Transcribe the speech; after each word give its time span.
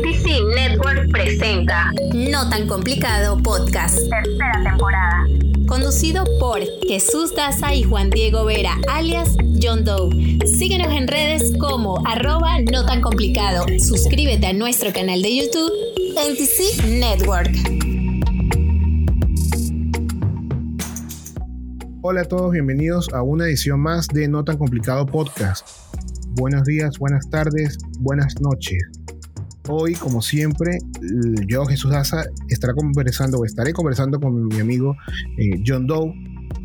NTC 0.00 0.44
Network 0.56 1.10
presenta 1.12 1.92
No 2.14 2.48
tan 2.48 2.66
complicado 2.66 3.36
podcast. 3.42 3.98
tercera 4.08 4.62
temporada. 4.64 5.26
Conducido 5.66 6.24
por 6.38 6.60
Jesús 6.88 7.34
Daza 7.36 7.74
y 7.74 7.82
Juan 7.82 8.08
Diego 8.08 8.46
Vera, 8.46 8.78
alias 8.88 9.36
John 9.62 9.84
Doe. 9.84 10.38
Síguenos 10.46 10.90
en 10.94 11.06
redes 11.06 11.52
como 11.58 12.02
arroba 12.06 12.60
no 12.72 12.86
tan 12.86 13.02
complicado. 13.02 13.66
Suscríbete 13.78 14.46
a 14.46 14.52
nuestro 14.54 14.90
canal 14.90 15.20
de 15.20 15.36
YouTube 15.36 15.70
NTC 16.16 16.82
Network. 16.86 17.50
Hola 22.00 22.22
a 22.22 22.24
todos, 22.24 22.52
bienvenidos 22.52 23.12
a 23.12 23.22
una 23.22 23.44
edición 23.44 23.80
más 23.80 24.08
de 24.08 24.28
No 24.28 24.44
tan 24.44 24.56
complicado 24.56 25.04
podcast. 25.04 25.68
Buenos 26.28 26.64
días, 26.64 26.98
buenas 26.98 27.28
tardes, 27.28 27.76
buenas 27.98 28.40
noches. 28.40 28.80
Hoy, 29.70 29.94
como 29.94 30.20
siempre, 30.20 30.78
yo, 31.46 31.64
Jesús 31.64 31.90
Daza, 31.90 32.24
estará 32.48 32.74
conversando 32.74 33.38
o 33.38 33.44
estaré 33.44 33.72
conversando 33.72 34.18
con 34.18 34.48
mi 34.48 34.60
amigo 34.60 34.96
eh, 35.38 35.62
John 35.66 35.86
Doe 35.86 36.12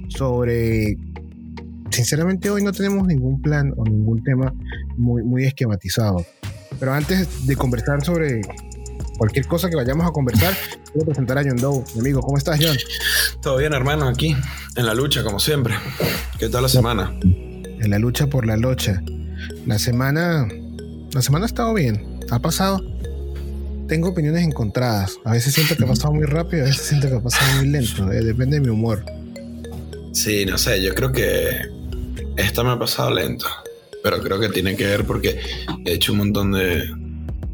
sobre. 0.10 0.98
Sinceramente, 1.92 2.50
hoy 2.50 2.64
no 2.64 2.72
tenemos 2.72 3.08
ningún 3.08 3.42
plan 3.42 3.72
o 3.78 3.84
ningún 3.84 4.24
tema 4.24 4.54
muy, 4.98 5.24
muy 5.24 5.46
esquematizado. 5.46 6.26
Pero 6.80 6.94
antes 6.94 7.46
de 7.46 7.56
conversar 7.56 8.04
sobre 8.04 8.42
cualquier 9.18 9.46
cosa 9.46 9.70
que 9.70 9.76
vayamos 9.76 10.06
a 10.06 10.12
conversar, 10.12 10.54
quiero 10.92 11.06
presentar 11.06 11.38
a 11.38 11.44
John 11.44 11.58
Doe. 11.58 11.84
Mi 11.94 12.02
amigo, 12.02 12.22
¿cómo 12.22 12.38
estás, 12.38 12.60
John? 12.62 12.76
Todo 13.42 13.58
bien, 13.58 13.74
hermano, 13.74 14.08
aquí, 14.08 14.36
en 14.76 14.86
la 14.86 14.94
lucha, 14.94 15.24
como 15.24 15.40
siempre. 15.40 15.76
¿Qué 16.40 16.50
tal 16.50 16.64
la 16.64 16.70
semana? 16.70 17.14
en 17.86 17.92
la 17.92 18.00
lucha 18.00 18.28
por 18.28 18.46
la 18.46 18.58
locha. 18.58 19.02
La 19.66 19.80
semana, 19.80 20.48
la 21.14 21.22
semana 21.22 21.46
ha 21.46 21.48
estado 21.48 21.74
bien, 21.74 22.20
ha 22.32 22.40
pasado. 22.40 22.80
Tengo 23.88 24.10
opiniones 24.10 24.44
encontradas. 24.44 25.18
A 25.26 25.34
veces 25.34 25.54
siento 25.54 25.76
que 25.76 25.84
ha 25.84 25.88
pasado 25.88 26.14
muy 26.14 26.26
rápido, 26.26 26.64
a 26.64 26.68
veces 26.68 26.88
siento 26.88 27.08
que 27.08 27.16
ha 27.16 27.20
pasado 27.22 27.56
muy 27.58 27.68
lento. 27.68 28.12
eh, 28.12 28.24
depende 28.24 28.56
de 28.56 28.62
mi 28.62 28.70
humor. 28.70 29.04
Sí, 30.14 30.46
no 30.46 30.58
sé, 30.58 30.82
yo 30.82 30.94
creo 30.96 31.12
que 31.12 31.50
esta 32.38 32.64
me 32.64 32.72
ha 32.72 32.80
pasado 32.80 33.12
lento. 33.14 33.46
Pero 34.04 34.22
creo 34.22 34.40
que 34.40 34.50
tiene 34.50 34.76
que 34.76 34.86
ver 34.86 35.06
porque 35.06 35.40
he 35.86 35.94
hecho 35.94 36.12
un 36.14 36.20
montón 36.20 36.52
de, 36.52 36.84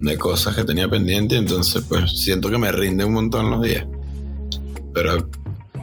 de 0.02 0.18
cosas 0.18 0.56
que 0.56 0.64
tenía 0.64 0.88
pendiente, 0.90 1.36
entonces 1.38 1.84
pues 1.88 2.12
siento 2.24 2.50
que 2.50 2.58
me 2.58 2.72
rinde 2.72 3.04
un 3.06 3.14
montón 3.14 3.50
los 3.50 3.62
días. 3.64 3.86
Pero 4.94 5.30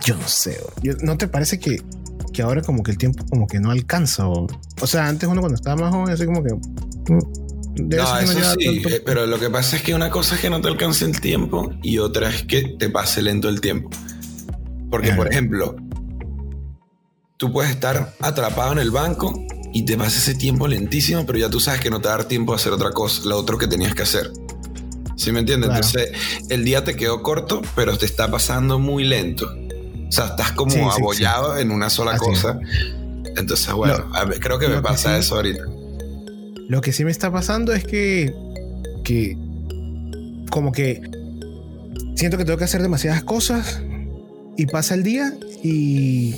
Yo 0.04 0.14
no 0.16 0.28
sé. 0.28 0.58
yo- 0.82 0.94
¿No 1.02 1.16
te 1.16 1.26
parece 1.28 1.58
que, 1.58 1.82
que 2.32 2.42
ahora 2.42 2.60
como 2.62 2.82
que 2.82 2.90
el 2.92 2.98
tiempo 2.98 3.24
como 3.28 3.46
que 3.46 3.58
no 3.60 3.70
alcanza? 3.70 4.28
O, 4.28 4.46
o 4.80 4.86
sea, 4.86 5.08
antes 5.08 5.28
uno 5.28 5.40
cuando 5.40 5.56
estaba 5.56 5.76
más 5.82 5.92
joven, 5.94 6.14
así 6.14 6.24
como 6.26 6.42
que... 6.42 6.50
debe 7.78 8.02
no, 8.02 8.18
eso 8.18 8.32
llevaba 8.34 8.54
sí, 8.58 8.64
tanto- 8.82 8.88
eh, 8.90 9.02
pero 9.04 9.26
lo 9.26 9.38
que 9.38 9.50
pasa 9.50 9.76
es 9.76 9.82
que 9.82 9.94
una 9.94 10.10
cosa 10.10 10.34
es 10.34 10.40
que 10.40 10.50
no 10.50 10.60
te 10.60 10.68
alcance 10.68 11.04
el 11.04 11.20
tiempo 11.20 11.70
y 11.82 11.98
otra 11.98 12.28
es 12.30 12.42
que 12.44 12.62
te 12.78 12.90
pase 12.90 13.22
lento 13.22 13.48
el 13.48 13.60
tiempo. 13.60 13.90
Porque, 14.90 15.08
Claro. 15.08 15.22
por 15.22 15.32
ejemplo, 15.32 15.76
tú 17.36 17.52
puedes 17.52 17.70
estar 17.70 18.14
atrapado 18.20 18.72
en 18.72 18.78
el 18.78 18.90
banco 18.90 19.32
y 19.72 19.84
te 19.84 19.96
pasa 19.96 20.18
ese 20.18 20.34
tiempo 20.34 20.66
lentísimo, 20.66 21.24
pero 21.26 21.38
ya 21.38 21.50
tú 21.50 21.60
sabes 21.60 21.80
que 21.80 21.90
no 21.90 22.00
te 22.00 22.08
va 22.08 22.14
a 22.14 22.16
dar 22.18 22.26
tiempo 22.26 22.52
a 22.52 22.56
hacer 22.56 22.72
otra 22.72 22.90
cosa, 22.90 23.22
lo 23.28 23.36
otro 23.36 23.58
que 23.58 23.66
tenías 23.66 23.94
que 23.94 24.02
hacer. 24.02 24.30
¿Sí 25.16 25.32
me 25.32 25.40
entiendes? 25.40 25.70
Claro. 25.70 25.84
Entonces, 25.84 26.12
el 26.48 26.64
día 26.64 26.84
te 26.84 26.96
quedó 26.96 27.22
corto, 27.22 27.60
pero 27.74 27.96
te 27.98 28.06
está 28.06 28.30
pasando 28.30 28.78
muy 28.78 29.04
lento. 29.04 29.46
O 30.08 30.12
sea, 30.12 30.26
estás 30.26 30.52
como 30.52 30.70
Sí, 30.70 30.78
sí, 30.78 30.84
sí. 30.84 31.00
abollado 31.02 31.58
en 31.58 31.70
una 31.70 31.90
sola 31.90 32.12
Así 32.12 32.20
cosa. 32.24 32.58
Entonces, 33.36 33.72
bueno, 33.74 33.96
a 34.14 34.24
ver, 34.24 34.40
creo 34.40 34.58
que 34.58 34.68
me 34.68 34.80
pasa 34.80 35.18
eso 35.18 35.36
ahorita. 35.36 35.62
Lo 36.68 36.82
que 36.82 36.92
sí 36.92 37.02
me 37.04 37.10
está 37.10 37.32
pasando 37.32 37.72
es 37.72 37.82
que, 37.82 38.32
que 39.02 39.36
como 40.50 40.70
que 40.70 41.00
siento 42.14 42.36
que 42.36 42.44
tengo 42.44 42.58
que 42.58 42.64
hacer 42.64 42.82
demasiadas 42.82 43.24
cosas 43.24 43.82
y 44.56 44.66
pasa 44.66 44.94
el 44.94 45.02
día 45.02 45.32
y, 45.62 46.34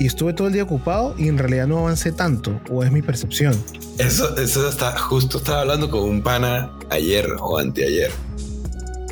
estuve 0.00 0.32
todo 0.32 0.46
el 0.46 0.54
día 0.54 0.62
ocupado 0.62 1.14
y 1.18 1.28
en 1.28 1.36
realidad 1.36 1.66
no 1.66 1.78
avancé 1.78 2.10
tanto 2.10 2.58
o 2.70 2.82
es 2.82 2.90
mi 2.90 3.02
percepción. 3.02 3.54
Eso, 3.98 4.34
eso 4.38 4.66
está, 4.66 4.98
justo 4.98 5.36
estaba 5.36 5.60
hablando 5.60 5.90
con 5.90 6.00
un 6.00 6.22
pana 6.22 6.72
ayer 6.88 7.28
o 7.38 7.58
anteayer. 7.58 8.10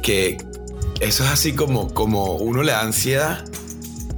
Que 0.03 0.39
eso 1.01 1.25
es 1.25 1.31
así 1.31 1.53
como, 1.53 1.93
como 1.93 2.37
uno 2.37 2.63
le 2.63 2.73
da 2.73 2.81
ansiedad 2.81 3.45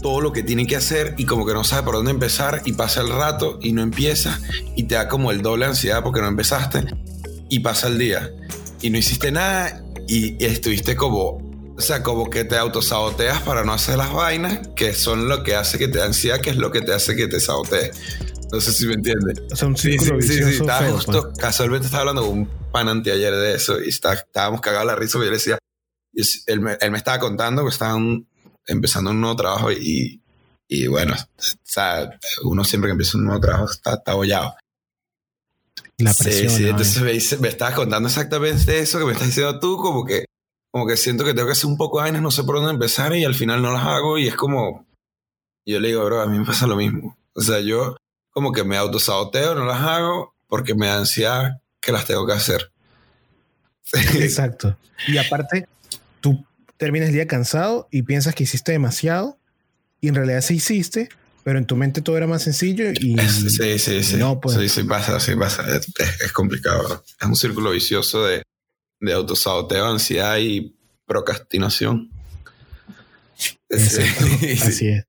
todo 0.02 0.20
lo 0.20 0.32
que 0.32 0.42
tiene 0.42 0.66
que 0.66 0.76
hacer 0.76 1.14
y 1.18 1.26
como 1.26 1.44
que 1.46 1.52
no 1.52 1.62
sabe 1.64 1.82
por 1.82 1.94
dónde 1.94 2.10
empezar 2.10 2.62
y 2.64 2.72
pasa 2.72 3.00
el 3.02 3.08
rato 3.10 3.58
y 3.60 3.72
no 3.72 3.82
empieza 3.82 4.40
y 4.76 4.84
te 4.84 4.94
da 4.94 5.08
como 5.08 5.30
el 5.30 5.42
doble 5.42 5.66
ansiedad 5.66 6.02
porque 6.02 6.20
no 6.20 6.28
empezaste 6.28 6.84
y 7.48 7.58
pasa 7.60 7.88
el 7.88 7.98
día 7.98 8.30
y 8.80 8.90
no 8.90 8.98
hiciste 8.98 9.30
nada 9.30 9.82
y, 10.08 10.42
y 10.42 10.46
estuviste 10.46 10.96
como, 10.96 11.38
o 11.76 11.80
sea, 11.80 12.02
como 12.02 12.30
que 12.30 12.44
te 12.44 12.56
autosaboteas 12.56 13.42
para 13.42 13.64
no 13.64 13.72
hacer 13.72 13.96
las 13.98 14.12
vainas 14.12 14.68
que 14.74 14.94
son 14.94 15.28
lo 15.28 15.42
que 15.42 15.54
hace 15.54 15.78
que 15.78 15.88
te 15.88 15.98
da 15.98 16.06
ansiedad, 16.06 16.40
que 16.40 16.50
es 16.50 16.56
lo 16.56 16.70
que 16.72 16.80
te 16.80 16.92
hace 16.94 17.14
que 17.14 17.28
te 17.28 17.38
sabotees. 17.40 17.90
No 18.52 18.60
sé 18.60 18.72
si 18.72 18.84
me 18.86 18.94
entiendes. 18.94 19.40
O 19.52 19.54
sea, 19.54 19.68
un 19.68 19.76
Sí, 19.76 19.96
sí, 19.96 20.10
sí, 20.22 20.28
sí, 20.32 20.42
estaba 20.60 20.80
feo, 20.80 20.94
justo, 20.94 21.22
pues. 21.22 21.38
casualmente 21.38 21.86
estaba 21.86 22.00
hablando 22.00 22.22
con 22.26 22.38
un 22.40 22.48
pan 22.72 22.88
anteayer 22.88 23.32
de 23.36 23.54
eso 23.54 23.80
y 23.80 23.90
está- 23.90 24.14
estábamos 24.14 24.60
cagados 24.60 24.86
la 24.86 24.96
risa 24.96 25.12
porque 25.18 25.26
yo 25.26 25.30
le 25.30 25.36
decía, 25.36 25.58
él 26.46 26.60
me, 26.60 26.76
él 26.80 26.90
me 26.90 26.98
estaba 26.98 27.20
contando 27.20 27.62
que 27.62 27.68
estaban 27.70 28.26
empezando 28.70 29.10
un 29.10 29.20
nuevo 29.20 29.36
trabajo 29.36 29.70
y, 29.72 30.20
y 30.68 30.86
bueno, 30.86 31.14
o 31.14 31.42
sea, 31.62 32.10
uno 32.44 32.64
siempre 32.64 32.88
que 32.88 32.92
empieza 32.92 33.18
un 33.18 33.24
nuevo 33.24 33.40
trabajo 33.40 33.64
está, 33.70 33.94
está 33.94 34.12
abollado. 34.12 34.54
La 35.98 36.14
Sí, 36.14 36.22
presión. 36.24 36.50
sí, 36.50 36.62
¿no? 36.62 36.68
entonces 36.70 37.02
me, 37.02 37.12
dice- 37.12 37.36
me 37.38 37.48
estabas 37.48 37.74
contando 37.74 38.08
exactamente 38.08 38.78
eso 38.78 38.98
que 38.98 39.04
me 39.04 39.12
estás 39.12 39.26
diciendo 39.28 39.58
tú, 39.60 39.76
como 39.76 40.04
que, 40.04 40.24
como 40.70 40.86
que 40.86 40.96
siento 40.96 41.24
que 41.24 41.34
tengo 41.34 41.46
que 41.46 41.52
hacer 41.52 41.66
un 41.66 41.76
poco 41.76 41.98
de 41.98 42.04
vainas, 42.04 42.22
no 42.22 42.30
sé 42.30 42.44
por 42.44 42.56
dónde 42.56 42.70
empezar 42.72 43.14
y 43.14 43.24
al 43.24 43.34
final 43.34 43.60
no 43.60 43.72
las 43.72 43.84
hago 43.84 44.16
y 44.18 44.26
es 44.28 44.34
como, 44.36 44.86
yo 45.66 45.78
le 45.80 45.88
digo, 45.88 46.04
bro, 46.04 46.22
a 46.22 46.26
mí 46.26 46.38
me 46.38 46.46
pasa 46.46 46.66
lo 46.66 46.76
mismo. 46.76 47.16
O 47.34 47.40
sea, 47.42 47.60
yo 47.60 47.96
como 48.30 48.52
que 48.52 48.64
me 48.64 48.76
autosaboteo, 48.76 49.54
no 49.54 49.64
las 49.66 49.80
hago 49.82 50.34
porque 50.48 50.74
me 50.74 50.86
da 50.86 50.98
ansiedad 50.98 51.60
que 51.80 51.92
las 51.92 52.06
tengo 52.06 52.26
que 52.26 52.32
hacer. 52.32 52.70
Exacto. 54.14 54.76
Y 55.08 55.18
aparte, 55.18 55.66
tú 56.20 56.44
terminas 56.80 57.08
el 57.10 57.14
día 57.14 57.26
cansado 57.26 57.86
y 57.90 58.02
piensas 58.02 58.34
que 58.34 58.44
hiciste 58.44 58.72
demasiado 58.72 59.38
y 60.00 60.08
en 60.08 60.14
realidad 60.14 60.40
sí 60.40 60.54
hiciste, 60.54 61.10
pero 61.44 61.58
en 61.58 61.66
tu 61.66 61.76
mente 61.76 62.00
todo 62.00 62.16
era 62.16 62.26
más 62.26 62.42
sencillo 62.42 62.90
y 62.90 63.16
Sí, 63.50 63.78
sí, 63.78 64.02
sí. 64.02 64.16
No, 64.16 64.40
pues. 64.40 64.56
Sí, 64.56 64.68
sí 64.68 64.84
pasa, 64.84 65.20
sí 65.20 65.36
pasa. 65.36 65.62
Es, 65.76 65.86
es- 66.24 66.32
complicado. 66.32 67.04
Es 67.20 67.26
un 67.28 67.36
círculo 67.36 67.70
vicioso 67.72 68.24
de, 68.24 68.42
de 69.00 69.12
autosaboteo, 69.12 69.86
ansiedad 69.86 70.38
y 70.38 70.74
procrastinación. 71.06 72.10
Exacto, 73.68 74.24
Sí, 74.40 74.56
sí. 74.56 74.62
Así 74.68 74.88
es. 74.88 75.04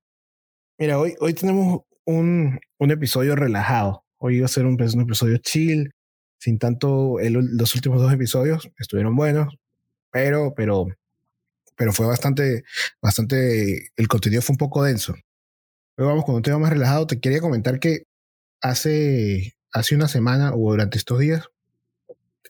Mira, 0.78 0.98
hoy, 0.98 1.14
hoy 1.20 1.32
tenemos 1.34 1.82
un, 2.04 2.58
un 2.78 2.90
episodio 2.90 3.34
relajado. 3.34 4.04
Hoy 4.18 4.36
iba 4.36 4.46
a 4.46 4.48
ser 4.48 4.66
un, 4.66 4.74
un 4.80 5.00
episodio 5.00 5.38
chill, 5.38 5.90
sin 6.38 6.58
tanto. 6.58 7.18
el- 7.18 7.32
los 7.56 7.74
últimos 7.74 8.00
dos 8.00 8.12
episodios 8.12 8.68
estuvieron 8.78 9.16
buenos, 9.16 9.54
pero, 10.10 10.52
pero, 10.54 10.86
pero 11.76 11.92
fue 11.92 12.06
bastante, 12.06 12.64
bastante. 13.00 13.90
El 13.96 14.08
contenido 14.08 14.42
fue 14.42 14.54
un 14.54 14.58
poco 14.58 14.82
denso. 14.82 15.14
Hoy 15.96 16.06
vamos 16.06 16.24
con 16.24 16.34
un 16.34 16.42
tema 16.42 16.58
más 16.58 16.70
relajado. 16.70 17.06
Te 17.06 17.20
quería 17.20 17.40
comentar 17.40 17.78
que 17.78 18.04
hace, 18.60 19.56
hace 19.72 19.94
una 19.94 20.08
semana 20.08 20.54
o 20.54 20.70
durante 20.70 20.98
estos 20.98 21.18
días 21.18 21.48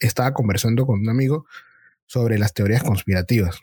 estaba 0.00 0.32
conversando 0.32 0.86
con 0.86 1.00
un 1.00 1.08
amigo 1.08 1.46
sobre 2.06 2.38
las 2.38 2.52
teorías 2.52 2.82
conspirativas. 2.82 3.60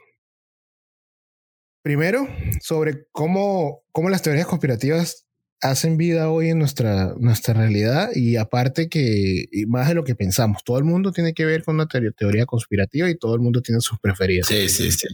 Primero, 1.82 2.28
sobre 2.62 3.06
cómo, 3.12 3.84
cómo 3.92 4.10
las 4.10 4.22
teorías 4.22 4.48
conspirativas 4.48 5.26
hacen 5.62 5.98
vida 5.98 6.30
hoy 6.30 6.50
en 6.50 6.60
nuestra, 6.60 7.14
nuestra 7.20 7.54
realidad 7.54 8.10
y 8.16 8.38
aparte 8.38 8.90
que 8.90 9.46
y 9.52 9.66
más 9.66 9.88
de 9.90 9.96
lo 9.96 10.04
que 10.04 10.16
pensamos, 10.16 10.64
todo 10.64 10.78
el 10.78 10.86
mundo 10.86 11.12
tiene 11.12 11.34
que 11.34 11.46
ver 11.46 11.64
con 11.64 11.76
una 11.76 11.88
teoría 11.88 12.46
conspirativa 12.46 13.10
y 13.10 13.18
todo 13.18 13.36
el 13.36 13.42
mundo 13.42 13.62
tiene 13.62 13.82
sus 13.82 14.00
preferidas. 14.00 14.48
Sí, 14.48 14.70
sí, 14.70 14.92
sí. 14.92 15.08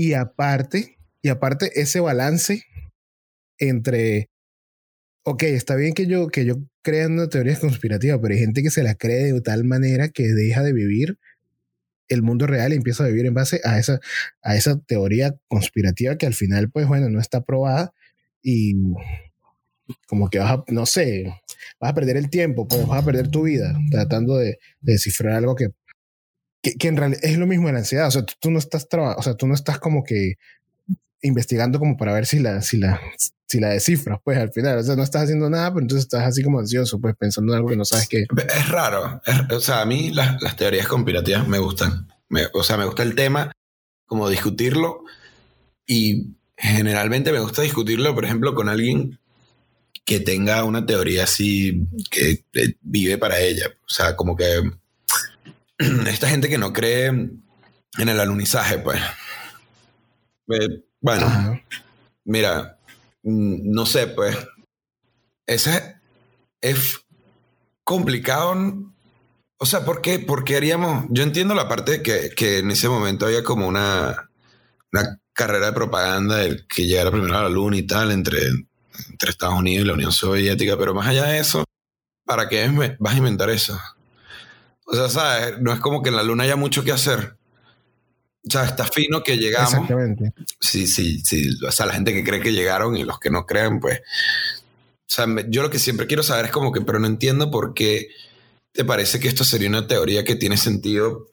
Y 0.00 0.14
aparte, 0.14 0.96
y 1.20 1.28
aparte 1.28 1.78
ese 1.78 2.00
balance 2.00 2.64
entre, 3.58 4.30
ok, 5.24 5.42
está 5.42 5.76
bien 5.76 5.92
que 5.92 6.06
yo, 6.06 6.28
que 6.28 6.46
yo 6.46 6.54
crea 6.80 7.04
en 7.04 7.12
una 7.12 7.28
teoría 7.28 7.60
conspirativa, 7.60 8.18
pero 8.18 8.32
hay 8.32 8.40
gente 8.40 8.62
que 8.62 8.70
se 8.70 8.82
la 8.82 8.94
cree 8.94 9.30
de 9.30 9.42
tal 9.42 9.64
manera 9.64 10.08
que 10.08 10.28
deja 10.28 10.62
de 10.62 10.72
vivir 10.72 11.18
el 12.08 12.22
mundo 12.22 12.46
real 12.46 12.72
y 12.72 12.76
empieza 12.76 13.04
a 13.04 13.08
vivir 13.08 13.26
en 13.26 13.34
base 13.34 13.60
a 13.62 13.78
esa, 13.78 14.00
a 14.40 14.56
esa 14.56 14.80
teoría 14.80 15.36
conspirativa 15.48 16.16
que 16.16 16.24
al 16.24 16.32
final, 16.32 16.70
pues 16.70 16.88
bueno, 16.88 17.10
no 17.10 17.20
está 17.20 17.42
probada 17.44 17.92
y 18.42 18.76
como 20.06 20.30
que 20.30 20.38
vas 20.38 20.52
a, 20.52 20.64
no 20.68 20.86
sé, 20.86 21.26
vas 21.78 21.90
a 21.90 21.94
perder 21.94 22.16
el 22.16 22.30
tiempo, 22.30 22.66
pues 22.66 22.86
vas 22.86 23.02
a 23.02 23.04
perder 23.04 23.28
tu 23.28 23.42
vida 23.42 23.78
tratando 23.90 24.38
de, 24.38 24.58
de 24.80 24.92
descifrar 24.92 25.34
algo 25.34 25.56
que, 25.56 25.68
que, 26.62 26.74
que 26.74 26.88
en 26.88 26.96
realidad 26.96 27.24
es 27.24 27.38
lo 27.38 27.46
mismo 27.46 27.66
de 27.68 27.72
la 27.74 27.78
ansiedad. 27.80 28.08
O 28.08 28.10
sea, 28.10 28.24
tú, 28.24 28.34
tú 28.40 28.50
no 28.50 28.58
estás 28.58 28.88
traba- 28.88 29.16
o 29.16 29.22
sea, 29.22 29.34
tú 29.34 29.46
no 29.46 29.54
estás 29.54 29.78
como 29.78 30.04
que 30.04 30.34
investigando 31.22 31.78
como 31.78 31.96
para 31.96 32.12
ver 32.12 32.26
si 32.26 32.38
la, 32.38 32.62
si 32.62 32.78
la, 32.78 33.00
si 33.46 33.60
la 33.60 33.68
descifras, 33.70 34.18
pues 34.24 34.38
al 34.38 34.52
final, 34.52 34.78
o 34.78 34.82
sea, 34.82 34.96
no 34.96 35.02
estás 35.02 35.24
haciendo 35.24 35.50
nada, 35.50 35.70
pero 35.72 35.82
entonces 35.82 36.04
estás 36.06 36.24
así 36.26 36.42
como 36.42 36.58
ansioso, 36.60 37.00
pues 37.00 37.14
pensando 37.16 37.52
en 37.52 37.56
algo 37.58 37.68
que 37.68 37.76
no 37.76 37.84
sabes 37.84 38.08
qué. 38.08 38.24
Es 38.56 38.68
raro. 38.68 39.20
O 39.50 39.60
sea, 39.60 39.82
a 39.82 39.86
mí 39.86 40.10
las, 40.10 40.40
las 40.42 40.56
teorías 40.56 40.86
conspirativas 40.88 41.46
me 41.46 41.58
gustan. 41.58 42.08
Me- 42.28 42.46
o 42.54 42.62
sea, 42.62 42.76
me 42.76 42.84
gusta 42.86 43.02
el 43.02 43.14
tema, 43.14 43.52
como 44.06 44.28
discutirlo. 44.28 45.04
Y 45.86 46.36
generalmente 46.56 47.32
me 47.32 47.40
gusta 47.40 47.62
discutirlo, 47.62 48.14
por 48.14 48.24
ejemplo, 48.24 48.54
con 48.54 48.68
alguien 48.68 49.18
que 50.04 50.20
tenga 50.20 50.64
una 50.64 50.86
teoría 50.86 51.24
así, 51.24 51.86
que 52.10 52.44
vive 52.80 53.18
para 53.18 53.40
ella. 53.40 53.66
O 53.84 53.88
sea, 53.92 54.16
como 54.16 54.36
que 54.36 54.60
esta 56.06 56.28
gente 56.28 56.48
que 56.48 56.58
no 56.58 56.72
cree 56.72 57.06
en 57.06 57.42
el 57.96 58.20
alunizaje, 58.20 58.78
pues. 58.78 59.00
Eh, 60.48 60.84
bueno, 61.00 61.26
Ajá. 61.26 61.62
mira, 62.24 62.78
mm, 63.22 63.70
no 63.70 63.86
sé, 63.86 64.06
pues. 64.08 64.36
Ese 65.46 65.96
es 66.60 67.00
complicado. 67.82 68.54
O 69.58 69.66
sea, 69.66 69.84
¿por 69.84 70.00
qué, 70.00 70.18
por 70.18 70.44
qué 70.44 70.56
haríamos? 70.56 71.06
Yo 71.10 71.22
entiendo 71.22 71.54
la 71.54 71.68
parte 71.68 72.02
que, 72.02 72.30
que 72.36 72.58
en 72.58 72.70
ese 72.70 72.88
momento 72.88 73.26
había 73.26 73.42
como 73.42 73.66
una, 73.66 74.30
una 74.92 75.20
carrera 75.32 75.66
de 75.66 75.72
propaganda 75.72 76.36
del 76.36 76.66
que 76.66 76.86
llegara 76.86 77.10
primero 77.10 77.36
a 77.36 77.42
la 77.42 77.48
luna 77.48 77.76
y 77.76 77.82
tal 77.82 78.10
entre, 78.12 78.38
entre 79.10 79.30
Estados 79.30 79.58
Unidos 79.58 79.84
y 79.84 79.88
la 79.88 79.94
Unión 79.94 80.12
Soviética, 80.12 80.76
pero 80.78 80.94
más 80.94 81.08
allá 81.08 81.24
de 81.24 81.38
eso, 81.38 81.64
¿para 82.24 82.48
qué 82.48 82.68
vas 82.98 83.14
a 83.14 83.18
inventar 83.18 83.50
eso? 83.50 83.78
O 84.90 84.96
sea, 84.96 85.08
¿sabes? 85.08 85.60
No 85.60 85.72
es 85.72 85.78
como 85.78 86.02
que 86.02 86.08
en 86.08 86.16
la 86.16 86.22
luna 86.24 86.44
haya 86.44 86.56
mucho 86.56 86.82
que 86.82 86.90
hacer. 86.90 87.36
O 88.46 88.50
sea, 88.50 88.64
está 88.64 88.84
fino 88.84 89.22
que 89.22 89.36
llegamos 89.36 89.74
Exactamente. 89.74 90.32
sí, 90.58 90.86
sí, 90.86 91.20
sí. 91.20 91.48
O 91.66 91.70
sea, 91.70 91.86
la 91.86 91.92
gente 91.92 92.12
que 92.12 92.24
cree 92.24 92.40
que 92.40 92.52
llegaron 92.52 92.96
y 92.96 93.04
los 93.04 93.20
que 93.20 93.30
no 93.30 93.46
creen, 93.46 93.78
pues. 93.78 94.00
O 94.00 95.12
sea, 95.12 95.26
yo 95.48 95.62
lo 95.62 95.70
que 95.70 95.78
siempre 95.78 96.06
quiero 96.06 96.22
saber 96.22 96.46
es 96.46 96.50
como 96.50 96.72
que, 96.72 96.80
pero 96.80 96.98
no 96.98 97.06
entiendo 97.06 97.50
por 97.50 97.74
qué 97.74 98.08
te 98.72 98.84
parece 98.84 99.20
que 99.20 99.28
esto 99.28 99.44
sería 99.44 99.68
una 99.68 99.86
teoría 99.86 100.24
que 100.24 100.36
tiene 100.36 100.56
sentido. 100.56 101.28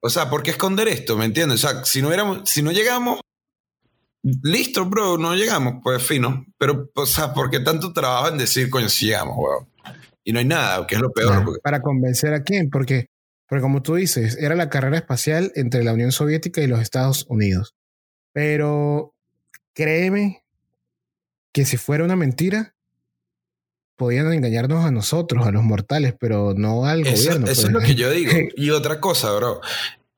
O 0.00 0.08
sea, 0.08 0.30
¿por 0.30 0.42
qué 0.42 0.52
esconder 0.52 0.88
esto? 0.88 1.16
¿Me 1.16 1.24
entiendes? 1.24 1.64
O 1.64 1.68
sea, 1.68 1.84
si 1.84 2.00
no 2.00 2.12
éramos, 2.12 2.48
si 2.48 2.62
no 2.62 2.72
llegamos, 2.72 3.20
listo, 4.42 4.86
bro, 4.86 5.18
no 5.18 5.34
llegamos, 5.34 5.74
pues 5.82 6.02
fino. 6.02 6.46
Pero, 6.58 6.90
o 6.94 7.06
sea, 7.06 7.34
¿por 7.34 7.50
qué 7.50 7.60
tanto 7.60 7.92
trabajo 7.92 8.28
en 8.28 8.38
decir, 8.38 8.70
coño, 8.70 8.88
si 8.88 9.06
llegamos, 9.06 9.36
weón? 9.36 9.73
Y 10.24 10.32
no 10.32 10.38
hay 10.38 10.44
nada, 10.46 10.86
que 10.86 10.94
es 10.96 11.00
lo 11.00 11.12
peor. 11.12 11.44
Porque- 11.44 11.60
Para 11.62 11.82
convencer 11.82 12.32
a 12.34 12.42
quién, 12.42 12.70
porque, 12.70 13.06
porque 13.48 13.62
como 13.62 13.82
tú 13.82 13.94
dices, 13.96 14.36
era 14.40 14.54
la 14.54 14.68
carrera 14.70 14.96
espacial 14.96 15.52
entre 15.54 15.84
la 15.84 15.92
Unión 15.92 16.12
Soviética 16.12 16.60
y 16.62 16.66
los 16.66 16.80
Estados 16.80 17.26
Unidos. 17.28 17.74
Pero 18.32 19.14
créeme 19.74 20.42
que 21.52 21.64
si 21.64 21.76
fuera 21.76 22.04
una 22.04 22.16
mentira, 22.16 22.74
podían 23.96 24.32
engañarnos 24.32 24.84
a 24.84 24.90
nosotros, 24.90 25.46
a 25.46 25.52
los 25.52 25.62
mortales, 25.62 26.14
pero 26.18 26.52
no 26.56 26.84
al 26.86 27.06
Eso, 27.06 27.16
gobierno. 27.16 27.46
eso 27.46 27.62
pues. 27.62 27.64
es 27.64 27.70
lo 27.72 27.80
que 27.80 27.94
yo 27.94 28.10
digo. 28.10 28.32
Y 28.56 28.70
otra 28.70 29.00
cosa, 29.00 29.32
bro. 29.32 29.60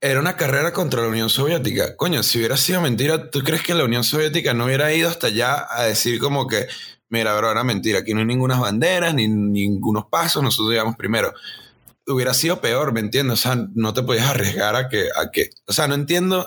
Era 0.01 0.21
una 0.21 0.37
carrera 0.37 0.73
contra 0.73 1.03
la 1.03 1.09
Unión 1.09 1.29
Soviética. 1.31 1.97
Coño, 1.97 2.23
si 2.23 2.39
hubiera 2.39 2.57
sido 2.57 2.81
mentira, 2.81 3.31
¿tú 3.31 3.41
crees 3.41 3.63
que 3.63 3.75
la 3.75 3.85
Unión 3.85 4.05
Soviética 4.05 4.55
no 4.55 4.67
hubiera 4.67 4.93
ido 4.95 5.09
hasta 5.09 5.27
allá 5.29 5.67
a 5.69 5.85
decir 5.85 6.21
como 6.21 6.47
que, 6.47 6.67
mira, 7.09 7.37
bro, 7.37 7.51
era 7.51 7.65
mentira, 7.65 8.01
aquí 8.01 8.15
no 8.15 8.21
hay 8.21 8.27
ninguna 8.27 8.59
banderas, 8.59 9.15
ni 9.15 9.29
ningunos 9.29 10.07
pasos, 10.07 10.43
nosotros 10.43 10.71
llegamos 10.71 10.97
primero? 10.97 11.33
Hubiera 12.07 12.35
sido 12.35 12.61
peor, 12.61 12.93
¿me 12.93 13.01
entiendes? 13.01 13.41
O 13.41 13.43
sea, 13.43 13.67
no 13.75 13.93
te 13.93 14.03
podías 14.03 14.27
arriesgar 14.27 14.77
a 14.77 14.89
que, 14.89 15.09
a 15.15 15.31
que, 15.31 15.51
o 15.67 15.73
sea, 15.73 15.89
no 15.89 15.95
entiendo. 15.95 16.47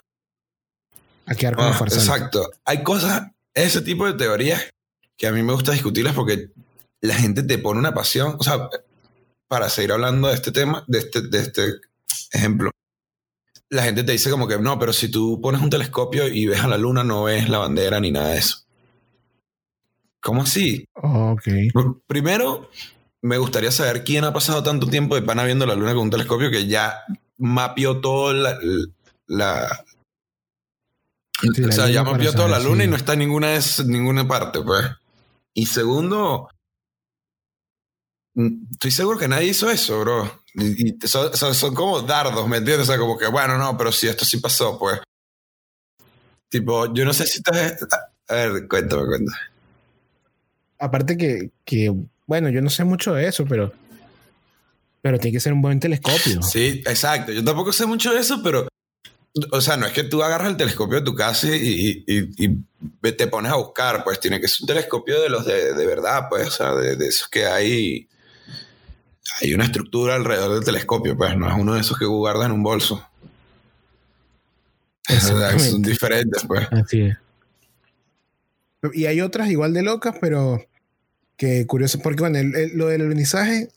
A 1.26 1.36
quedar 1.36 1.56
como 1.56 1.68
Ah, 1.68 1.78
exacto. 1.82 2.50
Hay 2.66 2.84
cosas, 2.84 3.32
ese 3.54 3.82
tipo 3.82 4.06
de 4.06 4.14
teorías 4.14 4.70
que 5.18 5.28
a 5.28 5.32
mí 5.32 5.44
me 5.44 5.54
gusta 5.54 5.74
discutirlas 5.74 6.16
porque 6.16 6.50
la 7.02 7.16
gente 7.16 7.44
te 7.44 7.58
pone 7.58 7.80
una 7.80 7.94
pasión. 7.94 8.36
O 8.40 8.44
sea, 8.44 8.70
para 9.48 9.70
seguir 9.70 9.92
hablando 9.92 10.30
de 10.30 10.36
este 10.36 10.52
tema, 10.52 10.84
de 10.88 11.00
este, 11.00 11.22
de 11.22 11.40
este 11.40 11.74
ejemplo, 12.32 12.72
la 13.70 13.84
gente 13.84 14.04
te 14.04 14.14
dice 14.14 14.32
como 14.32 14.48
que 14.48 14.58
no, 14.58 14.80
pero 14.80 14.94
si 14.94 15.10
tú 15.10 15.40
pones 15.42 15.62
un 15.62 15.70
telescopio 15.70 16.28
y 16.28 16.48
ves 16.48 16.62
a 16.62 16.68
la 16.68 16.78
luna, 16.78 17.04
no 17.04 17.24
ves 17.24 17.50
la 17.50 17.60
bandera 17.60 18.00
ni 18.00 18.12
nada 18.12 18.30
de 18.30 18.38
eso. 18.38 18.66
¿Cómo 20.22 20.44
así? 20.44 20.86
Ok. 20.94 21.48
Primero, 22.08 22.70
me 23.22 23.38
gustaría 23.38 23.72
saber 23.72 24.04
quién 24.04 24.24
ha 24.26 24.34
pasado 24.34 24.64
tanto 24.64 24.88
tiempo 24.88 25.16
de 25.16 25.22
pana 25.22 25.44
viendo 25.44 25.66
la 25.66 25.76
luna 25.76 25.94
con 25.94 26.04
un 26.04 26.10
telescopio 26.10 26.50
que 26.52 26.68
ya 26.68 27.04
mapeó 27.38 28.00
todo 28.02 28.34
la, 28.34 28.58
la, 29.28 29.86
Sí, 31.42 31.64
o 31.64 31.68
la 31.68 31.72
sea, 31.72 31.90
ya 31.90 32.04
mapeó 32.04 32.34
toda 32.34 32.50
la 32.50 32.60
luna 32.60 32.84
sí. 32.84 32.88
y 32.88 32.92
no 32.92 32.98
está 32.98 33.14
en 33.14 33.20
ninguna, 33.20 33.54
es- 33.56 33.86
ninguna 33.86 34.28
parte, 34.28 34.62
pues. 34.62 34.86
Y 35.54 35.66
segundo, 35.68 36.50
mm, 38.36 38.72
estoy 38.72 38.92
seguro 38.92 39.18
que 39.18 39.28
nadie 39.30 39.48
hizo 39.50 39.70
eso, 39.70 40.02
bro. 40.02 40.42
Y, 40.56 40.90
y 40.90 41.08
son, 41.08 41.34
son- 41.38 41.56
son 41.56 41.74
como 41.74 42.02
dardos, 42.02 42.46
¿me 42.48 42.58
entiendes? 42.58 42.88
O 42.90 42.92
sea, 42.92 43.00
como 43.00 43.18
que, 43.18 43.28
bueno, 43.28 43.58
no, 43.58 43.78
pero 43.78 43.92
si 43.92 44.08
esto 44.08 44.26
sí 44.26 44.38
pasó, 44.38 44.78
pues. 44.78 45.00
Tipo, 46.50 46.94
yo 46.94 47.06
no 47.06 47.14
sé 47.14 47.26
si 47.26 47.38
estás... 47.38 47.78
A 48.28 48.34
ver, 48.36 48.68
cuéntame, 48.68 49.06
cuéntame. 49.06 49.38
Aparte 50.80 51.18
que, 51.18 51.52
que, 51.66 51.94
bueno, 52.26 52.50
yo 52.50 52.62
no 52.62 52.70
sé 52.70 52.84
mucho 52.86 53.14
de 53.14 53.28
eso, 53.28 53.46
pero, 53.46 53.74
pero 55.02 55.20
tiene 55.20 55.36
que 55.36 55.40
ser 55.42 55.54
un 55.54 55.62
buen 55.62 55.80
telescopio. 55.80 56.42
Sí, 56.42 56.82
exacto. 56.86 57.32
Yo 57.32 57.44
tampoco 57.44 57.72
sé 57.74 57.86
mucho 57.86 58.14
de 58.14 58.20
eso, 58.22 58.42
pero... 58.44 58.68
O 59.52 59.62
sea, 59.62 59.78
no 59.78 59.86
es 59.86 59.94
que 59.94 60.04
tú 60.04 60.24
agarras 60.24 60.50
el 60.50 60.58
telescopio 60.58 61.00
de 61.00 61.06
tu 61.06 61.14
casa 61.14 61.48
y, 61.56 62.04
y- 62.08 62.30
y- 62.46 62.50
y 63.04 63.12
te 63.12 63.28
pones 63.28 63.52
a 63.52 63.56
buscar, 63.58 64.04
pues 64.04 64.20
tiene 64.20 64.42
que 64.42 64.48
ser 64.48 64.64
un 64.64 64.68
telescopio 64.68 65.22
de 65.22 65.30
los 65.30 65.46
de, 65.46 65.74
de 65.76 65.86
verdad, 65.86 66.24
pues, 66.30 66.48
o 66.48 66.52
sea, 66.52 66.74
de, 66.74 66.96
de 66.96 67.08
esos 67.08 67.28
que 67.30 67.46
hay... 67.46 68.08
Hay 69.42 69.54
una 69.54 69.66
estructura 69.66 70.16
alrededor 70.16 70.56
del 70.56 70.64
telescopio, 70.64 71.16
pues, 71.16 71.38
no 71.38 71.48
es 71.48 71.54
uno 71.56 71.76
de 71.76 71.82
esos 71.82 71.98
que 72.00 72.06
guardas 72.06 72.48
en 72.48 72.54
un 72.54 72.64
bolso. 72.64 73.06
Son 75.20 75.82
diferentes, 75.82 76.44
pues. 76.48 76.68
Así 76.72 77.02
es. 77.02 77.18
Y 78.94 79.06
hay 79.06 79.22
otras 79.22 79.50
igual 79.50 79.74
de 79.74 79.84
locas, 79.84 80.16
pero 80.22 80.66
que 81.40 81.66
curioso, 81.66 82.00
porque 82.00 82.20
bueno, 82.22 82.38
el- 82.38 82.54
el- 82.56 82.78
lo 82.78 82.88
del 82.88 83.02
alunizaje, 83.02 83.70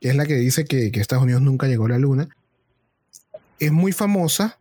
que 0.00 0.08
es 0.10 0.16
la 0.16 0.26
que 0.26 0.34
dice 0.34 0.64
que, 0.64 0.90
que 0.90 1.00
Estados 1.00 1.22
Unidos 1.24 1.40
nunca 1.42 1.68
llegó 1.68 1.86
a 1.86 1.90
la 1.90 1.98
luna, 1.98 2.28
es 3.58 3.70
muy 3.70 3.92
famosa, 3.92 4.58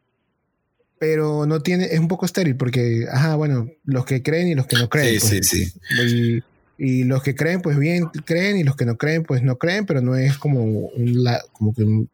pero 1.00 1.46
no 1.46 1.62
tiene, 1.62 1.86
es 1.86 2.00
un 2.00 2.08
poco 2.08 2.26
estéril, 2.26 2.56
porque, 2.58 3.06
ajá, 3.12 3.36
bueno, 3.36 3.68
los 3.86 4.06
que 4.06 4.22
creen 4.22 4.50
y 4.50 4.56
los 4.56 4.68
que 4.68 4.78
no 4.78 4.88
creen. 4.88 5.20
Sí, 5.20 5.40
pues. 5.40 5.48
sí, 5.50 5.66
sí. 5.66 6.44
Y, 6.78 7.02
y 7.02 7.04
los 7.06 7.24
que 7.24 7.34
creen, 7.34 7.62
pues 7.62 7.78
bien 7.78 8.06
creen, 8.26 8.58
y 8.58 8.64
los 8.64 8.76
que 8.76 8.86
no 8.86 8.98
creen, 8.98 9.24
pues 9.24 9.42
no 9.42 9.58
creen, 9.58 9.86
pero 9.86 10.02
no 10.02 10.16
es 10.16 10.38
como 10.38 10.64
un, 10.64 11.26
como 11.54 11.74
que 11.74 11.84
un, 11.84 12.10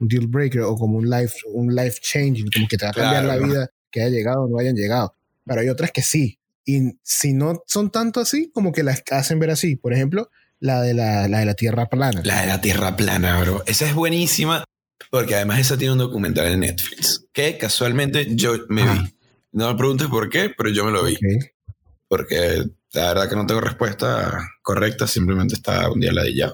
un 0.00 0.08
deal 0.08 0.26
breaker 0.26 0.62
o 0.62 0.74
como 0.76 0.98
un 0.98 1.08
life, 1.08 1.36
un 1.52 1.72
life 1.74 1.98
changing, 2.00 2.48
como 2.50 2.66
que 2.66 2.76
te 2.78 2.84
va 2.86 2.90
a 2.90 2.94
cambiar 2.94 3.22
Claro, 3.24 3.40
la 3.40 3.46
vida, 3.46 3.70
que 3.92 4.00
haya 4.02 4.10
llegado 4.10 4.42
o 4.44 4.48
no 4.48 4.58
hayan 4.58 4.74
llegado. 4.74 5.14
Pero 5.44 5.60
hay 5.60 5.68
otras 5.68 5.92
que 5.92 6.02
sí. 6.02 6.38
Y 6.64 6.98
si 7.02 7.32
no 7.32 7.62
son 7.66 7.90
tanto 7.90 8.20
así, 8.20 8.50
como 8.52 8.72
que 8.72 8.82
las 8.82 9.02
hacen 9.10 9.38
ver 9.38 9.50
así. 9.50 9.76
Por 9.76 9.92
ejemplo, 9.92 10.30
la 10.58 10.82
de 10.82 10.94
la, 10.94 11.28
la 11.28 11.40
de 11.40 11.46
la 11.46 11.54
Tierra 11.54 11.86
plana. 11.86 12.20
La 12.24 12.42
de 12.42 12.46
la 12.46 12.60
Tierra 12.60 12.96
plana, 12.96 13.40
bro. 13.40 13.62
Esa 13.66 13.86
es 13.86 13.94
buenísima 13.94 14.64
porque 15.10 15.34
además 15.34 15.60
esa 15.60 15.78
tiene 15.78 15.92
un 15.92 15.98
documental 15.98 16.46
en 16.46 16.60
Netflix 16.60 17.26
que 17.32 17.56
casualmente 17.56 18.28
yo 18.34 18.54
me 18.68 18.82
vi. 18.82 19.14
No 19.52 19.68
me 19.68 19.76
preguntes 19.76 20.08
por 20.08 20.28
qué, 20.28 20.52
pero 20.56 20.70
yo 20.70 20.84
me 20.84 20.92
lo 20.92 21.04
vi. 21.04 21.16
Porque 22.06 22.64
la 22.92 23.08
verdad 23.08 23.28
que 23.28 23.36
no 23.36 23.46
tengo 23.46 23.60
respuesta 23.60 24.38
correcta, 24.62 25.06
simplemente 25.06 25.54
está 25.54 25.90
un 25.90 26.00
día 26.00 26.12
la 26.12 26.22
de 26.22 26.34
ya. 26.34 26.52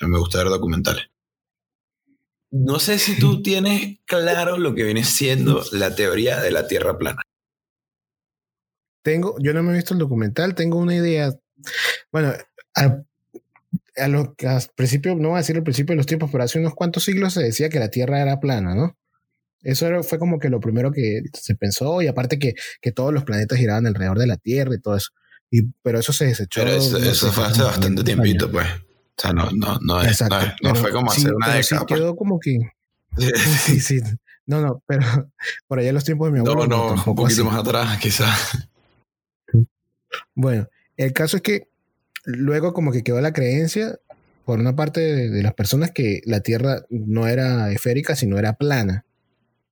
Me 0.00 0.18
gusta 0.18 0.38
ver 0.38 0.48
documentales. 0.48 1.06
No 2.50 2.78
sé 2.78 2.98
si 2.98 3.18
tú 3.18 3.42
tienes 3.42 3.98
claro 4.04 4.58
lo 4.58 4.74
que 4.74 4.84
viene 4.84 5.04
siendo 5.04 5.64
la 5.72 5.94
teoría 5.94 6.40
de 6.40 6.50
la 6.50 6.66
Tierra 6.66 6.98
plana. 6.98 7.22
Tengo, 9.08 9.36
yo 9.40 9.54
no 9.54 9.62
me 9.62 9.72
he 9.72 9.76
visto 9.76 9.94
el 9.94 10.00
documental, 10.00 10.54
tengo 10.54 10.76
una 10.78 10.94
idea. 10.94 11.32
Bueno, 12.12 12.34
a 13.96 14.08
lo 14.08 14.34
que 14.34 14.46
al 14.46 14.62
principio, 14.74 15.14
no 15.16 15.28
voy 15.30 15.36
a 15.36 15.38
decir 15.38 15.56
al 15.56 15.62
principio 15.62 15.92
de 15.94 15.96
los 15.96 16.06
tiempos, 16.06 16.28
pero 16.30 16.44
hace 16.44 16.58
unos 16.58 16.74
cuantos 16.74 17.04
siglos 17.04 17.32
se 17.32 17.42
decía 17.42 17.68
que 17.68 17.78
la 17.80 17.88
Tierra 17.88 18.20
era 18.20 18.38
plana, 18.38 18.74
¿no? 18.74 18.96
Eso 19.62 19.86
era- 19.86 20.02
fue 20.02 20.18
como 20.18 20.38
que 20.38 20.50
lo 20.50 20.60
primero 20.60 20.92
que 20.92 21.22
se 21.32 21.54
pensó, 21.54 22.00
y 22.02 22.06
aparte 22.06 22.38
que, 22.38 22.54
que 22.80 22.92
todos 22.92 23.12
los 23.14 23.24
planetas 23.24 23.58
giraban 23.58 23.86
alrededor 23.86 24.18
de 24.18 24.26
la 24.26 24.36
Tierra 24.36 24.74
y 24.74 24.80
todo 24.80 24.96
eso. 24.96 25.08
Y, 25.50 25.62
pero 25.82 25.98
eso 25.98 26.12
se 26.12 26.26
desechó. 26.26 26.60
Pero 26.62 26.76
eso, 26.76 26.98
eso 26.98 27.32
fue 27.32 27.44
hace 27.46 27.62
bastante 27.62 28.02
500 28.02 28.04
tiempito, 28.04 28.44
años. 28.44 28.52
pues. 28.52 28.66
O 28.68 29.20
sea, 29.20 29.32
no, 29.32 29.50
no, 29.52 29.78
no, 29.80 30.02
es- 30.02 30.20
no, 30.20 30.28
no 30.28 30.44
pero 30.62 30.74
fue 30.76 30.92
como 30.92 31.10
sí, 31.10 31.22
hacer 31.22 31.34
una 31.34 31.46
pero 31.46 31.62
sí 31.62 31.74
década. 31.74 31.86
pues. 31.86 32.00
quedó 32.00 32.14
como 32.16 32.38
que. 32.38 32.58
Sí, 33.64 33.80
sí. 33.80 34.00
No, 34.46 34.60
no, 34.60 34.82
pero 34.86 35.00
por 35.66 35.78
allá 35.78 35.88
en 35.88 35.94
los 35.94 36.04
tiempos 36.04 36.28
de 36.28 36.32
mi 36.32 36.38
abuelo. 36.40 36.66
No, 36.66 36.94
no, 36.94 36.94
un 36.94 37.14
poquito 37.16 37.40
así. 37.40 37.42
más 37.42 37.56
atrás, 37.56 37.98
quizás. 37.98 38.68
Bueno, 40.34 40.68
el 40.96 41.12
caso 41.12 41.36
es 41.36 41.42
que 41.42 41.68
luego 42.24 42.72
como 42.72 42.92
que 42.92 43.02
quedó 43.02 43.20
la 43.20 43.32
creencia 43.32 43.98
por 44.44 44.58
una 44.58 44.74
parte 44.74 45.00
de, 45.00 45.28
de 45.30 45.42
las 45.42 45.54
personas 45.54 45.90
que 45.92 46.20
la 46.24 46.40
Tierra 46.40 46.82
no 46.90 47.26
era 47.28 47.70
esférica, 47.72 48.16
sino 48.16 48.38
era 48.38 48.54
plana. 48.54 49.04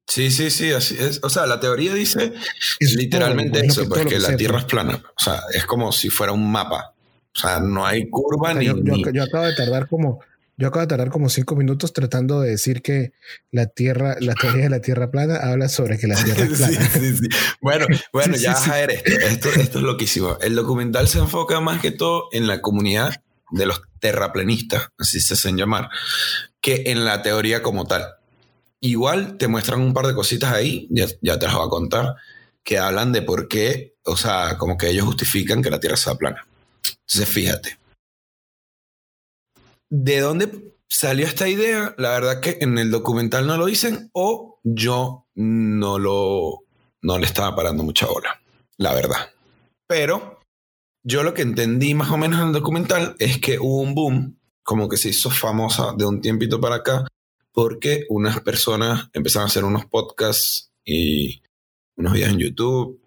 Sí, 0.06 0.30
sí, 0.30 0.50
sí, 0.50 0.70
así 0.72 0.96
es. 1.00 1.18
O 1.24 1.28
sea, 1.30 1.46
la 1.46 1.58
teoría 1.58 1.92
dice 1.94 2.32
es 2.78 2.94
literalmente 2.94 3.58
todo, 3.58 3.66
es 3.66 3.72
eso, 3.72 3.82
que- 3.82 3.88
pues 3.88 4.02
que 4.02 4.08
que 4.10 4.18
la 4.20 4.36
Tierra 4.36 4.54
pues. 4.54 4.64
es 4.64 4.70
plana. 4.70 5.02
O 5.18 5.22
sea, 5.22 5.40
es 5.52 5.64
como 5.66 5.90
si 5.92 6.10
fuera 6.10 6.32
un 6.32 6.50
mapa. 6.50 6.92
O 7.34 7.38
sea, 7.38 7.58
no 7.60 7.84
hay 7.84 8.08
curva 8.08 8.50
O 8.50 8.52
sea, 8.52 8.60
ni, 8.60 8.66
yo, 8.66 8.76
yo- 8.76 8.82
ni- 8.94 9.04
yo 9.12 9.22
acabo 9.24 9.44
de 9.46 9.54
tardar 9.56 9.88
como 9.88 10.20
Yo 10.58 10.68
acabo 10.68 10.80
de 10.80 10.86
tardar 10.86 11.10
como 11.10 11.28
cinco 11.28 11.54
minutos 11.54 11.92
tratando 11.92 12.40
de 12.40 12.50
decir 12.50 12.80
que 12.80 13.12
la 13.50 13.66
Tierra, 13.66 14.16
la 14.20 14.34
teoría 14.34 14.64
de 14.64 14.70
la 14.70 14.80
Tierra 14.80 15.10
plana 15.10 15.36
habla 15.36 15.68
sobre 15.68 15.98
que 15.98 16.06
la 16.06 16.22
Tierra 16.22 16.44
es 16.50 16.56
plana. 16.56 16.90
Sí, 16.92 17.00
sí, 17.00 17.16
sí. 17.18 17.28
Bueno, 17.60 17.86
bueno, 18.12 18.36
ya 18.36 18.58
ver 18.70 18.90
esto. 18.90 19.12
esto. 19.12 19.48
Esto 19.50 19.78
es 19.78 19.84
loquísimo. 19.84 20.38
El 20.40 20.54
documental 20.54 21.08
se 21.08 21.18
enfoca 21.18 21.60
más 21.60 21.80
que 21.80 21.90
todo 21.90 22.28
en 22.32 22.46
la 22.46 22.62
comunidad 22.62 23.22
de 23.50 23.66
los 23.66 23.82
terraplenistas, 24.00 24.88
así 24.98 25.20
se 25.20 25.34
hacen 25.34 25.56
llamar, 25.56 25.90
que 26.60 26.84
en 26.86 27.04
la 27.04 27.22
teoría 27.22 27.62
como 27.62 27.86
tal. 27.86 28.04
Igual 28.80 29.36
te 29.36 29.48
muestran 29.48 29.80
un 29.80 29.92
par 29.92 30.06
de 30.06 30.14
cositas 30.14 30.52
ahí, 30.52 30.88
ya, 30.90 31.06
ya 31.20 31.38
te 31.38 31.46
las 31.46 31.54
voy 31.54 31.66
a 31.66 31.70
contar, 31.70 32.14
que 32.62 32.78
hablan 32.78 33.12
de 33.12 33.22
por 33.22 33.48
qué, 33.48 33.94
o 34.04 34.16
sea, 34.16 34.56
como 34.58 34.76
que 34.76 34.88
ellos 34.88 35.04
justifican 35.04 35.62
que 35.62 35.70
la 35.70 35.80
Tierra 35.80 35.96
sea 35.96 36.14
plana. 36.14 36.46
Entonces, 37.06 37.28
fíjate. 37.28 37.78
¿De 39.88 40.20
dónde 40.20 40.74
salió 40.88 41.26
esta 41.26 41.48
idea? 41.48 41.94
La 41.98 42.10
verdad 42.10 42.40
que 42.40 42.58
en 42.60 42.78
el 42.78 42.90
documental 42.90 43.46
no 43.46 43.56
lo 43.56 43.66
dicen 43.66 44.10
o 44.12 44.60
yo 44.64 45.26
no 45.34 45.98
lo 45.98 46.64
no 47.02 47.18
le 47.18 47.26
estaba 47.26 47.54
parando 47.54 47.84
mucha 47.84 48.06
bola, 48.06 48.40
la 48.78 48.92
verdad. 48.92 49.30
Pero 49.86 50.40
yo 51.04 51.22
lo 51.22 51.34
que 51.34 51.42
entendí 51.42 51.94
más 51.94 52.10
o 52.10 52.16
menos 52.16 52.40
en 52.40 52.48
el 52.48 52.52
documental 52.52 53.14
es 53.20 53.38
que 53.38 53.60
hubo 53.60 53.80
un 53.80 53.94
boom, 53.94 54.40
como 54.64 54.88
que 54.88 54.96
se 54.96 55.10
hizo 55.10 55.30
famosa 55.30 55.94
de 55.96 56.04
un 56.04 56.20
tiempito 56.20 56.60
para 56.60 56.76
acá, 56.76 57.06
porque 57.52 58.06
unas 58.08 58.40
personas 58.40 59.08
empezaron 59.12 59.44
a 59.44 59.50
hacer 59.50 59.64
unos 59.64 59.86
podcasts 59.86 60.72
y 60.84 61.42
unos 61.96 62.12
videos 62.12 62.32
en 62.32 62.38
YouTube 62.38 63.00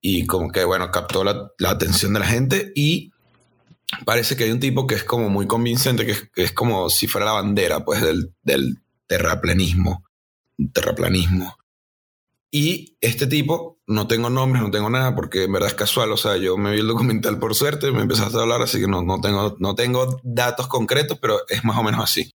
y 0.00 0.26
como 0.26 0.50
que, 0.50 0.64
bueno, 0.64 0.90
captó 0.90 1.22
la, 1.22 1.52
la 1.58 1.70
atención 1.70 2.14
de 2.14 2.20
la 2.20 2.26
gente 2.26 2.72
y 2.74 3.12
parece 4.04 4.36
que 4.36 4.44
hay 4.44 4.50
un 4.50 4.60
tipo 4.60 4.86
que 4.86 4.94
es 4.94 5.04
como 5.04 5.28
muy 5.28 5.46
convincente, 5.46 6.04
que 6.04 6.12
es, 6.12 6.30
que 6.30 6.42
es 6.44 6.52
como 6.52 6.90
si 6.90 7.06
fuera 7.06 7.26
la 7.26 7.32
bandera, 7.32 7.84
pues, 7.84 8.02
del, 8.02 8.34
del 8.42 8.82
terraplanismo. 9.06 10.04
Terraplanismo. 10.72 11.56
Y 12.50 12.96
este 13.00 13.26
tipo, 13.26 13.78
no 13.86 14.06
tengo 14.06 14.30
nombres, 14.30 14.62
no 14.62 14.70
tengo 14.70 14.88
nada, 14.88 15.14
porque 15.14 15.44
en 15.44 15.52
verdad 15.52 15.68
es 15.68 15.74
casual. 15.74 16.12
O 16.12 16.16
sea, 16.16 16.36
yo 16.36 16.56
me 16.56 16.72
vi 16.72 16.80
el 16.80 16.86
documental 16.86 17.38
por 17.38 17.54
suerte, 17.54 17.92
me 17.92 18.02
empezaste 18.02 18.38
a 18.38 18.42
hablar, 18.42 18.62
así 18.62 18.80
que 18.80 18.86
no, 18.86 19.02
no, 19.02 19.20
tengo, 19.20 19.56
no 19.58 19.74
tengo 19.74 20.20
datos 20.22 20.66
concretos, 20.66 21.18
pero 21.20 21.40
es 21.48 21.64
más 21.64 21.76
o 21.76 21.82
menos 21.82 22.02
así. 22.02 22.30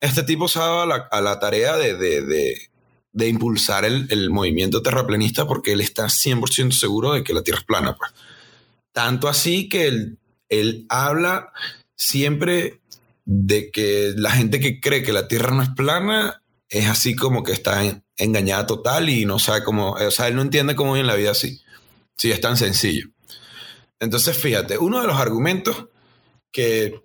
Este 0.00 0.22
tipo 0.22 0.48
se 0.48 0.58
ha 0.58 0.62
dado 0.62 0.82
a 0.82 0.86
la, 0.86 0.96
a 1.10 1.20
la 1.20 1.38
tarea 1.38 1.76
de, 1.76 1.96
de, 1.96 2.22
de, 2.22 2.56
de 3.12 3.28
impulsar 3.28 3.84
el, 3.84 4.06
el, 4.10 4.30
movimiento 4.30 4.82
terraplanista 4.82 5.46
porque 5.46 5.72
él 5.72 5.80
está 5.80 6.06
100% 6.06 6.72
seguro 6.72 7.12
de 7.12 7.22
que 7.22 7.32
la 7.32 7.42
Tierra 7.42 7.60
es 7.60 7.64
plana. 7.64 7.96
Pues. 7.96 8.12
Tanto 8.92 9.28
así 9.28 9.68
que 9.68 9.86
él, 9.86 10.18
él 10.60 10.86
habla 10.88 11.52
siempre 11.96 12.80
de 13.24 13.70
que 13.70 14.12
la 14.16 14.30
gente 14.30 14.60
que 14.60 14.80
cree 14.80 15.02
que 15.02 15.12
la 15.12 15.28
Tierra 15.28 15.50
no 15.50 15.62
es 15.62 15.70
plana 15.70 16.42
es 16.68 16.88
así 16.88 17.14
como 17.14 17.42
que 17.42 17.52
está 17.52 17.84
en, 17.84 18.04
engañada 18.16 18.66
total 18.66 19.08
y 19.08 19.24
no 19.24 19.38
sabe 19.38 19.64
cómo, 19.64 19.92
o 19.92 20.10
sea, 20.10 20.28
él 20.28 20.36
no 20.36 20.42
entiende 20.42 20.74
cómo 20.74 20.94
vive 20.94 21.06
la 21.06 21.14
vida 21.14 21.32
así. 21.32 21.60
Sí, 22.16 22.30
es 22.30 22.40
tan 22.40 22.56
sencillo. 22.56 23.08
Entonces, 23.98 24.36
fíjate, 24.36 24.78
uno 24.78 25.00
de 25.00 25.06
los 25.06 25.16
argumentos 25.16 25.86
que 26.52 27.02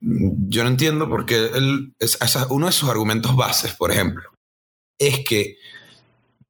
yo 0.00 0.64
no 0.64 0.68
entiendo 0.68 1.08
porque 1.08 1.50
él, 1.54 1.94
es 1.98 2.18
uno 2.50 2.66
de 2.66 2.72
sus 2.72 2.88
argumentos 2.88 3.36
bases, 3.36 3.74
por 3.74 3.90
ejemplo, 3.90 4.30
es 4.98 5.24
que 5.24 5.56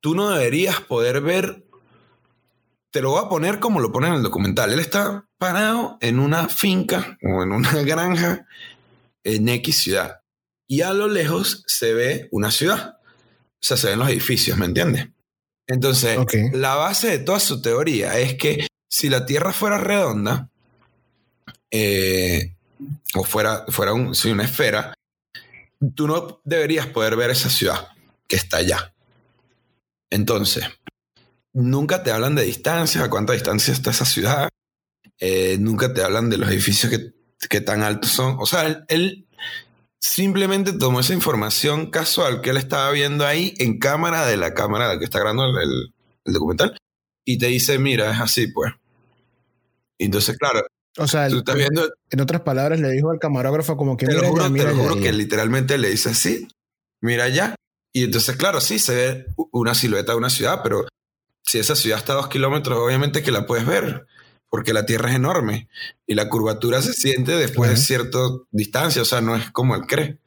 tú 0.01 0.15
no 0.15 0.31
deberías 0.31 0.81
poder 0.81 1.21
ver, 1.21 1.65
te 2.93 3.01
lo 3.01 3.11
voy 3.11 3.25
a 3.25 3.29
poner 3.29 3.59
como 3.59 3.81
lo 3.81 3.91
pone 3.91 4.07
en 4.09 4.15
el 4.15 4.23
documental, 4.23 4.73
él 4.73 4.79
está 4.79 5.27
parado 5.39 5.99
en 6.01 6.19
una 6.21 6.49
finca 6.49 7.19
o 7.23 7.43
en 7.43 7.51
una 7.53 7.73
granja 7.83 8.47
en 9.25 9.49
X 9.49 9.83
ciudad 9.83 10.21
y 10.69 10.83
a 10.83 10.93
lo 10.93 11.09
lejos 11.09 11.65
se 11.67 11.93
ve 11.95 12.29
una 12.31 12.51
ciudad. 12.51 12.99
O 13.01 13.65
sea, 13.65 13.77
se 13.77 13.89
ven 13.91 13.99
los 13.99 14.09
edificios, 14.09 14.57
¿me 14.59 14.67
entiendes? 14.67 15.09
Entonces, 15.67 16.19
Okay. 16.19 16.51
la 16.53 16.75
base 16.75 17.09
de 17.09 17.19
toda 17.19 17.41
su 17.41 17.61
teoría 17.63 18.19
es 18.19 18.35
que 18.35 18.67
si 18.89 19.09
la 19.09 19.25
Tierra 19.27 19.53
fuera 19.53 19.79
redonda, 19.79 20.49
eh, 21.71 22.55
o 23.15 23.25
fuera, 23.25 23.65
fuera 23.69 23.93
un- 23.93 24.15
sí, 24.15 24.31
una 24.31 24.45
esfera, 24.45 24.95
tú 25.95 26.07
no 26.07 26.41
deberías 26.45 26.87
poder 26.89 27.17
ver 27.17 27.31
esa 27.31 27.49
ciudad 27.49 27.89
que 28.29 28.37
está 28.37 28.59
allá. 28.59 28.93
Entonces, 30.11 30.65
nunca 31.53 32.03
te 32.03 32.11
hablan 32.11 32.35
de 32.35 32.45
distancia, 32.45 33.03
a 33.05 33.11
cuánta 33.11 33.33
distancia 33.33 33.73
está 33.73 33.91
esa 33.91 34.05
ciudad, 34.05 34.49
eh, 35.19 35.57
nunca 35.61 35.93
te 35.93 36.03
hablan 36.03 36.31
de 36.31 36.39
los 36.39 36.49
edificios 36.51 36.91
que, 36.93 37.13
que 37.49 37.61
tan 37.61 37.83
altos 37.83 38.11
son. 38.11 38.37
O 38.41 38.47
sea, 38.47 38.67
él, 38.67 38.85
él 38.89 39.27
simplemente 39.99 40.73
tomó 40.73 41.01
esa 41.01 41.15
información 41.15 41.91
casual 41.91 42.41
que 42.41 42.51
él 42.51 42.57
estaba 42.57 42.91
viendo 42.91 43.27
ahí 43.27 43.55
en 43.59 43.79
cámara 43.79 44.27
de 44.27 44.37
la 44.37 44.55
cámara 44.55 44.99
que 44.99 45.05
está 45.05 45.19
grabando 45.21 45.45
el, 45.47 45.57
el- 45.63 45.95
el 46.25 46.33
documental 46.33 46.77
y 47.25 47.39
te 47.39 47.47
dice, 47.49 47.79
mira, 47.79 48.13
es 48.13 48.21
así, 48.21 48.47
pues. 48.49 48.73
Y 49.99 50.07
entonces, 50.07 50.37
claro, 50.39 50.63
O 50.99 51.07
sea, 51.07 51.27
tú 51.29 51.35
el- 51.35 51.39
estás 51.41 51.57
viendo, 51.57 51.89
en 52.11 52.21
otras 52.21 52.43
palabras, 52.43 52.81
le 52.81 52.91
dijo 52.91 53.11
al 53.11 53.19
camarógrafo 53.19 53.77
como 53.77 53.97
que 53.97 54.07
te 54.07 54.15
lo 54.15 54.29
juro, 54.29 54.43
ya, 54.43 54.49
te 54.49 54.53
mira 54.53 54.71
lo 54.71 54.77
ya, 54.77 54.83
juro 54.83 54.95
ya. 54.97 55.03
que 55.03 55.13
literalmente 55.13 55.79
le 55.79 55.91
dice 55.91 56.11
así, 56.11 56.49
mira 57.01 57.29
ya. 57.29 57.55
Y 57.93 58.05
entonces, 58.05 58.37
claro, 58.37 58.61
sí, 58.61 58.79
se 58.79 58.95
ve 58.95 59.27
una 59.53 59.75
silueta 59.75 60.13
de 60.13 60.19
una 60.19 60.31
ciudad, 60.31 60.61
pero 60.63 60.87
si 61.43 61.59
esa 61.59 61.77
ciudad 61.77 61.99
está 61.99 62.13
a 62.13 62.17
dos 62.17 62.29
kilómetros, 62.29 62.79
obviamente 62.79 63.23
que 63.23 63.31
la 63.31 63.47
puedes 63.47 63.67
ver, 63.67 64.07
porque 64.49 64.73
la 64.73 64.87
Tierra 64.87 65.11
es 65.11 65.17
enorme 65.17 65.69
y 66.07 66.15
la 66.15 66.29
curvatura 66.29 66.83
se 66.83 66.93
siente 66.93 67.33
después 67.33 67.71
de 67.71 67.77
Ajá. 67.77 67.85
cierta 67.85 68.19
distancia, 68.51 69.03
o 69.03 69.07
sea, 69.07 69.21
no 69.21 69.37
es 69.37 69.51
como 69.51 69.75
él 69.75 69.83
cree. 69.87 70.19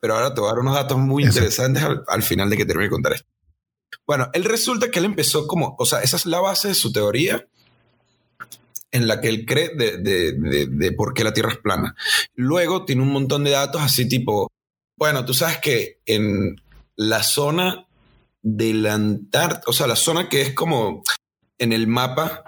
Pero 0.00 0.14
ahora 0.14 0.32
te 0.32 0.40
voy 0.40 0.48
a 0.48 0.52
dar 0.52 0.60
unos 0.60 0.74
datos 0.74 0.98
muy 0.98 1.24
interesantes 1.24 1.82
al, 1.82 2.04
al 2.06 2.22
final 2.22 2.48
de 2.50 2.56
que 2.56 2.64
termine 2.64 2.86
de 2.86 2.90
contar 2.90 3.14
esto. 3.14 3.28
Bueno, 4.06 4.28
él 4.32 4.44
resulta 4.44 4.90
que 4.90 5.00
él 5.00 5.06
empezó 5.06 5.46
como, 5.46 5.74
o 5.78 5.86
sea, 5.86 6.02
esa 6.02 6.16
es 6.16 6.26
la 6.26 6.40
base 6.40 6.68
de 6.68 6.74
su 6.74 6.92
teoría 6.92 7.46
en 8.90 9.08
la 9.08 9.20
que 9.20 9.28
él 9.28 9.44
cree 9.44 9.70
de, 9.74 9.98
de, 9.98 10.32
de, 10.32 10.66
de 10.66 10.92
por 10.92 11.14
qué 11.14 11.24
la 11.24 11.34
Tierra 11.34 11.52
es 11.52 11.58
plana. 11.58 11.96
Luego 12.34 12.84
tiene 12.84 13.02
un 13.02 13.12
montón 13.12 13.42
de 13.44 13.50
datos 13.50 13.82
así 13.82 14.08
tipo, 14.08 14.50
bueno, 14.96 15.24
tú 15.24 15.34
sabes 15.34 15.58
que 15.58 16.00
en 16.06 16.60
la 16.94 17.22
zona 17.22 17.87
del 18.42 18.86
Antártida, 18.86 19.62
o 19.66 19.72
sea, 19.72 19.86
la 19.86 19.96
zona 19.96 20.28
que 20.28 20.42
es 20.42 20.54
como 20.54 21.02
en 21.58 21.72
el 21.72 21.86
mapa 21.86 22.44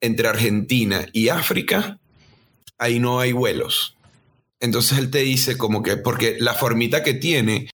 entre 0.00 0.28
Argentina 0.28 1.06
y 1.12 1.28
África, 1.28 1.98
ahí 2.78 2.98
no 2.98 3.20
hay 3.20 3.32
vuelos. 3.32 3.96
Entonces 4.60 4.98
él 4.98 5.10
te 5.10 5.18
dice 5.18 5.56
como 5.56 5.82
que, 5.82 5.96
porque 5.96 6.36
la 6.40 6.54
formita 6.54 7.02
que 7.02 7.14
tiene 7.14 7.70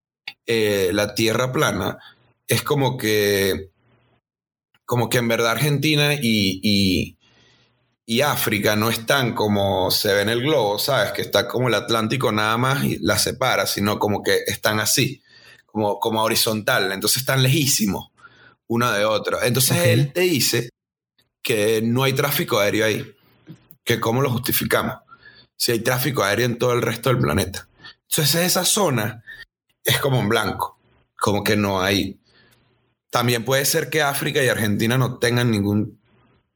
eh, 0.46 0.90
la 0.92 1.14
Tierra 1.14 1.52
plana 1.52 1.98
es 2.46 2.62
como 2.62 2.96
que, 2.98 3.70
como 4.84 5.08
que 5.08 5.18
en 5.18 5.28
verdad 5.28 5.52
Argentina 5.52 6.14
y, 6.14 6.60
y, 6.62 7.16
y 8.06 8.20
África 8.20 8.76
no 8.76 8.90
están 8.90 9.34
como 9.34 9.90
se 9.90 10.12
ve 10.12 10.22
en 10.22 10.28
el 10.28 10.42
globo, 10.42 10.78
¿sabes? 10.78 11.12
Que 11.12 11.22
está 11.22 11.48
como 11.48 11.68
el 11.68 11.74
Atlántico 11.74 12.30
nada 12.32 12.58
más 12.58 12.84
y 12.84 12.98
la 12.98 13.18
separa, 13.18 13.66
sino 13.66 13.98
como 13.98 14.22
que 14.22 14.40
están 14.46 14.80
así, 14.80 15.22
como, 15.74 15.98
como 15.98 16.22
horizontal, 16.22 16.92
entonces 16.92 17.18
están 17.18 17.42
lejísimos 17.42 18.12
uno 18.68 18.92
de 18.92 19.04
otro. 19.04 19.42
Entonces 19.42 19.76
Ok. 19.76 19.86
él 19.86 20.12
te 20.12 20.20
dice 20.20 20.68
que 21.42 21.82
no 21.82 22.04
hay 22.04 22.12
tráfico 22.12 22.60
aéreo 22.60 22.86
ahí, 22.86 23.12
que 23.82 23.98
cómo 23.98 24.22
lo 24.22 24.30
justificamos, 24.30 24.98
si 25.56 25.72
hay 25.72 25.80
tráfico 25.80 26.22
aéreo 26.22 26.46
en 26.46 26.58
todo 26.58 26.74
el 26.74 26.80
resto 26.80 27.08
del 27.08 27.18
planeta. 27.18 27.66
Entonces 28.08 28.36
esa 28.36 28.64
zona 28.64 29.24
es 29.82 29.98
como 29.98 30.20
en 30.20 30.28
blanco, 30.28 30.78
como 31.18 31.42
que 31.42 31.56
no 31.56 31.82
hay. 31.82 32.20
También 33.10 33.44
puede 33.44 33.64
ser 33.64 33.90
que 33.90 34.00
África 34.00 34.44
y 34.44 34.48
Argentina 34.48 34.96
no 34.96 35.18
tengan 35.18 35.50
ningún 35.50 35.98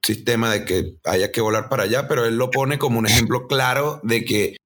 sistema 0.00 0.52
de 0.52 0.64
que 0.64 0.94
haya 1.04 1.32
que 1.32 1.40
volar 1.40 1.68
para 1.68 1.82
allá, 1.82 2.06
pero 2.06 2.24
él 2.24 2.36
lo 2.36 2.52
pone 2.52 2.78
como 2.78 3.00
un 3.00 3.06
ejemplo 3.06 3.48
claro 3.48 3.98
de 4.04 4.24
que 4.24 4.56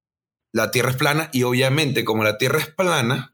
la 0.52 0.71
Tierra 0.71 0.90
es 0.90 0.97
plana 0.97 1.30
y 1.32 1.44
obviamente 1.44 2.04
como 2.04 2.23
la 2.23 2.37
Tierra 2.37 2.59
es 2.59 2.68
plana, 2.68 3.31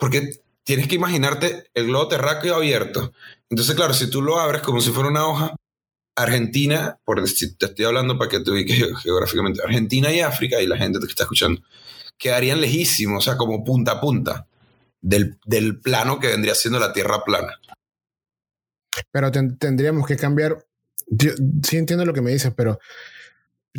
porque 0.00 0.30
tienes 0.64 0.88
que 0.88 0.96
imaginarte 0.96 1.70
el 1.74 1.86
globo 1.86 2.08
terráqueo 2.08 2.56
abierto. 2.56 3.12
Entonces, 3.48 3.74
claro, 3.76 3.94
si 3.94 4.10
tú 4.10 4.22
lo 4.22 4.38
abres 4.40 4.62
como 4.62 4.80
si 4.80 4.90
fuera 4.90 5.08
una 5.10 5.26
hoja, 5.26 5.54
Argentina, 6.16 6.98
por 7.04 7.26
si 7.28 7.54
te 7.56 7.66
estoy 7.66 7.84
hablando 7.84 8.18
para 8.18 8.30
que 8.30 8.40
te 8.40 8.50
ubiques 8.50 8.76
ge- 8.76 8.94
geográficamente, 9.02 9.62
Argentina 9.62 10.12
y 10.12 10.20
África 10.20 10.60
y 10.60 10.66
la 10.66 10.76
gente 10.76 10.98
que 10.98 11.06
está 11.06 11.22
escuchando, 11.24 11.62
quedarían 12.18 12.60
lejísimos, 12.60 13.24
o 13.26 13.30
sea, 13.30 13.36
como 13.36 13.64
punta 13.64 13.92
a 13.92 14.00
punta 14.00 14.46
del, 15.00 15.38
del 15.46 15.80
plano 15.80 16.18
que 16.20 16.28
vendría 16.28 16.54
siendo 16.54 16.78
la 16.78 16.92
Tierra 16.92 17.24
plana. 17.24 17.58
Pero 19.12 19.30
ten- 19.30 19.56
tendríamos 19.58 20.06
que 20.06 20.16
cambiar. 20.16 20.66
Yo 21.06 21.30
sí 21.62 21.76
entiendo 21.78 22.04
lo 22.04 22.12
que 22.12 22.20
me 22.22 22.32
dices, 22.32 22.52
pero 22.56 22.78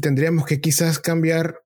tendríamos 0.02 0.46
que 0.46 0.60
quizás 0.62 1.00
cambiar 1.00 1.62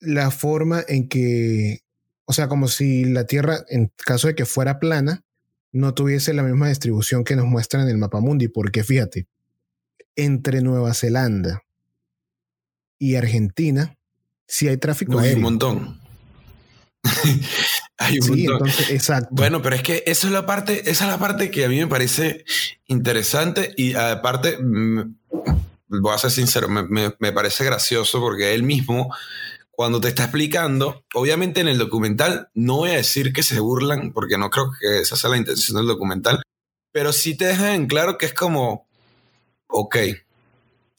la 0.00 0.30
forma 0.30 0.84
en 0.86 1.08
que, 1.08 1.78
o 2.26 2.32
sea, 2.32 2.48
como 2.48 2.68
si 2.68 3.04
la 3.04 3.26
Tierra, 3.26 3.58
en 3.68 3.92
caso 4.04 4.28
de 4.28 4.34
que 4.34 4.44
fuera 4.46 4.78
plana, 4.78 5.22
no 5.72 5.92
tuviese 5.94 6.32
la 6.34 6.42
misma 6.42 6.68
distribución 6.68 7.24
que 7.24 7.36
nos 7.36 7.46
muestra 7.46 7.82
en 7.82 7.88
el 7.88 7.98
mapa 7.98 8.20
mundi, 8.20 8.48
porque 8.48 8.84
fíjate, 8.84 9.26
entre 10.16 10.60
Nueva 10.62 10.94
Zelanda 10.94 11.62
y 12.98 13.16
Argentina 13.16 13.96
Sí 14.46 14.68
hay 14.68 14.76
tráfico 14.76 15.12
Uy, 15.12 15.18
un 15.18 15.24
aéreo. 15.24 15.42
montón. 15.42 16.00
Hay 17.98 18.18
un 18.18 18.22
Sí, 18.22 18.30
montón. 18.46 18.52
entonces, 18.68 18.90
exacto. 18.90 19.28
Bueno, 19.30 19.62
pero 19.62 19.76
es 19.76 19.82
que 19.82 20.02
eso 20.06 20.26
es 20.26 20.32
la 20.32 20.44
parte, 20.46 20.90
esa 20.90 21.04
es 21.04 21.10
la 21.10 21.18
parte 21.18 21.50
que 21.50 21.64
a 21.64 21.68
mí 21.68 21.78
me 21.78 21.86
parece 21.86 22.44
interesante 22.86 23.72
y 23.76 23.94
aparte, 23.94 24.58
mm, 24.58 25.14
voy 25.88 26.14
a 26.14 26.18
ser 26.18 26.30
sincero, 26.30 26.68
me, 26.68 26.82
me- 26.82 27.14
me 27.18 27.32
parece 27.32 27.64
gracioso 27.64 28.20
porque 28.20 28.54
él 28.54 28.62
mismo, 28.64 29.14
cuando 29.76 30.00
te 30.00 30.08
está 30.08 30.24
explicando, 30.24 31.04
obviamente 31.14 31.60
en 31.60 31.68
el 31.68 31.78
documental, 31.78 32.48
no 32.54 32.76
voy 32.78 32.90
a 32.90 32.96
decir 32.96 33.32
que 33.32 33.42
se 33.42 33.60
burlan, 33.60 34.12
porque 34.12 34.38
no 34.38 34.50
creo 34.50 34.70
que 34.80 35.00
esa 35.00 35.16
sea 35.16 35.30
la 35.30 35.36
intención 35.36 35.76
del 35.76 35.86
documental, 35.86 36.42
pero 36.92 37.12
sí 37.12 37.36
te 37.36 37.46
dejan 37.46 37.74
en 37.74 37.86
claro 37.86 38.18
que 38.18 38.26
es 38.26 38.34
como, 38.34 38.86
ok, 39.66 39.96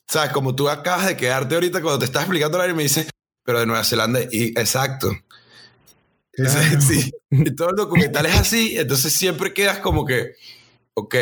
sea, 0.08 0.32
como 0.32 0.56
tú 0.56 0.70
acabas 0.70 1.08
de 1.08 1.18
quedarte 1.18 1.56
ahorita 1.56 1.82
cuando 1.82 2.00
te 2.00 2.06
estás 2.06 2.24
explicando 2.24 2.58
la 2.58 2.68
y 2.68 2.74
me 2.74 2.84
dices, 2.84 3.08
pero 3.44 3.60
de 3.60 3.66
Nueva 3.66 3.84
Zelanda, 3.84 4.20
y 4.32 4.48
exacto. 4.60 5.12
Claro. 6.32 6.82
Sí, 6.82 7.12
y 7.32 7.56
todo 7.56 7.70
el 7.70 7.76
documental 7.76 8.26
es 8.26 8.36
así, 8.36 8.78
entonces 8.78 9.14
siempre 9.14 9.54
quedas 9.54 9.80
como 9.80 10.06
que, 10.06 10.34
ok, 10.94 11.16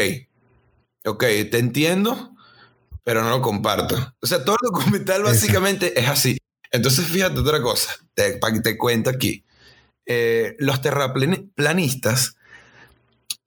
ok, 1.05 1.23
te 1.51 1.57
entiendo, 1.59 2.31
pero 3.03 3.23
no 3.23 3.29
lo 3.29 3.41
comparto. 3.41 3.95
O 4.21 4.27
sea, 4.27 4.43
todo 4.43 4.57
el 4.61 4.69
documental 4.71 5.23
básicamente 5.23 5.99
es 5.99 6.07
así. 6.07 6.37
Entonces, 6.73 7.05
fíjate 7.05 7.39
otra 7.39 7.61
cosa, 7.61 7.95
te, 8.15 8.37
para 8.37 8.53
que 8.55 8.59
te 8.61 8.77
cuento 8.77 9.09
aquí. 9.09 9.45
Eh, 10.05 10.55
los 10.59 10.81
terraplanistas, 10.81 12.35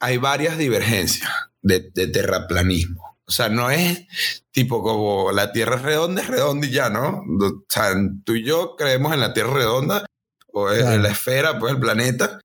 hay 0.01 0.17
varias 0.17 0.57
divergencias 0.57 1.31
de, 1.61 1.91
de 1.93 2.07
terraplanismo. 2.07 3.19
O 3.29 3.33
sea, 3.33 3.49
no 3.49 3.71
es 3.71 4.07
tipo 4.53 4.83
como 4.83 5.33
la 5.33 5.51
Tierra 5.53 5.77
es 5.77 5.83
redonda, 5.83 6.23
es 6.23 6.29
redonda 6.29 6.67
y 6.67 6.71
ya, 6.71 6.89
¿no? 6.89 7.23
O 7.41 7.65
sea, 7.69 7.93
tú 8.25 8.35
y 8.37 8.45
yo 8.45 8.77
creemos 8.77 9.13
en 9.13 9.21
la 9.21 9.35
Tierra 9.35 9.53
redonda 9.55 10.07
o 10.53 10.71
en 10.71 10.81
Claro. 10.83 11.03
la 11.03 11.09
esfera, 11.11 11.59
pues 11.59 11.73
el 11.75 11.81
planeta, 11.81 12.41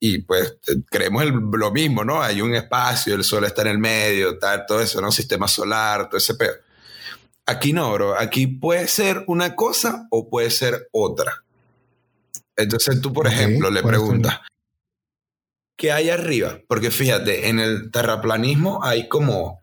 y 0.00 0.18
pues 0.22 0.56
eh, 0.68 0.76
creemos 0.90 1.22
el- 1.24 1.34
lo 1.52 1.70
mismo, 1.70 2.04
¿no? 2.04 2.22
Hay 2.22 2.40
un 2.40 2.54
espacio, 2.54 3.14
el 3.14 3.24
sol 3.24 3.44
está 3.44 3.62
en 3.62 3.68
el 3.68 3.78
medio, 3.78 4.38
tal, 4.38 4.64
todo 4.66 4.80
eso, 4.80 5.00
¿no? 5.02 5.12
Sistema 5.12 5.46
solar, 5.46 6.08
todo 6.08 6.16
ese 6.16 6.34
pedo. 6.34 6.54
Aquí 7.50 7.72
no, 7.72 7.90
bro. 7.94 8.18
Aquí 8.18 8.46
puede 8.46 8.86
ser 8.88 9.24
una 9.26 9.54
cosa 9.56 10.06
o 10.10 10.28
puede 10.28 10.50
ser 10.50 10.88
otra. 10.92 11.44
Entonces 12.56 13.00
tú, 13.00 13.12
por 13.12 13.26
ejemplo, 13.26 13.70
le 13.70 13.80
¿cuál 13.82 13.94
es 13.94 14.00
tu- 14.00 14.06
preguntas, 14.06 14.40
¿qué 15.76 15.92
hay 15.92 16.10
arriba? 16.10 16.58
Porque 16.68 16.90
fíjate, 16.90 17.48
en 17.48 17.58
el 17.58 17.90
terraplanismo 17.90 18.84
hay 18.84 19.08
como, 19.08 19.60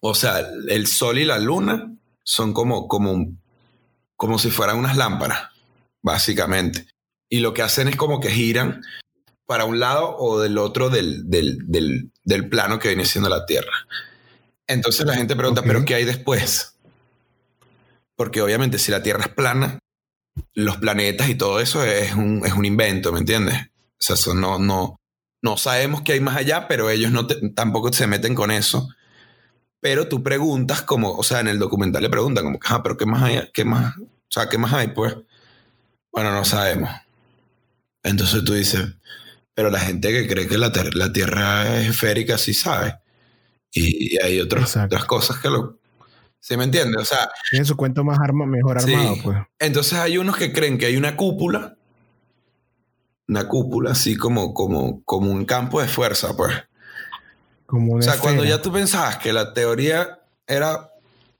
o 0.00 0.14
sea, 0.14 0.38
el 0.68 0.86
sol 0.86 1.18
y 1.18 1.24
la 1.24 1.38
luna 1.38 1.92
son 2.22 2.52
como, 2.54 2.88
como, 2.88 3.36
como 4.16 4.38
si 4.38 4.50
fueran 4.50 4.78
unas 4.78 4.96
lámparas, 4.96 5.50
básicamente. 6.02 6.86
Y 7.28 7.40
lo 7.40 7.52
que 7.52 7.62
hacen 7.62 7.88
es 7.88 7.96
como 7.96 8.20
que 8.20 8.30
giran 8.30 8.80
para 9.44 9.64
un 9.66 9.78
lado 9.78 10.16
o 10.16 10.40
del 10.40 10.56
otro 10.56 10.88
del, 10.88 11.28
del, 11.28 11.58
del, 11.66 12.12
del 12.24 12.48
plano 12.48 12.78
que 12.78 12.88
viene 12.88 13.04
siendo 13.04 13.28
la 13.28 13.44
Tierra. 13.44 13.72
Entonces 14.66 15.04
la 15.04 15.16
gente 15.16 15.36
pregunta. 15.36 15.62
¿pero 15.62 15.84
qué 15.84 15.96
hay 15.96 16.04
después? 16.04 16.73
Porque 18.16 18.40
obviamente 18.42 18.78
si 18.78 18.90
la 18.92 19.02
Tierra 19.02 19.22
es 19.24 19.28
plana, 19.28 19.78
los 20.54 20.76
planetas 20.78 21.28
y 21.28 21.34
todo 21.34 21.60
eso 21.60 21.84
es 21.84 22.14
un, 22.14 22.44
es 22.44 22.52
un 22.52 22.64
invento, 22.64 23.12
¿me 23.12 23.20
entiendes? 23.20 23.56
O 23.56 23.96
sea, 23.98 24.14
eso 24.14 24.34
no, 24.34 24.58
no, 24.58 24.96
no 25.42 25.56
sabemos 25.56 26.02
qué 26.02 26.12
hay 26.12 26.20
más 26.20 26.36
allá, 26.36 26.68
pero 26.68 26.90
ellos 26.90 27.10
no 27.12 27.26
te- 27.26 27.50
tampoco 27.50 27.92
se 27.92 28.06
meten 28.06 28.34
con 28.34 28.50
eso. 28.50 28.88
Pero 29.80 30.08
tú 30.08 30.22
preguntas 30.22 30.82
como, 30.82 31.12
o 31.12 31.22
sea, 31.22 31.40
en 31.40 31.48
el 31.48 31.58
documental 31.58 32.02
le 32.02 32.08
preguntan 32.10 32.44
como, 32.44 32.58
ah, 32.64 32.82
pero 32.82 32.96
¿qué 32.96 33.06
más 33.06 33.22
hay? 33.22 33.50
¿Qué 33.52 33.64
más? 33.64 33.96
O 33.98 34.30
sea, 34.30 34.48
¿qué 34.48 34.58
más 34.58 34.72
hay? 34.72 34.88
Pues, 34.88 35.14
bueno, 36.12 36.32
no 36.32 36.44
sabemos. 36.44 36.90
Entonces 38.02 38.44
tú 38.44 38.52
dices, 38.54 38.82
pero 39.54 39.70
la 39.70 39.80
gente 39.80 40.10
que 40.12 40.26
cree 40.28 40.46
que 40.48 40.58
la, 40.58 40.72
la 40.94 41.12
Tierra 41.12 41.78
es 41.80 41.90
esférica 41.90 42.38
sí 42.38 42.54
sabe. 42.54 42.96
Y, 43.72 44.14
y 44.14 44.18
hay 44.22 44.40
otros- 44.40 44.70
otras 44.86 45.04
cosas 45.04 45.38
que 45.38 45.48
lo... 45.50 45.78
¿Sí 46.46 46.58
me 46.58 46.64
entiendes? 46.64 47.00
O 47.00 47.04
sea, 47.06 47.30
Tiene 47.50 47.64
su 47.64 47.74
cuento 47.74 48.04
más 48.04 48.18
arma, 48.20 48.44
mejor 48.44 48.78
Sí. 48.78 48.92
armado, 48.92 49.16
pues. 49.22 49.38
entonces 49.58 49.94
hay 49.94 50.18
unos 50.18 50.36
que 50.36 50.52
creen 50.52 50.76
que 50.76 50.84
hay 50.84 50.98
una 50.98 51.16
cúpula, 51.16 51.74
una 53.26 53.48
cúpula 53.48 53.92
así 53.92 54.14
como, 54.14 54.52
como, 54.52 55.02
como 55.04 55.30
un 55.30 55.46
campo 55.46 55.80
de 55.80 55.88
fuerza, 55.88 56.36
pues. 56.36 56.52
Como 57.64 57.94
O 57.94 58.02
sea, 58.02 58.18
cuando 58.18 58.44
ya 58.44 58.60
tú 58.60 58.70
pensabas 58.70 59.16
que 59.16 59.32
la 59.32 59.54
teoría 59.54 60.18
era 60.46 60.90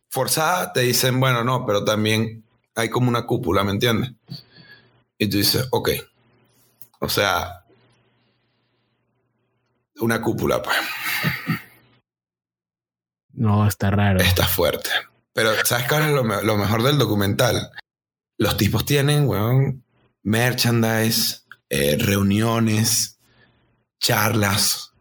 forzada, 0.09 0.73
te 0.73 0.81
dicen, 0.81 1.21
bueno, 1.21 1.45
no, 1.45 1.67
pero 1.67 1.85
también 1.85 2.43
hay 2.75 2.89
como 2.89 3.11
una 3.11 3.27
cúpula, 3.27 3.63
¿me 3.63 3.73
entiendes? 3.73 4.11
Y 5.19 5.29
tú 5.29 5.37
dices, 5.37 5.69
ok. 5.71 5.91
O 7.01 7.11
sea, 7.11 7.63
una 10.01 10.23
cúpula, 10.23 10.63
pues, 10.63 10.77
No, 13.35 13.67
está 13.67 13.91
raro. 13.91 14.21
está 14.21 14.47
fuerte. 14.47 14.91
Pero, 15.33 15.51
¿sabes 15.65 15.87
cuál 15.89 16.05
es 16.05 16.11
lo, 16.13 16.23
me- 16.25 16.43
lo 16.43 16.57
mejor 16.57 16.83
del 16.83 16.99
documental? 16.99 17.71
Los 18.39 18.57
tipos 18.57 18.85
tienen, 18.85 19.27
weón, 19.29 19.85
merchandise, 20.23 21.41
eh, 21.69 21.97
reuniones, 21.99 23.19
charlas, 24.01 24.93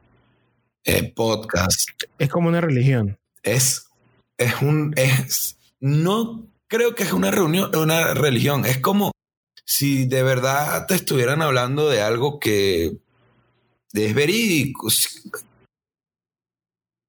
eh, 0.84 1.12
podcasts. 1.14 1.86
Es 2.18 2.30
como 2.30 2.50
una 2.50 2.62
religión. 2.62 3.18
es, 3.44 3.88
es 4.38 4.62
un, 4.62 4.94
es, 4.98 5.58
no 5.80 6.48
creo 6.68 6.96
que 6.96 7.04
es 7.04 7.14
una 7.14 7.30
reunión, 7.32 7.76
una 7.76 8.14
religión. 8.14 8.66
Es 8.66 8.80
como 8.80 9.12
si 9.66 10.06
de 10.08 10.24
verdad 10.24 10.86
te 10.88 10.96
estuvieran 10.96 11.42
hablando 11.42 11.90
de 11.90 12.02
algo 12.02 12.40
que 12.40 12.98
es 13.94 14.14
verídico. 14.16 14.88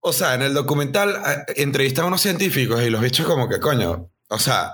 O 0.06 0.12
sea, 0.12 0.34
en 0.34 0.42
el 0.42 0.52
documental 0.52 1.16
entrevistan 1.56 2.04
a 2.04 2.08
unos 2.08 2.20
científicos 2.20 2.82
y 2.82 2.90
los 2.90 3.00
bichos 3.00 3.26
como 3.26 3.48
que, 3.48 3.58
coño, 3.58 4.10
o 4.28 4.38
sea, 4.38 4.72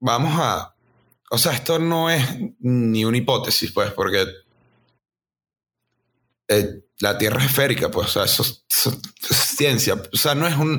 vamos 0.00 0.32
a... 0.40 0.74
O 1.30 1.36
sea, 1.36 1.52
esto 1.52 1.78
no 1.78 2.08
es 2.08 2.24
ni 2.60 3.04
una 3.04 3.18
hipótesis, 3.18 3.70
pues, 3.70 3.92
porque 3.92 4.26
eh, 6.48 6.80
la 7.00 7.18
Tierra 7.18 7.40
es 7.40 7.46
esférica, 7.50 7.90
pues, 7.90 8.08
o 8.08 8.10
sea, 8.10 8.24
eso, 8.24 8.42
es- 8.42 8.64
eso 8.70 8.98
es 9.30 9.36
ciencia. 9.36 9.94
O 9.94 10.16
sea, 10.16 10.34
no 10.34 10.46
es, 10.46 10.56
un, 10.56 10.78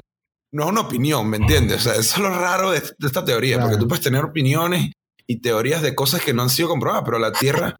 no 0.51 0.63
es 0.63 0.69
una 0.69 0.81
opinión, 0.81 1.29
¿me 1.29 1.37
entiendes? 1.37 1.77
O 1.77 1.83
sea, 1.83 1.93
eso 1.93 2.15
es 2.15 2.17
lo 2.17 2.29
raro 2.29 2.71
de, 2.71 2.79
de 2.81 3.07
esta 3.07 3.23
teoría, 3.23 3.55
Claro. 3.57 3.69
porque 3.69 3.79
tú 3.81 3.87
puedes 3.87 4.03
tener 4.03 4.23
opiniones 4.25 4.91
y 5.27 5.39
teorías 5.41 5.81
de 5.83 5.93
cosas 5.93 6.21
que 6.23 6.33
no 6.33 6.41
han 6.41 6.49
sido 6.49 6.69
comprobadas, 6.69 7.03
pero 7.05 7.19
la 7.19 7.31
Tierra 7.31 7.75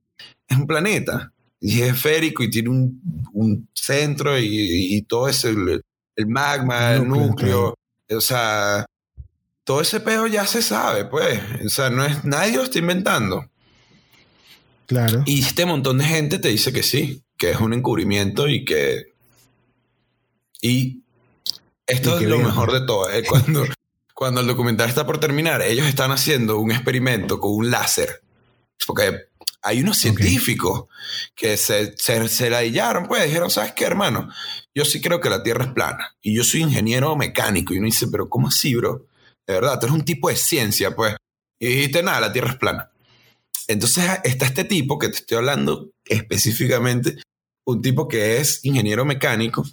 es 0.48 0.58
un 0.58 0.68
planeta 0.68 1.34
y 1.62 1.82
es 1.82 1.94
esférico 1.94 2.44
y 2.44 2.50
tiene 2.50 2.70
un, 2.70 3.02
un 3.34 3.70
centro 3.74 4.38
y, 4.40 4.96
y 4.96 5.02
todo 5.04 5.28
eso, 5.28 5.50
el, 5.50 5.82
el 6.16 6.28
magma, 6.28 6.94
el 6.94 7.08
Núcleo, 7.08 7.28
núcleo, 7.28 7.76
o 8.18 8.22
sea, 8.22 8.86
todo 9.64 9.82
ese 9.82 10.00
pedo 10.00 10.26
ya 10.28 10.48
se 10.48 10.62
sabe, 10.62 11.06
pues. 11.06 11.40
O 11.66 11.70
sea, 11.70 11.90
no 11.90 12.04
es, 12.04 12.24
nadie 12.26 12.58
lo 12.58 12.64
está 12.64 12.80
inventando. 12.80 13.50
Claro. 14.88 15.22
Y 15.26 15.42
este 15.42 15.66
montón 15.66 16.00
de 16.00 16.06
gente 16.06 16.40
te 16.40 16.50
dice 16.50 16.74
que 16.74 16.82
sí, 16.82 17.22
que 17.38 17.52
es 17.52 17.60
un 17.60 17.74
encubrimiento 17.74 18.48
y 18.48 18.66
que. 18.66 19.14
Y 20.62 21.04
esto 21.86 22.20
Y 22.20 22.24
es 22.24 22.30
lo 22.30 22.38
bien. 22.38 22.48
mejor 22.48 22.72
de 22.72 22.82
todo. 22.86 23.12
¿eh? 23.12 23.24
Cuando, 23.28 23.66
cuando 24.16 24.42
el 24.42 24.48
documental 24.48 24.90
está 24.90 25.06
por 25.06 25.20
terminar, 25.20 25.62
ellos 25.62 25.86
están 25.86 26.12
haciendo 26.12 26.58
un 26.60 26.72
experimento 26.72 27.40
con 27.40 27.52
un 27.54 27.70
láser. 27.70 28.22
Porque 28.88 29.28
hay 29.62 29.82
unos 29.82 29.98
científicos 29.98 30.86
que 31.36 31.58
se, 31.58 31.96
se, 31.98 32.28
se 32.30 32.50
la 32.50 32.60
dillaron, 32.60 33.08
pues 33.08 33.26
dijeron: 33.26 33.50
¿Sabes 33.50 33.74
qué, 33.74 33.86
hermano? 33.86 34.30
Yo 34.74 34.86
sí 34.86 35.02
creo 35.02 35.20
que 35.20 35.30
la 35.30 35.44
Tierra 35.44 35.66
es 35.66 35.72
plana. 35.74 36.16
Y 36.22 36.36
yo 36.36 36.44
soy 36.44 36.62
ingeniero 36.62 37.16
mecánico. 37.16 37.74
Y 37.74 37.78
uno 37.78 37.86
dice: 37.86 38.08
¿Pero 38.08 38.30
cómo 38.30 38.48
así, 38.48 38.76
bro? 38.76 39.08
De 39.46 39.54
verdad, 39.56 39.80
tú 39.80 39.88
eres 39.88 39.96
un 39.96 40.06
tipo 40.06 40.30
de 40.30 40.36
ciencia, 40.36 40.96
pues. 40.96 41.16
Y 41.60 41.68
dijiste: 41.68 42.04
Nada, 42.04 42.22
la 42.22 42.34
Tierra 42.34 42.52
es 42.52 42.58
plana. 42.58 42.92
Entonces 43.68 44.04
está 44.24 44.46
este 44.46 44.64
tipo 44.64 44.98
que 44.98 45.10
te 45.10 45.18
estoy 45.18 45.38
hablando 45.38 45.92
específicamente, 46.06 47.18
un 47.66 47.82
tipo 47.84 48.08
que 48.08 48.38
es 48.38 48.66
ingeniero 48.66 49.06
mecánico 49.06 49.64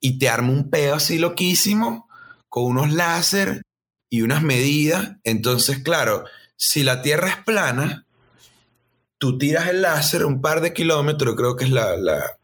y 0.00 0.18
te 0.18 0.28
arma 0.28 0.50
un 0.50 0.68
pedo 0.68 0.96
así 0.96 1.18
loquísimo 1.18 2.08
con 2.48 2.64
unos 2.64 2.92
láser 2.92 3.62
y 4.10 4.22
unas 4.22 4.42
medidas. 4.42 5.16
Entonces, 5.22 5.78
claro, 5.78 6.24
si 6.56 6.82
la 6.82 7.02
Tierra 7.02 7.28
es 7.28 7.36
plana, 7.36 8.04
tú 9.20 9.36
tiras 9.38 9.68
el 9.68 9.82
láser 9.82 10.24
un 10.24 10.40
par 10.40 10.60
de 10.62 10.72
kilómetros, 10.72 11.36
creo 11.36 11.54
que 11.54 11.64
es 11.66 11.70
la, 11.70 11.94
la- 11.96 12.38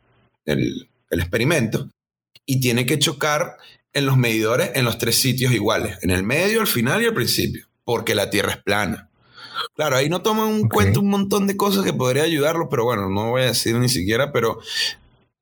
el, 0.45 0.89
el 1.11 1.21
experimento, 1.21 1.89
y 2.45 2.61
tiene 2.61 2.85
que 2.87 2.99
chocar 2.99 3.57
en 3.93 4.05
los 4.07 4.17
medidores 4.19 4.73
en 4.75 4.85
los 4.85 4.99
tres 4.99 5.19
sitios 5.21 5.53
iguales, 5.53 5.99
en 6.03 6.11
el 6.11 6.23
medio, 6.23 6.61
al 6.61 6.67
final 6.67 7.03
y 7.03 7.07
al 7.07 7.15
principio, 7.15 7.67
porque 7.83 8.15
la 8.15 8.29
Tierra 8.29 8.53
es 8.53 8.63
plana. 8.63 9.09
Claro, 9.75 9.97
ahí 9.97 10.11
no 10.11 10.21
toman 10.21 10.49
un 10.49 10.67
Ok. 10.67 10.73
cuento 10.75 11.01
un 11.01 11.09
montón 11.09 11.47
de 11.47 11.57
cosas 11.57 11.83
que 11.83 11.95
podría 11.95 12.25
ayudarlo, 12.25 12.69
pero 12.69 12.85
bueno, 12.85 13.09
no 13.09 13.31
voy 13.31 13.43
a 13.43 13.47
decir 13.47 13.75
ni 13.77 13.89
siquiera, 13.89 14.31
pero 14.31 14.61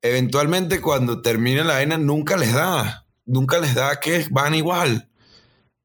eventualmente 0.01 0.79
cuando 0.79 1.21
termine 1.21 1.63
la 1.65 1.73
vaina 1.73 1.97
nunca 1.97 2.37
les 2.37 2.53
da, 2.53 3.05
nunca 3.25 3.59
les 3.59 3.75
da 3.75 3.99
que 3.99 4.25
van 4.31 4.55
igual. 4.55 5.09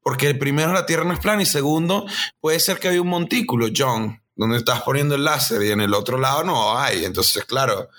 Porque 0.01 0.33
primero, 0.33 0.71
la 0.73 0.85
Tierra 0.85 1.03
no 1.03 1.13
es 1.13 1.19
plana 1.19 1.41
y 1.43 1.45
segundo, 1.45 2.05
puede 2.39 2.59
ser 2.59 2.79
que 2.79 2.87
haya 2.87 3.01
un 3.01 3.09
montículo, 3.09 3.67
John, 3.75 4.20
donde 4.41 4.57
estás 4.57 4.81
poniendo 4.81 5.15
el 5.15 5.23
láser 5.23 5.61
y 5.63 5.71
en 5.71 5.81
el 5.81 5.93
otro 5.93 6.17
lado 6.17 6.43
no 6.43 6.77
hay. 6.77 7.05
Entonces, 7.05 7.45
claro, 7.45 7.89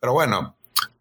pero 0.00 0.12
bueno, 0.12 0.56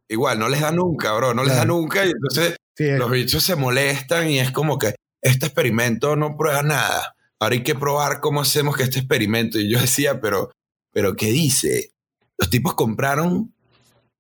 igual, 0.07 0.39
no 0.39 0.49
les 0.49 0.61
da 0.61 0.71
nunca, 0.71 1.13
bro, 1.13 1.33
no 1.33 1.43
les 1.43 1.55
da 1.55 1.65
nunca 1.65 2.05
y 2.05 2.09
entonces 2.09 2.57
Sí, 2.77 2.91
los 2.91 3.09
bichos 3.09 3.43
se 3.43 3.55
molestan 3.55 4.29
y 4.29 4.39
es 4.39 4.51
como 4.51 4.77
que 4.77 4.93
este 5.23 5.47
experimento 5.47 6.15
no 6.15 6.37
prueba 6.37 6.61
nada. 6.61 7.15
Ahora 7.39 7.55
hay 7.55 7.63
que 7.63 7.73
probar 7.73 8.19
cómo 8.19 8.41
hacemos 8.41 8.77
que 8.77 8.83
este 8.83 8.99
experimento. 8.99 9.57
Y 9.57 9.67
yo 9.67 9.79
decía, 9.81 10.21
pero, 10.21 10.51
pero 10.93 11.15
¿qué 11.15 11.31
dice? 11.31 11.89
Los 12.37 12.51
tipos 12.51 12.75
compraron, 12.75 13.51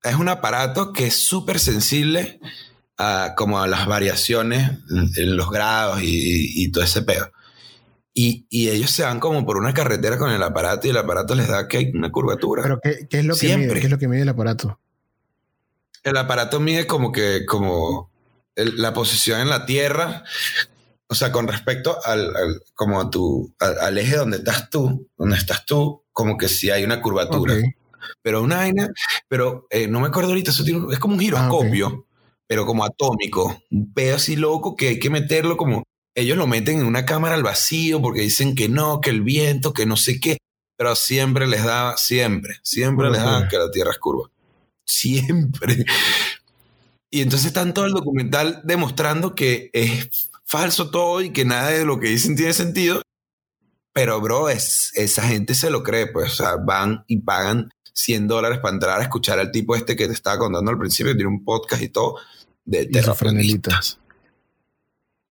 es 0.01 0.15
un 0.15 0.27
aparato 0.27 0.91
que 0.91 1.05
es 1.05 1.15
súper 1.15 1.59
sensible 1.59 2.39
a, 2.97 3.35
como 3.37 3.59
a 3.59 3.67
las 3.67 3.85
variaciones 3.85 4.71
en, 5.15 5.37
los 5.37 5.51
grados 5.51 6.01
y, 6.01 6.63
y 6.63 6.71
todo 6.71 6.83
ese 6.83 7.03
pedo. 7.03 7.29
Y, 8.19 8.47
y 8.49 8.69
ellos 8.69 8.89
se 8.89 9.03
van 9.03 9.19
como 9.19 9.45
por 9.45 9.57
una 9.57 9.75
carretera 9.75 10.17
con 10.17 10.31
el 10.31 10.41
aparato 10.41 10.87
y 10.87 10.89
el 10.89 10.97
aparato 10.97 11.35
les 11.35 11.47
da 11.47 11.67
que 11.67 11.77
hay 11.77 11.91
una 11.93 12.11
curvatura. 12.11 12.63
pero 12.63 12.79
¿qué, 12.81 13.07
qué 13.07 13.19
es 13.19 13.25
lo 13.25 13.35
que 13.35 13.41
Siempre. 13.41 13.67
mide? 13.67 13.79
¿Qué 13.79 13.85
es 13.85 13.91
lo 13.91 13.99
que 13.99 14.07
mide 14.07 14.21
el 14.23 14.29
aparato? 14.29 14.79
El 16.03 16.17
aparato 16.17 16.59
mide 16.59 16.87
como 16.87 17.11
que, 17.11 17.45
como 17.45 18.09
el- 18.55 18.81
la 18.81 18.91
posición 18.93 19.39
en 19.41 19.49
la 19.49 19.67
Tierra, 19.67 20.23
o 21.07 21.13
sea, 21.13 21.31
con 21.31 21.47
respecto 21.47 21.95
al, 22.05 22.35
al- 22.35 22.61
como 22.73 22.99
a 22.99 23.09
tu, 23.11 23.53
al, 23.59 23.77
al 23.79 23.97
eje 23.99 24.15
donde 24.15 24.37
estás 24.37 24.67
tú, 24.71 25.07
donde 25.15 25.35
estás 25.37 25.63
tú, 25.65 26.01
como 26.11 26.37
que 26.37 26.47
si 26.47 26.71
hay 26.71 26.83
una 26.83 27.01
curvatura. 27.01 27.53
Pero 28.23 28.41
una 28.41 28.57
vaina, 28.57 28.89
pero 29.27 29.67
eh, 29.69 29.87
no 29.87 29.99
me 29.99 30.07
acuerdo 30.07 30.29
ahorita, 30.29 30.49
eso 30.49 30.63
tiene- 30.63 30.91
es 30.91 30.97
como 30.97 31.13
un 31.13 31.19
giroscopio, 31.19 32.07
pero 32.47 32.65
como 32.65 32.83
atómico, 32.83 33.61
un 33.69 33.93
pedo 33.93 34.15
así 34.15 34.35
loco 34.37 34.75
que 34.75 34.87
hay 34.87 34.99
que 34.99 35.11
meterlo 35.11 35.55
como, 35.55 35.83
ellos 36.17 36.35
lo 36.35 36.47
meten 36.47 36.79
en 36.79 36.87
una 36.87 37.05
cámara 37.05 37.35
al 37.35 37.43
vacío 37.43 38.01
porque 38.01 38.21
dicen 38.21 38.55
que 38.55 38.67
no, 38.69 39.01
que 39.01 39.11
el 39.11 39.21
viento, 39.21 39.71
que 39.71 39.85
no 39.85 39.95
sé 39.97 40.19
qué, 40.19 40.39
pero 40.75 40.95
siempre 40.95 41.45
les 41.45 41.63
da, 41.63 41.95
siempre, 41.95 42.55
siempre 42.63 43.11
les 43.11 43.21
da 43.21 43.47
que 43.47 43.57
la 43.57 43.69
Tierra 43.69 43.91
es 43.91 43.99
curva. 43.99 44.27
Siempre. 44.83 45.85
Y 47.11 47.21
entonces 47.21 47.47
están 47.47 47.73
todo 47.73 47.85
el 47.85 47.93
documental 47.93 48.61
demostrando 48.63 49.35
que 49.35 49.69
es 49.73 50.31
falso 50.43 50.89
todo 50.89 51.21
y 51.21 51.31
que 51.31 51.45
nada 51.45 51.69
de 51.69 51.85
lo 51.85 51.99
que 51.99 52.07
dicen 52.07 52.35
tiene 52.35 52.53
sentido. 52.53 53.01
Pero, 53.93 54.19
bro, 54.19 54.49
es, 54.49 54.91
esa 54.95 55.21
gente 55.21 55.53
se 55.53 55.69
lo 55.69 55.83
cree, 55.83 56.07
pues, 56.07 56.33
o 56.33 56.35
sea, 56.35 56.55
van 56.55 57.03
y 57.07 57.21
pagan 57.21 57.69
100 57.93 58.27
dólares 58.27 58.59
para 58.59 58.73
entrar 58.73 58.99
a 58.99 59.03
escuchar 59.03 59.39
al 59.39 59.51
tipo 59.51 59.75
este 59.75 59.95
que 59.95 60.07
te 60.07 60.13
estaba 60.13 60.39
contando 60.39 60.71
al 60.71 60.79
principio, 60.79 61.11
que 61.11 61.17
tiene 61.17 61.31
un 61.31 61.45
podcast 61.45 61.81
y 61.83 61.89
todo, 61.89 62.15
de 62.65 62.87
terraplanistas. 62.87 63.99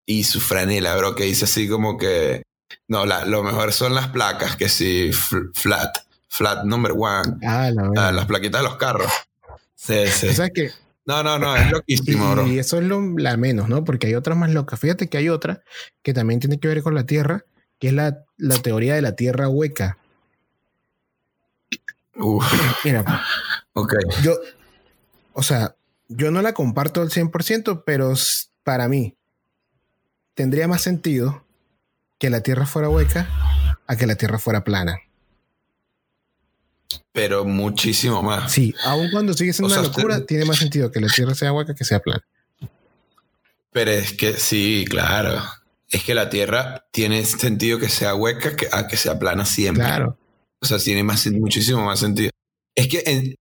Y 0.07 0.25
su 0.25 0.40
franela, 0.40 0.97
bro, 0.97 1.14
que 1.16 1.25
dice 1.25 1.45
así 1.47 1.69
como 1.69 1.99
que, 1.99 2.42
no, 2.88 3.05
la- 3.07 3.25
lo 3.25 3.42
mejor 3.42 3.73
son 3.73 3.95
las 3.95 4.09
placas, 4.09 4.57
que 4.57 4.69
sí, 4.69 5.11
fl- 5.11 5.51
flat, 5.53 5.99
flat 6.29 6.64
number 6.64 6.92
one, 6.97 7.35
Ah, 7.45 7.71
la 7.73 7.90
ah, 8.09 8.12
las 8.12 8.27
plaquitas 8.27 8.61
de 8.62 8.69
los 8.69 8.77
carros. 8.77 9.11
Sí, 9.75 10.07
sí. 10.09 10.33
¿Sabes 10.33 10.53
qué? 10.55 10.71
No, 11.05 11.23
no, 11.23 11.38
no, 11.38 11.57
es 11.57 11.66
Y, 11.66 11.71
loquísimo, 11.71 12.31
bro. 12.33 12.47
y 12.47 12.59
eso 12.59 12.79
es 12.79 12.85
lo, 12.85 13.01
la 13.19 13.37
menos, 13.37 13.69
¿no? 13.69 13.85
Porque 13.85 14.07
hay 14.09 14.14
otras 14.14 14.37
más 14.38 14.51
locas. 14.51 14.79
Fíjate 14.81 15.09
que 15.09 15.19
hay 15.19 15.29
otra 15.29 15.62
que 16.03 16.14
también 16.14 16.40
tiene 16.40 16.59
que 16.59 16.69
ver 16.69 16.83
con 16.83 16.95
la 16.95 17.05
Tierra, 17.05 17.45
que 17.79 17.88
es 17.88 17.92
la, 17.92 18.25
la 18.37 18.57
teoría 18.59 18.95
de 18.95 19.03
la 19.03 19.14
Tierra 19.16 19.49
hueca. 19.49 19.99
Uf, 22.16 22.45
Mira, 22.85 23.05
ok. 23.75 23.95
yo, 24.23 24.37
o 25.33 25.42
sea, 25.42 25.77
yo 26.09 26.31
no 26.31 26.42
la 26.42 26.55
comparto 26.55 27.03
al 27.03 27.11
100%, 27.11 27.85
pero 27.85 28.14
para 28.64 28.88
mí 28.88 29.16
tendría 30.37 30.68
más 30.68 30.83
sentido 30.83 31.42
que 32.20 32.31
la 32.31 32.42
Tierra 32.42 32.66
fuera 32.66 32.88
hueca 32.88 33.29
a 33.88 33.96
que 33.96 34.07
la 34.07 34.14
Tierra 34.14 34.38
fuera 34.38 34.62
plana. 34.62 34.99
Pero 37.12 37.44
muchísimo 37.44 38.22
más. 38.22 38.53
Sí, 38.53 38.75
aun 38.85 39.11
cuando 39.11 39.33
sigue 39.35 39.53
siendo 39.53 39.75
O 39.75 39.79
una 39.79 39.83
sea, 39.88 39.92
locura, 39.92 40.14
usted- 40.16 40.27
tiene 40.27 40.44
más 40.44 40.59
sentido 40.59 40.92
que 40.92 41.01
la 41.01 41.09
Tierra 41.09 41.35
sea 41.35 41.53
hueca 41.53 41.75
que 41.75 41.85
sea 41.85 41.99
plana. 42.01 42.22
Pero 43.72 43.90
es 43.90 44.12
que 44.12 44.35
sí, 44.35 44.85
claro. 44.88 45.42
Es 45.90 46.05
que 46.05 46.14
la 46.14 46.29
Tierra 46.31 46.87
tiene 46.90 47.25
sentido 47.25 47.79
que 47.79 47.88
sea 47.88 48.14
hueca 48.14 48.55
que, 48.57 48.68
a 48.70 48.87
que 48.87 48.96
sea 48.96 49.18
plana 49.18 49.44
siempre. 49.44 49.85
Claro. 49.85 50.16
O 50.61 50.66
sea, 50.66 50.79
tiene 50.79 51.03
más, 51.03 51.27
muchísimo 51.29 51.85
más 51.85 52.01
sentido. 52.01 52.31
Es 52.75 52.88
que 52.88 53.03
en- 53.07 53.37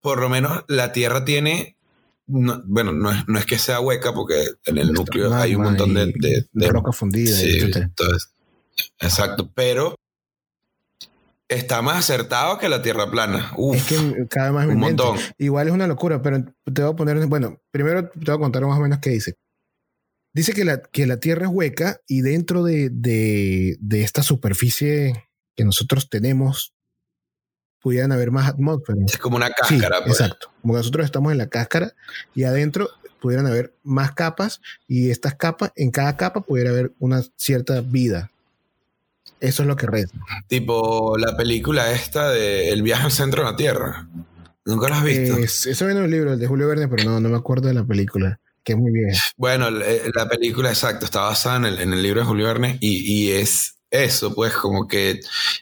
por 0.00 0.20
lo 0.20 0.28
menos 0.28 0.64
la 0.68 0.92
Tierra 0.92 1.24
tiene. 1.24 1.76
No- 2.28 2.62
bueno, 2.66 2.92
no 2.92 3.10
es, 3.10 3.26
no 3.26 3.38
es 3.38 3.46
que 3.46 3.58
sea 3.58 3.80
hueca 3.80 4.12
porque 4.14 4.46
en 4.66 4.78
el 4.78 4.92
núcleo 4.92 5.34
hay 5.34 5.54
un 5.54 5.62
montón 5.62 5.94
de, 5.94 6.06
de- 6.14 6.46
de- 6.52 6.68
roca 6.68 6.92
fundida, 6.92 7.34
Sí, 7.34 7.58
entonces, 7.60 8.30
exacto. 9.00 9.50
Pero 9.54 9.94
está 11.48 11.80
más 11.82 11.98
acertado 11.98 12.58
que 12.58 12.68
la 12.68 12.82
Tierra 12.82 13.10
plana. 13.10 13.52
Uf, 13.56 13.76
Es 13.76 13.84
que 13.84 14.26
cada 14.28 14.50
vez 14.50 14.54
más 14.54 14.66
un 14.68 14.78
montón. 14.80 15.18
Igual 15.38 15.68
es 15.68 15.72
una 15.74 15.86
locura, 15.86 16.20
pero 16.22 16.44
te 16.72 16.82
voy 16.82 16.92
a 16.92 16.96
poner, 16.96 17.26
bueno, 17.26 17.60
primero 17.70 18.08
te 18.10 18.18
voy 18.30 18.34
a 18.34 18.38
contar 18.38 18.62
más 18.66 18.78
o 18.78 18.82
menos 18.82 18.98
qué 19.00 19.10
dice. 19.10 19.34
Dice 20.34 20.52
que 20.52 20.64
la, 20.64 20.82
que 20.82 21.06
la 21.06 21.18
Tierra 21.18 21.46
es 21.46 21.52
hueca 21.52 22.00
y 22.06 22.20
dentro 22.20 22.62
de, 22.62 22.90
de, 22.90 23.76
de 23.80 24.02
esta 24.02 24.22
superficie 24.22 25.24
que 25.56 25.64
nosotros 25.64 26.10
tenemos 26.10 26.74
pudieran 27.80 28.12
haber 28.12 28.30
más 28.30 28.48
atmósferas. 28.48 29.12
Es 29.12 29.18
como 29.18 29.36
una 29.36 29.46
Sí, 29.48 29.52
cáscara. 29.78 30.04
pues. 30.04 30.20
exacto. 30.20 30.50
Como 30.62 30.74
nosotros 30.76 31.04
estamos 31.04 31.32
en 31.32 31.38
la 31.38 31.48
cáscara 31.48 31.94
y 32.34 32.44
adentro 32.44 32.90
pudieran 33.20 33.46
haber 33.46 33.72
más 33.82 34.12
capas 34.12 34.60
y 34.86 35.10
estas 35.10 35.34
capas, 35.34 35.72
en 35.76 35.90
cada 35.90 36.16
capa 36.16 36.40
pudiera 36.40 36.70
haber 36.70 36.92
una 36.98 37.22
cierta 37.36 37.80
vida. 37.80 38.30
Eso 39.40 39.62
es 39.62 39.68
lo 39.68 39.76
que 39.76 39.86
reza. 39.86 40.16
Tipo 40.48 41.16
la 41.16 41.36
película 41.36 41.92
esta 41.92 42.30
de 42.30 42.70
El 42.70 42.82
viaje 42.82 43.04
al 43.04 43.12
centro 43.12 43.44
de 43.44 43.50
la 43.50 43.56
Tierra. 43.56 44.08
¿Nunca 44.64 44.88
la 44.88 44.98
has 44.98 45.04
visto? 45.04 45.36
Es- 45.38 45.66
eso 45.66 45.84
viene 45.86 46.00
en 46.00 46.06
un 46.06 46.10
libro, 46.10 46.32
el 46.32 46.38
de 46.38 46.46
Julio 46.46 46.66
Verne, 46.68 46.88
pero 46.88 47.04
no, 47.04 47.20
no 47.20 47.28
me 47.28 47.36
acuerdo 47.36 47.68
de 47.68 47.74
la 47.74 47.84
película, 47.84 48.40
que 48.64 48.72
es 48.72 48.78
muy 48.78 48.90
vieja. 48.92 49.22
Bueno, 49.36 49.70
la, 49.70 49.86
la 50.14 50.28
película, 50.28 50.68
exacto, 50.68 51.04
está 51.04 51.20
basada 51.20 51.56
en 51.56 51.64
el, 51.66 51.78
en 51.80 51.92
el 51.92 52.02
libro 52.02 52.20
de 52.20 52.26
Julio 52.26 52.46
Verne 52.46 52.76
y, 52.80 52.98
y 53.12 53.30
es 53.32 53.77
eso, 53.90 54.34
pues 54.34 54.52
como 54.54 54.86
que 54.86 55.20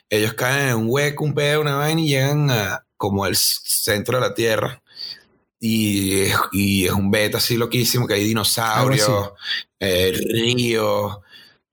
ellos 0.09 0.33
caen 0.33 0.69
en 0.69 0.75
un 0.75 0.85
hueco, 0.89 1.23
un 1.23 1.33
pedo, 1.33 1.61
una 1.61 1.75
vaina 1.75 2.01
y 2.01 2.07
llegan 2.09 2.49
a 2.51 2.85
como 2.97 3.25
el 3.25 3.35
centro 3.35 4.19
de 4.19 4.27
la 4.27 4.33
Tierra. 4.33 4.81
Y 5.59 6.21
es, 6.21 6.35
y 6.51 6.85
es 6.85 6.91
un 6.91 7.09
beta 7.09 7.37
así 7.39 7.57
loquísimo, 7.57 8.05
que 8.07 8.13
hay 8.15 8.23
dinosaurios, 8.23 9.31
eh, 9.79 10.13
ríos, 10.31 11.17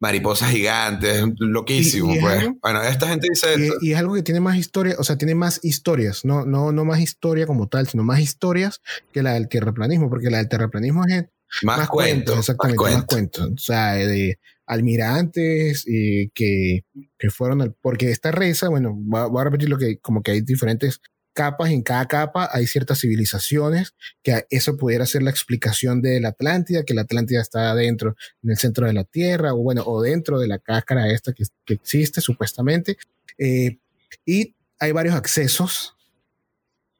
mariposas 0.00 0.50
gigantes, 0.50 1.22
loquísimo, 1.38 2.10
Y- 2.10 2.14
y 2.14 2.16
es 2.18 2.22
pues. 2.22 2.38
algo- 2.42 2.58
Bueno, 2.62 2.82
esta 2.82 3.08
gente 3.08 3.26
dice 3.30 3.54
esto. 3.54 3.76
Y, 3.82 3.88
y 3.88 3.92
es 3.92 3.98
algo 3.98 4.14
que 4.14 4.22
tiene 4.22 4.40
más 4.40 4.56
historia, 4.56 4.96
o 4.98 5.04
sea, 5.04 5.16
tiene 5.18 5.34
más 5.34 5.60
historias, 5.62 6.24
no, 6.24 6.44
no, 6.46 6.72
no 6.72 6.84
más 6.84 7.00
historia 7.00 7.46
como 7.46 7.68
tal, 7.68 7.86
sino 7.88 8.04
más 8.04 8.20
historias 8.20 8.80
que 9.12 9.22
la 9.22 9.34
del 9.34 9.48
terraplanismo, 9.48 10.08
porque 10.08 10.30
la 10.30 10.38
del 10.38 10.48
terraplanismo 10.48 11.04
es 11.06 11.24
más, 11.62 11.88
cuentos, 11.88 12.38
exactamente, 12.38 12.82
más 12.82 12.92
más 12.94 13.04
cuentos. 13.04 13.38
cuentos. 13.42 13.62
O 13.62 13.66
sea, 13.66 13.92
de 13.94 14.38
almirantes 14.66 15.86
eh, 15.86 16.30
que, 16.34 16.84
que 17.18 17.30
fueron 17.30 17.62
al, 17.62 17.74
porque 17.80 18.10
esta 18.10 18.30
reza, 18.32 18.68
bueno, 18.68 18.94
voy 18.96 19.20
a- 19.20 19.40
a 19.42 19.44
repetir 19.44 19.68
lo 19.68 19.78
que, 19.78 19.98
como 19.98 20.22
que 20.22 20.32
hay 20.32 20.40
diferentes 20.40 21.00
capas, 21.34 21.70
en 21.70 21.82
cada 21.82 22.06
capa 22.06 22.48
hay 22.52 22.66
ciertas 22.68 23.00
civilizaciones, 23.00 23.94
que 24.22 24.46
eso 24.50 24.76
pudiera 24.76 25.04
ser 25.04 25.22
la 25.24 25.30
explicación 25.30 26.00
de 26.00 26.20
la 26.20 26.28
Atlántida, 26.28 26.84
que 26.84 26.94
la 26.94 27.02
Atlántida 27.02 27.40
está 27.40 27.70
adentro, 27.72 28.14
en 28.42 28.50
el 28.50 28.56
centro 28.56 28.86
de 28.86 28.92
la 28.92 29.02
Tierra, 29.04 29.52
o 29.52 29.58
bueno, 29.58 29.82
o 29.84 30.00
dentro 30.00 30.38
de 30.38 30.46
la 30.46 30.58
cáscara 30.60 31.10
esta 31.10 31.32
que, 31.32 31.42
que 31.64 31.74
existe 31.74 32.20
supuestamente. 32.20 32.96
Eh, 33.36 33.78
y 34.24 34.54
hay 34.78 34.92
varios 34.92 35.16
accesos 35.16 35.96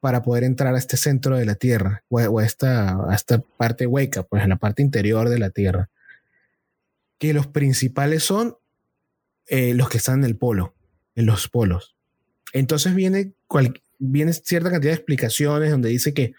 para 0.00 0.22
poder 0.22 0.44
entrar 0.44 0.74
a 0.74 0.78
este 0.78 0.96
centro 0.96 1.36
de 1.38 1.46
la 1.46 1.54
Tierra 1.54 2.02
o, 2.08 2.18
a- 2.18 2.42
a, 2.42 2.44
esta, 2.44 2.90
a 3.10 3.14
esta 3.14 3.38
parte 3.38 3.86
hueca, 3.86 4.22
pues 4.24 4.42
en 4.42 4.50
la 4.50 4.56
parte 4.56 4.82
interior 4.82 5.28
de 5.28 5.38
la 5.38 5.50
Tierra. 5.50 5.90
Que 7.18 7.32
los 7.32 7.46
principales 7.46 8.22
son 8.24 8.56
eh, 9.46 9.74
los 9.74 9.88
que 9.88 9.98
están 9.98 10.20
en 10.20 10.24
el 10.24 10.36
polo, 10.36 10.74
en 11.14 11.26
los 11.26 11.48
polos. 11.48 11.94
Entonces 12.52 12.94
viene, 12.94 13.32
cierta 14.42 14.70
cantidad 14.70 14.92
de 14.92 14.96
explicaciones 14.96 15.70
donde 15.70 15.88
dice 15.88 16.14
que, 16.14 16.34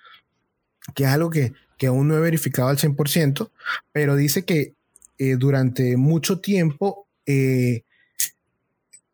que 0.94 1.04
es 1.04 1.10
algo 1.10 1.30
que, 1.30 1.54
que 1.78 1.88
aún 1.88 2.08
no 2.08 2.18
he 2.18 2.22
verificado 2.22 2.70
al 2.70 2.78
100%, 2.78 3.52
pero 3.92 4.16
dice 4.16 4.46
que 4.46 4.76
eh, 5.18 5.36
durante 5.38 5.98
mucho 5.98 6.40
tiempo 6.40 7.08
eh, 7.26 7.84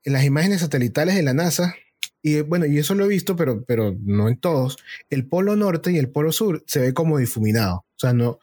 en 0.03 0.13
las 0.13 0.23
imágenes 0.23 0.61
satelitales 0.61 1.15
de 1.15 1.23
la 1.23 1.33
NASA, 1.33 1.75
y 2.21 2.35
eh, 2.35 2.41
bueno, 2.41 2.65
y 2.65 2.77
eso 2.77 2.95
lo 2.95 3.05
he 3.05 3.07
visto, 3.07 3.35
pero, 3.35 3.63
pero 3.65 3.95
no 4.03 4.29
en 4.29 4.37
todos, 4.37 4.77
el 5.09 5.25
polo 5.25 5.55
norte 5.55 5.91
y 5.91 5.97
el 5.97 6.09
polo 6.09 6.31
sur 6.31 6.63
se 6.67 6.79
ve 6.79 6.93
como 6.93 7.17
difuminado. 7.17 7.85
O 8.01 8.07
sea, 8.07 8.13
no, 8.13 8.39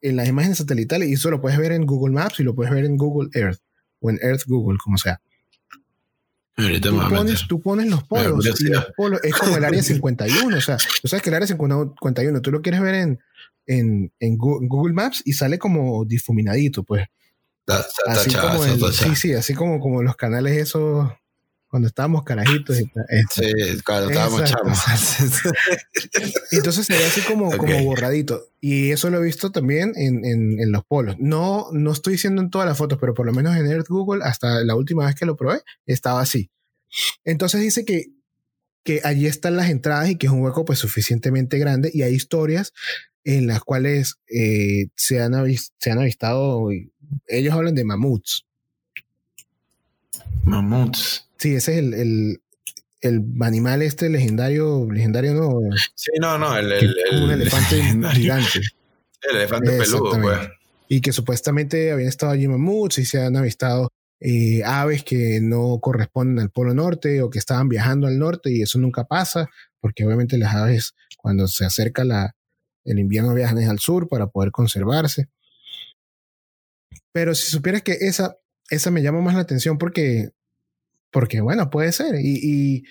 en 0.00 0.16
las 0.16 0.26
imágenes 0.28 0.58
satelitales, 0.58 1.08
y 1.08 1.12
eso 1.12 1.30
lo 1.30 1.40
puedes 1.40 1.56
ver 1.58 1.70
en 1.72 1.86
Google 1.86 2.12
Maps 2.12 2.40
y 2.40 2.42
lo 2.42 2.54
puedes 2.56 2.72
ver 2.72 2.84
en 2.84 2.96
Google 2.96 3.30
Earth 3.34 3.60
o 4.00 4.10
en 4.10 4.18
Earth 4.20 4.42
Google, 4.46 4.78
como 4.82 4.98
sea. 4.98 5.20
Tú 6.90 6.96
pones, 7.08 7.32
meter. 7.34 7.48
tú 7.48 7.60
pones 7.60 7.86
los 7.88 8.02
polos 8.04 8.44
y 8.60 8.64
los 8.64 8.86
polos 8.96 9.20
es 9.22 9.34
como 9.34 9.56
el 9.56 9.64
área 9.64 9.82
51. 9.82 10.56
O 10.56 10.60
sea, 10.60 10.76
tú 11.00 11.08
sabes 11.08 11.22
que 11.22 11.30
el 11.30 11.34
área 11.36 11.46
51, 11.46 12.42
tú 12.42 12.50
lo 12.50 12.60
quieres 12.62 12.80
ver 12.80 12.94
en, 12.96 13.20
en, 13.66 14.12
en 14.18 14.36
Google 14.36 14.92
Maps 14.92 15.22
y 15.24 15.32
sale 15.34 15.58
como 15.58 16.04
difuminadito, 16.04 16.82
pues. 16.82 17.06
Así 18.06 18.30
como 18.34 18.64
el- 18.64 18.92
sí, 18.92 19.14
sí, 19.14 19.32
así 19.34 19.54
como, 19.54 19.78
como 19.78 20.02
los 20.02 20.16
canales 20.16 20.56
esos 20.56 21.10
cuando 21.70 21.86
estábamos 21.88 22.24
carajitos. 22.24 22.80
y 22.80 22.84
Sí, 23.30 23.52
cuando 23.86 24.10
estábamos. 24.10 24.42
Y 26.50 26.56
Entonces 26.56 26.84
se 26.86 26.92
ve 26.98 27.04
así 27.04 27.20
como, 27.22 27.48
Ok. 27.48 27.56
como 27.56 27.84
borradito. 27.84 28.48
Y 28.60 28.90
eso 28.90 29.08
lo 29.08 29.18
he 29.20 29.24
visto 29.24 29.52
también 29.52 29.92
en, 29.96 30.24
en- 30.24 30.58
en 30.60 30.72
los 30.72 30.84
polos. 30.84 31.16
No, 31.18 31.68
no 31.72 31.92
estoy 31.92 32.14
diciendo 32.14 32.42
en 32.42 32.50
todas 32.50 32.66
las 32.68 32.76
fotos, 32.76 32.98
pero 33.00 33.14
por 33.14 33.24
lo 33.26 33.32
menos 33.32 33.56
en 33.56 33.66
Earth 33.66 33.88
Google, 33.88 34.22
hasta 34.24 34.64
la 34.64 34.74
última 34.74 35.06
vez 35.06 35.14
que 35.14 35.26
lo 35.26 35.36
probé, 35.36 35.62
estaba 35.86 36.20
así. 36.20 36.50
Entonces 37.24 37.60
dice 37.60 37.84
que, 37.84 38.06
que 38.82 39.00
allí 39.04 39.26
están 39.26 39.56
las 39.56 39.70
entradas 39.70 40.10
y 40.10 40.16
que 40.16 40.26
es 40.26 40.32
un 40.32 40.42
hueco 40.42 40.64
pues 40.64 40.78
suficientemente 40.80 41.58
grande 41.58 41.90
y 41.94 42.02
hay 42.02 42.14
historias 42.14 42.72
en 43.22 43.46
las 43.46 43.60
cuales 43.60 44.16
eh, 44.26 44.88
se, 44.96 45.20
han 45.20 45.34
se 45.78 45.90
han 45.90 45.98
avistado, 46.00 46.68
ellos 47.28 47.54
hablan 47.54 47.74
de 47.76 47.84
mamuts. 47.84 48.44
Mamuts. 50.42 51.26
Sí, 51.40 51.54
ese 51.56 51.72
es 51.72 51.78
el, 51.78 51.94
el, 51.94 52.42
el 53.00 53.24
animal 53.40 53.82
este 53.82 54.08
legendario, 54.08 54.86
legendario 54.92 55.34
no, 55.34 55.58
Sí, 55.94 56.10
no, 56.20 56.38
no, 56.38 56.56
el, 56.56 56.66
un 57.12 57.30
el- 57.30 57.40
elefante 57.40 57.76
legendario. 57.78 58.20
gigante. 58.20 58.60
El 59.22 59.36
elefante 59.36 59.76
peludo, 59.78 60.20
pues. 60.22 60.38
y 60.88 61.00
que 61.00 61.12
supuestamente 61.12 61.90
habían 61.92 62.08
estado 62.08 62.32
allí 62.32 62.46
mamuts 62.48 62.98
y 62.98 63.04
se 63.04 63.20
han 63.22 63.36
avistado 63.36 63.90
eh, 64.20 64.62
aves 64.64 65.02
que 65.02 65.40
no 65.42 65.78
corresponden 65.80 66.38
al 66.40 66.50
polo 66.50 66.74
norte 66.74 67.22
o 67.22 67.30
que 67.30 67.38
estaban 67.38 67.68
viajando 67.68 68.06
al 68.06 68.18
norte 68.18 68.50
y 68.52 68.60
eso 68.62 68.78
nunca 68.78 69.04
pasa 69.04 69.48
porque 69.80 70.04
obviamente 70.04 70.36
las 70.36 70.54
aves 70.54 70.94
cuando 71.16 71.48
se 71.48 71.64
acerca 71.64 72.04
la, 72.04 72.34
el 72.84 72.98
invierno 72.98 73.32
viajan 73.34 73.58
al 73.60 73.78
sur 73.78 74.08
para 74.08 74.26
poder 74.26 74.50
conservarse. 74.52 75.28
Pero 77.12 77.34
si 77.34 77.50
supieras 77.50 77.82
que 77.82 77.92
esa, 78.00 78.36
esa 78.68 78.90
me 78.90 79.02
llama 79.02 79.20
más 79.20 79.34
la 79.34 79.40
atención 79.40 79.78
porque, 79.78 80.30
porque 81.10 81.40
bueno, 81.40 81.70
puede 81.70 81.92
ser 81.92 82.14
y, 82.16 82.38
y, 82.42 82.84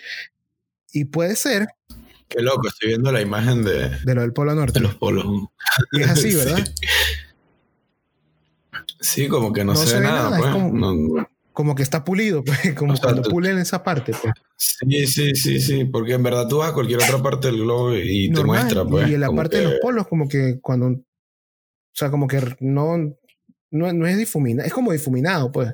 y 0.94 1.06
puede 1.06 1.36
ser 1.36 1.68
Qué 2.28 2.44
loco, 2.44 2.68
estoy 2.68 2.90
viendo 2.90 3.12
la 3.12 3.22
imagen 3.22 3.64
de, 3.64 3.90
de 4.06 4.16
lo 4.16 4.22
del 4.22 4.34
polo 4.34 4.54
norte. 4.54 4.74
de 4.80 4.82
los 4.82 4.94
polos. 4.96 5.26
Y 5.94 6.02
es 6.02 6.10
así, 6.12 6.36
¿verdad? 6.36 6.58
Sí. 6.64 6.88
Sí, 9.02 9.28
como 9.28 9.52
que 9.54 9.64
no, 9.64 9.74
No 9.74 9.80
se, 9.80 9.96
ve 9.96 10.02
nada, 10.02 10.24
nada, 10.30 10.36
es 10.38 10.42
pues. 10.44 10.54
como- 10.54 10.78
No, 10.78 10.94
no. 10.94 11.30
Como 11.54 11.76
que 11.76 11.84
está 11.84 12.06
pulido, 12.06 12.44
pues, 12.44 12.60
como 12.76 12.94
O 12.94 12.96
sea, 12.96 13.04
cuando 13.12 13.24
pulen 13.30 13.58
esa 13.58 13.84
parte, 13.84 14.14
pues. 14.22 14.34
Sí, 14.56 15.08
sí, 15.08 15.36
sí, 15.36 15.60
sí, 15.60 15.86
porque 15.86 16.14
en 16.14 16.24
verdad 16.24 16.48
tú 16.48 16.58
vas 16.58 16.70
a 16.70 16.74
cualquier 16.74 17.00
otra 17.02 17.22
parte 17.22 17.48
del 17.48 17.62
globo 17.62 17.96
y 17.96 18.32
te 18.32 18.44
muestra, 18.44 18.86
pues. 18.86 19.10
y 19.10 19.16
en 19.16 19.22
la 19.22 19.32
parte 19.32 19.58
de 19.58 19.64
los 19.64 19.74
polos, 19.82 20.08
como 20.08 20.28
que 20.30 20.60
cuando. 20.62 20.88
O 20.88 21.02
sea, 21.94 22.12
como 22.12 22.28
que 22.28 22.42
no. 22.60 22.98
No, 23.72 23.94
no 23.94 24.08
es 24.08 24.18
difuminado. 24.18 24.66
Es 24.68 24.74
como 24.74 24.92
difuminado, 24.92 25.52
pues. 25.52 25.74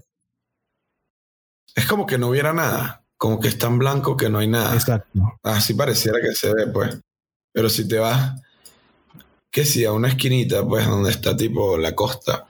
Es 1.76 1.86
como 1.86 2.06
que 2.06 2.18
no 2.18 2.30
hubiera 2.30 2.54
nada. 2.54 3.04
Como 3.18 3.40
que 3.40 3.50
es 3.50 3.58
tan 3.58 3.78
blanco 3.78 4.18
que 4.18 4.30
no 4.30 4.40
hay 4.40 4.48
nada. 4.48 4.74
Exacto. 4.74 5.38
Así 5.44 5.74
pareciera 5.74 6.20
que 6.22 6.34
se 6.34 6.54
ve, 6.54 6.68
pues. 6.68 6.98
Pero 7.52 7.70
si 7.70 7.88
te 7.88 8.00
vas, 8.00 8.42
que 9.52 9.66
si 9.66 9.86
a 9.86 9.92
una 9.92 10.08
esquinita, 10.08 10.66
pues, 10.66 10.88
donde 10.88 11.12
está 11.12 11.36
tipo 11.36 11.78
la 11.78 11.94
costa, 11.94 12.48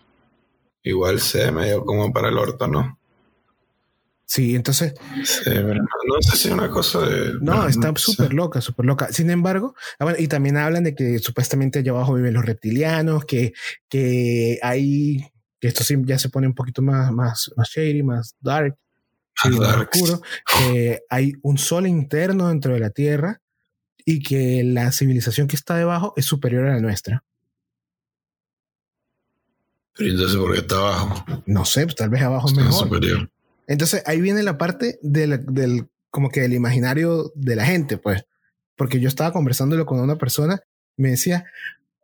igual 0.83 1.19
se 1.19 1.45
ve 1.45 1.51
medio 1.51 1.85
como 1.85 2.13
para 2.13 2.29
el 2.29 2.37
orto, 2.37 2.67
¿no? 2.67 2.97
Sí, 4.25 4.55
entonces. 4.55 4.95
Sí, 5.23 5.43
pero 5.45 5.75
no, 5.75 5.83
no 5.83 6.21
sé 6.21 6.35
si 6.35 6.47
es 6.47 6.53
una 6.53 6.69
cosa 6.69 7.01
de. 7.01 7.33
No, 7.41 7.67
está 7.67 7.89
sé. 7.95 8.11
súper 8.11 8.33
loca, 8.33 8.59
súper 8.59 8.85
loca. 8.85 9.11
Sin 9.11 9.29
embargo, 9.29 9.75
ah, 9.99 10.13
y 10.17 10.27
también 10.27 10.57
hablan 10.57 10.83
de 10.83 10.95
que 10.95 11.19
supuestamente 11.19 11.79
allá 11.79 11.91
abajo 11.91 12.15
viven 12.15 12.33
los 12.33 12.45
reptilianos, 12.45 13.25
que, 13.25 13.53
que 13.87 14.59
hay. 14.63 15.31
Que 15.59 15.67
esto 15.67 15.83
sí 15.83 15.95
ya 16.05 16.17
se 16.17 16.29
pone 16.29 16.47
un 16.47 16.55
poquito 16.55 16.81
más, 16.81 17.11
más, 17.11 17.51
más 17.55 17.69
shady, 17.69 18.03
más 18.03 18.35
dark. 18.39 18.75
Sí, 19.41 19.49
más 19.49 19.59
Dark. 19.59 19.89
oscuro. 19.93 20.21
Que 20.59 21.01
hay 21.09 21.33
un 21.41 21.57
sol 21.57 21.87
interno 21.87 22.49
dentro 22.49 22.73
de 22.73 22.79
la 22.79 22.89
Tierra 22.89 23.41
y 24.05 24.21
que 24.21 24.63
la 24.63 24.91
civilización 24.91 25.47
que 25.47 25.55
está 25.55 25.75
debajo 25.75 26.13
es 26.15 26.25
superior 26.25 26.65
a 26.67 26.73
la 26.75 26.79
nuestra. 26.81 27.23
Pero 29.97 30.11
entonces, 30.11 30.37
¿por 30.37 30.53
qué 30.53 30.59
está 30.59 30.75
abajo? 30.75 31.25
No 31.45 31.63
sé, 31.65 31.83
pues 31.85 31.95
tal 31.95 32.09
vez 32.09 32.21
abajo 32.21 32.47
es 32.47 32.53
Está 32.53 32.65
mejor. 32.65 32.83
superior. 32.87 33.29
Entonces 33.67 34.03
ahí 34.05 34.19
viene 34.21 34.43
la 34.43 34.57
parte 34.57 34.99
del, 35.01 35.45
del, 35.45 35.87
como 36.11 36.29
que 36.29 36.41
del 36.41 36.53
imaginario 36.53 37.31
de 37.35 37.55
la 37.55 37.65
gente, 37.65 37.97
pues. 37.97 38.25
Porque 38.75 38.99
yo 38.99 39.07
estaba 39.07 39.31
conversándolo 39.31 39.85
con 39.85 39.99
una 40.01 40.17
persona, 40.17 40.59
me 40.97 41.11
decía, 41.11 41.45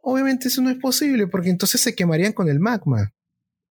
obviamente 0.02 0.48
eso 0.48 0.62
no 0.62 0.70
es 0.70 0.78
posible, 0.78 1.28
porque 1.28 1.50
entonces 1.50 1.82
se 1.82 1.94
quemarían 1.94 2.32
con 2.32 2.48
el 2.48 2.60
magma. 2.62 3.12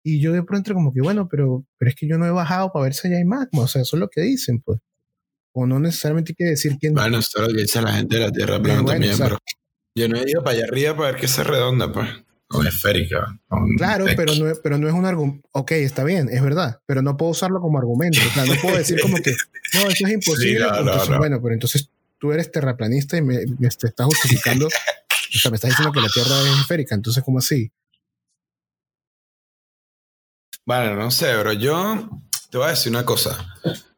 Y 0.06 0.20
yo 0.20 0.32
de 0.32 0.42
pronto 0.42 0.74
como 0.74 0.92
que, 0.92 1.00
bueno, 1.00 1.28
pero, 1.28 1.64
pero 1.78 1.88
es 1.88 1.96
que 1.96 2.06
yo 2.06 2.18
no 2.18 2.26
he 2.26 2.30
bajado 2.30 2.70
para 2.70 2.84
ver 2.84 2.94
si 2.94 3.08
allá 3.08 3.16
hay 3.16 3.24
magma, 3.24 3.62
o 3.62 3.66
sea, 3.66 3.82
eso 3.82 3.96
es 3.96 4.00
lo 4.00 4.08
que 4.08 4.20
dicen, 4.20 4.60
pues. 4.60 4.78
O 5.52 5.66
no 5.66 5.80
necesariamente 5.80 6.34
quiere 6.34 6.50
decir 6.50 6.76
que... 6.78 6.90
Bueno, 6.90 7.18
esto 7.18 7.40
es 7.40 7.48
lo 7.48 7.54
que 7.54 7.62
dice 7.62 7.80
la 7.80 7.94
gente 7.94 8.16
de 8.16 8.22
la 8.22 8.32
Tierra 8.32 8.60
plana 8.60 8.82
bueno, 8.82 8.90
también, 8.90 9.12
exacto. 9.12 9.38
pero 9.46 9.54
yo 9.96 10.08
no 10.08 10.18
he 10.18 10.30
ido 10.30 10.44
para 10.44 10.56
allá 10.56 10.66
arriba 10.66 10.96
para 10.96 11.12
ver 11.12 11.20
que 11.20 11.28
sea 11.28 11.44
redonda, 11.44 11.90
pues. 11.90 12.08
O 12.50 12.62
esférica. 12.62 13.40
Claro, 13.78 14.04
pero 14.16 14.34
no, 14.34 14.52
pero 14.62 14.78
no 14.78 14.86
es 14.86 14.94
un 14.94 15.06
argumento. 15.06 15.48
Ok, 15.52 15.72
está 15.72 16.04
bien, 16.04 16.28
es 16.30 16.42
verdad, 16.42 16.80
pero 16.86 17.02
no 17.02 17.16
puedo 17.16 17.32
usarlo 17.32 17.60
como 17.60 17.78
argumento. 17.78 18.20
O 18.20 18.30
sea, 18.32 18.44
no 18.44 18.54
puedo 18.60 18.76
decir 18.76 19.00
como 19.00 19.16
que 19.16 19.34
no, 19.74 19.88
eso 19.88 20.06
es 20.06 20.12
imposible. 20.12 20.60
no, 20.60 20.70
no, 20.70 20.78
entonces, 20.80 21.08
no. 21.08 21.18
Bueno, 21.18 21.40
pero 21.42 21.54
entonces 21.54 21.90
tú 22.18 22.32
eres 22.32 22.52
terraplanista 22.52 23.16
y 23.16 23.22
me, 23.22 23.38
me 23.58 23.68
te 23.68 23.86
estás 23.88 24.06
justificando. 24.06 24.66
o 24.66 25.38
sea, 25.38 25.50
me 25.50 25.56
estás 25.56 25.70
diciendo 25.70 25.90
que 25.92 26.00
la 26.00 26.08
Tierra 26.08 26.38
es 26.42 26.60
esférica. 26.60 26.94
Entonces, 26.94 27.24
¿cómo 27.24 27.38
así? 27.38 27.72
Bueno, 30.66 30.94
no 30.96 31.10
sé, 31.10 31.26
pero 31.26 31.52
yo 31.52 32.08
te 32.50 32.58
voy 32.58 32.68
a 32.68 32.70
decir 32.70 32.90
una 32.90 33.04
cosa. 33.04 33.54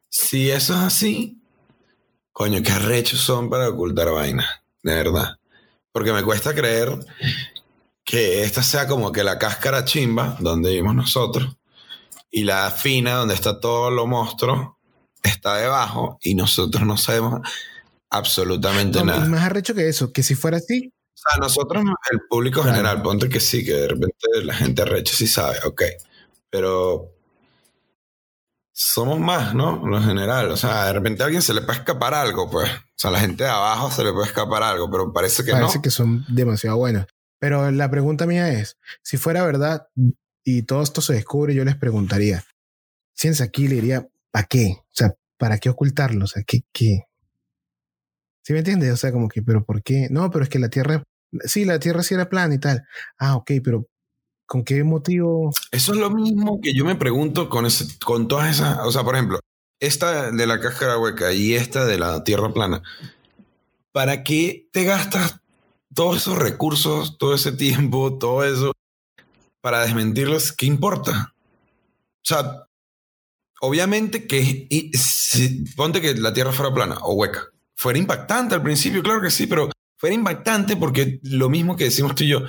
Si 0.09 0.49
eso 0.51 0.73
es 0.73 0.79
así, 0.79 1.41
coño, 2.31 2.61
qué 2.63 2.71
arrechos 2.71 3.19
son 3.21 3.49
para 3.49 3.69
ocultar 3.69 4.11
vainas, 4.11 4.47
de 4.83 4.95
verdad. 4.95 5.37
Porque 5.91 6.11
me 6.11 6.23
cuesta 6.23 6.53
creer 6.53 6.97
que 8.03 8.43
esta 8.43 8.63
sea 8.63 8.87
como 8.87 9.11
que 9.11 9.23
la 9.23 9.37
cáscara 9.39 9.85
chimba, 9.85 10.37
donde 10.39 10.69
vivimos 10.71 10.95
nosotros, 10.95 11.55
y 12.29 12.43
la 12.43 12.69
fina, 12.71 13.15
donde 13.15 13.33
está 13.33 13.59
todo 13.59 13.89
lo 13.89 14.05
monstruo, 14.05 14.77
está 15.23 15.55
debajo, 15.57 16.17
y 16.21 16.35
nosotros 16.35 16.83
no 16.85 16.97
sabemos 16.97 17.41
absolutamente 18.09 18.99
No, 18.99 19.05
nada. 19.05 19.25
más 19.25 19.43
arrecho 19.43 19.73
que 19.73 19.87
eso, 19.87 20.11
que 20.11 20.23
si 20.23 20.35
fuera 20.35 20.57
así, 20.57 20.91
O 21.13 21.17
sea, 21.19 21.39
nosotros, 21.39 21.83
el 22.11 22.19
público 22.29 22.61
Claro. 22.61 22.75
general, 22.77 23.01
ponte 23.01 23.27
que 23.29 23.39
sí, 23.39 23.65
que 23.65 23.73
de 23.73 23.87
repente 23.87 24.15
la 24.43 24.53
gente 24.53 24.81
arrecha 24.83 25.13
sí 25.15 25.25
sabe, 25.27 25.57
ok. 25.65 25.81
Pero 26.57 27.13
somos 28.71 29.19
más, 29.19 29.53
¿no? 29.53 29.83
En 29.83 29.91
lo 29.91 30.01
general. 30.01 30.49
O 30.49 30.57
sea, 30.57 30.87
de 30.87 30.93
repente 30.93 31.21
a 31.21 31.27
alguien 31.27 31.43
se 31.43 31.53
le 31.53 31.61
puede 31.61 31.77
escapar 31.77 32.15
algo, 32.15 32.49
pues. 32.49 32.67
O 32.71 32.95
sea, 32.95 33.11
a 33.11 33.13
la 33.13 33.19
gente 33.19 33.43
de 33.43 33.49
abajo 33.51 33.91
se 33.91 34.03
le 34.03 34.11
puede 34.11 34.25
escapar 34.25 34.63
algo, 34.63 34.89
pero 34.89 35.13
parece 35.13 35.45
que 35.45 35.51
parece 35.51 35.77
no. 35.77 35.81
que 35.83 35.91
son 35.91 36.25
demasiado 36.29 36.77
buenos. 36.77 37.05
Pero 37.39 37.69
la 37.69 37.91
pregunta 37.91 38.25
mía 38.25 38.49
es, 38.49 38.79
si 39.03 39.17
fuera 39.17 39.45
verdad 39.45 39.87
y 40.43 40.63
todo 40.63 40.81
esto 40.81 41.01
se 41.01 41.13
descubre, 41.13 41.53
yo 41.53 41.63
les 41.63 41.75
preguntaría, 41.75 42.43
ciencia 43.13 43.45
aquí 43.45 43.67
le 43.67 43.75
diría, 43.75 44.07
¿para 44.31 44.47
qué? 44.47 44.77
O 44.79 44.95
sea, 44.95 45.13
¿para 45.37 45.59
qué 45.59 45.69
ocultarlo? 45.69 46.25
O 46.25 46.27
sea, 46.27 46.41
¿qué? 46.41 46.61
qué? 46.73 47.03
¿Sí 48.41 48.53
me 48.53 48.59
entiendes? 48.59 48.93
O 48.93 48.97
sea, 48.97 49.11
como 49.11 49.27
que, 49.27 49.43
¿pero 49.43 49.63
por 49.63 49.83
qué? 49.83 50.07
No, 50.09 50.31
pero 50.31 50.43
es 50.43 50.49
que 50.49 50.57
la 50.57 50.69
Tierra, 50.69 51.03
sí, 51.43 51.65
la 51.65 51.77
Tierra 51.77 52.01
sí 52.01 52.15
era 52.15 52.29
plana 52.29 52.55
y 52.55 52.59
tal. 52.59 52.83
Ah, 53.19 53.35
ok, 53.35 53.51
pero 53.63 53.85
¿con 54.47 54.63
qué 54.63 54.83
motivo? 54.83 55.51
Eso 55.71 55.93
es 55.93 55.99
lo 55.99 56.09
mismo 56.09 56.59
que 56.61 56.73
yo 56.73 56.83
me 56.85 56.95
pregunto 56.95 57.49
con, 57.49 57.65
ese, 57.67 57.85
con 57.99 58.27
todas 58.27 58.49
esas. 58.49 58.79
O 58.85 58.91
sea, 58.91 59.03
por 59.03 59.15
ejemplo, 59.15 59.39
esta 59.79 60.31
de 60.31 60.47
la 60.47 60.59
cáscara 60.59 60.97
hueca 60.97 61.31
y 61.33 61.53
esta 61.53 61.85
de 61.85 61.99
la 61.99 62.23
tierra 62.23 62.51
plana. 62.51 62.81
¿Para 63.91 64.23
qué 64.23 64.67
te 64.71 64.83
gastas 64.83 65.39
todos 65.93 66.17
esos 66.17 66.37
recursos, 66.37 67.17
todo 67.17 67.35
ese 67.35 67.51
tiempo, 67.51 68.17
todo 68.17 68.43
eso 68.43 68.71
para 69.61 69.81
desmentirlos? 69.81 70.51
¿Qué 70.53 70.65
importa? 70.65 71.33
O 71.35 72.23
sea, 72.27 72.67
obviamente 73.61 74.27
que 74.27 74.67
y 74.69 74.91
si- 74.97 75.65
ponte 75.75 76.01
que 76.01 76.13
la 76.15 76.33
tierra 76.33 76.51
fuera 76.51 76.73
plana 76.73 76.97
o 77.01 77.13
hueca. 77.13 77.47
Fuera 77.75 77.99
impactante 77.99 78.55
al 78.55 78.63
principio, 78.63 79.03
claro 79.03 79.21
que 79.21 79.29
sí, 79.29 79.45
pero 79.45 79.69
fuera 79.99 80.15
impactante 80.15 80.75
porque 80.75 81.19
lo 81.23 81.49
mismo 81.49 81.75
que 81.75 81.85
decimos 81.85 82.15
tú 82.15 82.23
y 82.23 82.29
yo. 82.29 82.41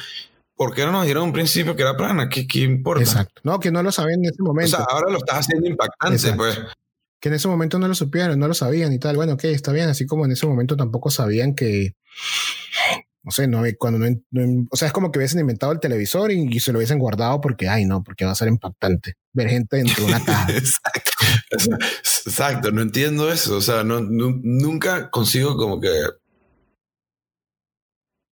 ¿Por 0.59 0.75
qué 0.75 0.85
no 0.85 0.93
nos 0.93 1.05
dieron 1.07 1.23
un 1.23 1.33
principio 1.33 1.75
que 1.77 1.83
era 1.83 1.97
plana? 1.97 2.29
¿Qué, 2.29 2.47
qué 2.47 2.59
importa? 2.59 3.03
Exacto. 3.03 3.41
No, 3.45 3.59
que 3.61 3.71
no 3.71 3.83
lo 3.83 3.91
sabían 3.93 4.19
en 4.25 4.31
ese 4.33 4.43
O 4.43 4.47
momento. 4.47 4.77
sea, 4.77 4.85
ahora 4.91 5.11
lo 5.11 5.19
estás 5.19 5.39
haciendo 5.39 5.67
impactante, 5.69 6.17
Exacto. 6.17 6.37
pues. 6.37 6.59
que 7.21 7.29
en 7.29 7.35
ese 7.37 7.47
momento 7.49 7.79
no 7.79 7.87
lo 7.89 7.95
supieron, 7.95 8.39
no 8.39 8.49
lo 8.49 8.55
sabían 8.55 8.93
y 8.93 8.99
tal. 8.99 9.17
Bueno, 9.17 9.35
ok, 9.35 9.45
está 9.45 9.73
bien. 9.73 9.89
Así 9.89 10.05
como 10.05 10.25
en 10.27 10.33
ese 10.33 10.47
momento 10.47 10.77
tampoco 10.77 11.11
sabían 11.11 11.55
que, 11.55 11.95
no 13.23 13.31
sé, 13.31 13.47
no, 13.47 13.63
cuando 13.79 13.99
no, 14.01 14.07
no- 14.31 14.67
o 14.71 14.77
sea, 14.77 14.87
es 14.89 14.93
como 14.93 15.11
que 15.13 15.19
hubiesen 15.19 15.41
inventado 15.41 15.71
el 15.73 15.81
televisor 15.81 16.33
y, 16.33 16.49
y 16.51 16.61
se 16.61 16.73
lo 16.73 16.79
hubiesen 16.79 16.99
guardado 16.99 17.41
porque, 17.41 17.69
ay, 17.69 17.85
no, 17.85 18.03
porque 18.03 18.25
va 18.25 18.33
a 18.33 18.35
ser 18.37 18.49
impactante 18.49 19.15
ver 19.33 19.49
gente 19.51 19.77
dentro 19.77 20.05
de 20.05 20.11
una 20.11 20.25
caja. 20.25 20.51
Exacto. 20.53 21.11
O 21.57 21.59
sea, 21.61 21.79
Exacto, 22.27 22.71
no 22.73 22.83
entiendo 22.83 23.31
eso. 23.33 23.57
O 23.57 23.61
sea, 23.61 23.85
no, 23.85 24.01
nunca 24.01 25.09
consigo 25.11 25.57
como 25.57 25.81
que. 25.81 25.91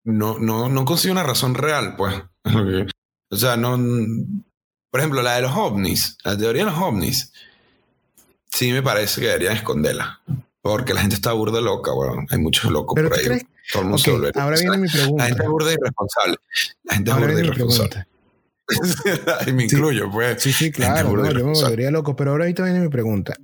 No, 0.06 0.38
no, 0.38 0.68
no 0.68 0.84
consigo 0.84 1.12
una 1.12 1.22
razón 1.24 1.54
real, 1.54 1.96
pues. 1.96 2.14
O 3.28 3.36
sea, 3.36 3.56
no. 3.56 3.76
Por 4.88 5.00
ejemplo, 5.00 5.20
la 5.20 5.34
de 5.34 5.42
los 5.42 5.50
ovnis, 5.56 6.16
la 6.24 6.38
teoría 6.38 6.64
de 6.64 6.70
los 6.70 6.78
ovnis, 6.80 7.32
sí 8.52 8.72
me 8.72 8.82
parece 8.84 9.20
que 9.20 9.26
deberían 9.26 9.56
esconderla. 9.56 10.20
Porque 10.62 10.94
la 10.94 11.00
gente 11.00 11.16
está 11.16 11.32
burda 11.32 11.60
loca, 11.60 11.92
weón. 11.92 12.26
Hay 12.30 12.38
muchos 12.38 12.70
locos 12.70 12.94
Pero 12.94 13.08
por 13.08 13.18
¿tú 13.18 13.20
ahí. 13.20 13.26
crees- 13.28 13.46
Todo 13.72 13.82
el 13.82 13.88
mundo 13.88 13.96
Ok, 14.00 14.04
se 14.04 14.10
vuelve- 14.12 14.32
ahora 14.40 14.56
viene 14.60 14.78
mi 14.78 14.86
La 14.86 14.92
pregunta. 14.92 15.24
gente 15.26 15.42
es 15.42 15.48
burda 15.48 15.72
irresponsable. 15.72 16.36
La 16.84 16.94
gente 16.94 17.10
es 17.10 17.16
burda 17.16 17.40
irresponsable. 17.40 18.06
y 19.48 19.52
me 19.52 19.68
Sí. 19.68 19.74
incluyo, 19.76 20.10
pues. 20.10 20.42
Sí, 20.42 20.52
sí, 20.52 20.70
claro. 20.70 21.12
no, 21.16 21.30
yo 21.32 21.46
me 21.46 21.52
volvería 21.52 21.90
loco. 21.90 22.14
Pero 22.14 22.30
ahora 22.30 22.44
ahorita 22.44 22.62
viene 22.62 22.78
mi 22.80 22.88
pregunta. 22.88 23.34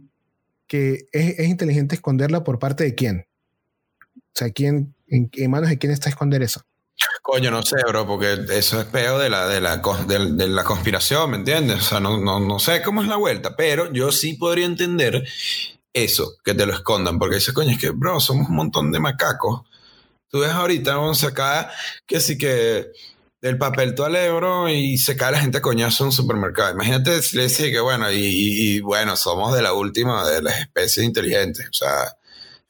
Que 0.69 1.07
es, 1.11 1.39
es 1.41 1.49
inteligente 1.49 1.97
esconderla 1.97 2.45
por 2.45 2.61
parte 2.61 2.85
de 2.85 2.95
quién? 2.95 3.27
O 4.17 4.21
sea, 4.35 4.51
¿quién, 4.51 4.95
en, 5.13 5.31
en 5.33 5.51
manos 5.51 5.69
de 5.71 5.79
quién 5.79 5.93
está 5.93 6.09
esconder 6.09 6.43
eso? 6.43 6.61
Coño, 7.23 7.51
no 7.51 7.63
sé, 7.63 7.77
bro, 7.89 8.07
porque 8.07 8.39
eso 8.51 8.81
es 8.81 8.87
peo 8.87 9.19
de 9.19 9.31
la, 9.31 9.47
de 9.49 9.61
la, 9.61 9.77
de, 10.07 10.33
de 10.33 10.49
la 10.49 10.65
conspiración, 10.65 11.31
¿me 11.31 11.37
entiendes? 11.39 11.79
O 11.79 11.83
sea, 11.83 12.01
no, 12.01 12.19
no, 12.19 12.39
no 12.41 12.59
sé 12.59 12.83
cómo 12.83 13.03
es 13.03 13.09
la 13.09 13.17
vuelta, 13.17 13.55
pero 13.57 13.93
yo 13.93 14.13
sí 14.13 14.35
podría 14.35 14.67
entender 14.67 15.27
eso, 15.93 16.35
que 16.45 16.55
te 16.55 16.67
lo 16.67 16.73
escondan, 16.75 17.19
porque 17.19 17.37
dice, 17.37 17.53
coño, 17.53 17.71
es 17.71 17.79
que, 17.79 17.91
bro, 17.91 18.21
somos 18.21 18.49
un 18.49 18.57
montón 18.57 18.93
de 18.93 19.01
macacos. 19.01 19.63
Tú 20.29 20.41
ves 20.41 20.51
ahorita, 20.51 20.97
vamos 20.97 21.23
acá, 21.25 21.71
que 22.07 22.21
sí 22.21 22.37
que 22.39 22.87
el 23.41 23.59
papel 23.59 23.95
toalé, 23.95 24.31
bro, 24.31 24.69
y 24.69 24.99
se 24.99 25.17
cae 25.17 25.33
la 25.33 25.41
gente 25.41 25.59
a 25.59 25.63
coñazo 25.63 26.05
en 26.05 26.07
un 26.09 26.13
supermercado. 26.13 26.73
Imagínate 26.73 27.23
si 27.23 27.37
le 27.37 27.45
dice 27.45 27.71
que, 27.71 27.81
bueno, 27.81 28.11
y, 28.11 28.17
y- 28.17 28.77
y, 28.77 28.81
bueno, 28.81 29.17
somos 29.17 29.55
de 29.55 29.63
la 29.63 29.73
última 29.75 30.29
de 30.29 30.43
las 30.43 30.61
especies 30.61 31.05
inteligentes. 31.07 31.67
O 31.69 31.73
sea, 31.73 32.15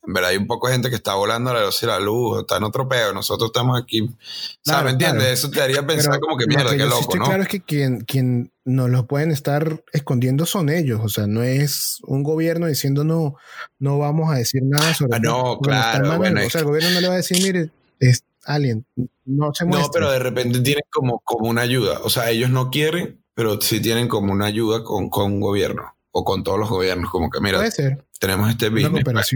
en 0.05 0.13
verdad 0.13 0.31
hay 0.31 0.37
un 0.37 0.47
poco 0.49 0.67
de 0.67 0.75
gente 0.75 0.91
que 0.91 0.97
está 0.97 1.15
volando 1.15 1.51
a 1.51 1.55
la 1.55 1.61
velocidad 1.61 1.95
de 1.95 2.01
la 2.01 2.05
luz, 2.07 2.41
está 2.41 2.57
en 2.57 2.65
otro 2.65 2.89
peo, 2.89 3.13
nosotros 3.13 3.51
estamos 3.51 3.81
aquí. 3.81 4.01
o 4.01 4.09
sea, 4.09 4.75
Claro, 4.75 4.85
¿me 4.87 4.91
entiendes? 4.91 5.19
claro. 5.23 5.35
Eso 5.35 5.51
te 5.51 5.61
haría 5.63 5.87
pensar 5.87 6.13
Pero 6.13 6.21
como 6.23 6.37
que 6.37 6.47
mierda, 6.47 6.71
que 6.73 6.79
qué 6.79 6.85
loco, 6.87 7.17
¿no? 7.17 7.25
claro 7.25 7.43
es 7.43 7.49
que 7.49 7.61
quien, 7.63 8.01
quien 8.01 8.53
nos 8.65 8.91
lo 8.91 9.07
pueden 9.07 9.31
estar 9.31 9.83
escondiendo 9.93 10.45
son 10.47 10.69
ellos. 10.71 11.01
O 11.05 11.09
sea, 11.09 11.27
no 11.27 11.43
es 11.43 11.99
un 12.03 12.23
gobierno 12.23 12.67
diciendo 12.67 13.05
no, 13.05 13.37
no 13.79 13.99
vamos 13.99 14.31
a 14.33 14.37
decir 14.37 14.63
nada 14.65 14.93
sobre 14.95 15.15
Ah, 15.15 15.21
esto", 15.23 15.31
no, 15.31 15.59
claro, 15.61 16.17
bueno, 16.19 16.41
o 16.45 16.51
sea, 16.51 16.61
el 16.63 16.67
gobierno 16.67 16.91
no 16.91 17.01
le 17.01 17.09
va 17.09 17.15
a 17.15 17.19
decir, 17.19 17.41
mire, 17.43 17.71
es 18.01 18.25
alien, 18.45 18.85
no 19.25 19.55
se 19.55 19.65
muestra. 19.65 19.87
No, 19.87 19.93
pero 19.93 20.11
de 20.11 20.19
repente 20.19 20.61
tienen 20.61 20.83
como, 20.91 21.21
como 21.21 21.49
una 21.49 21.63
ayuda. 21.63 22.01
O 22.03 22.11
sea, 22.11 22.29
ellos 22.31 22.51
no 22.51 22.71
quieren, 22.71 23.23
pero 23.35 23.61
sí 23.61 23.81
tienen 23.81 24.09
como 24.09 24.33
una 24.33 24.47
ayuda 24.47 24.83
con, 24.83 25.09
con 25.11 25.33
un 25.33 25.41
gobierno 25.41 25.95
o 26.13 26.25
con 26.25 26.45
todos 26.45 26.59
los 26.59 26.69
gobiernos. 26.69 27.11
Como 27.11 27.29
que, 27.31 27.41
mira, 27.41 27.59
Puede 27.59 27.71
ser. 27.73 28.05
tenemos 28.21 28.49
este 28.51 28.69
business. 28.69 29.03
pues. 29.05 29.27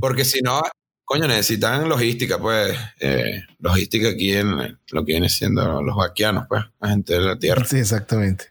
Porque 0.00 0.24
si 0.24 0.40
no, 0.42 0.62
coño, 1.04 1.28
necesitan 1.28 1.88
logística, 1.88 2.38
pues. 2.38 2.76
eh, 3.00 3.42
logística 3.60 4.08
aquí 4.08 4.32
en 4.32 4.56
lo 4.90 5.04
que 5.04 5.12
viene 5.12 5.28
siendo 5.28 5.82
los 5.82 5.96
vaquianos, 5.96 6.46
pues. 6.48 6.64
La 6.80 6.88
gente 6.88 7.14
de 7.14 7.20
la 7.20 7.38
tierra. 7.38 7.64
Sí, 7.64 7.78
exactamente. 7.78 8.46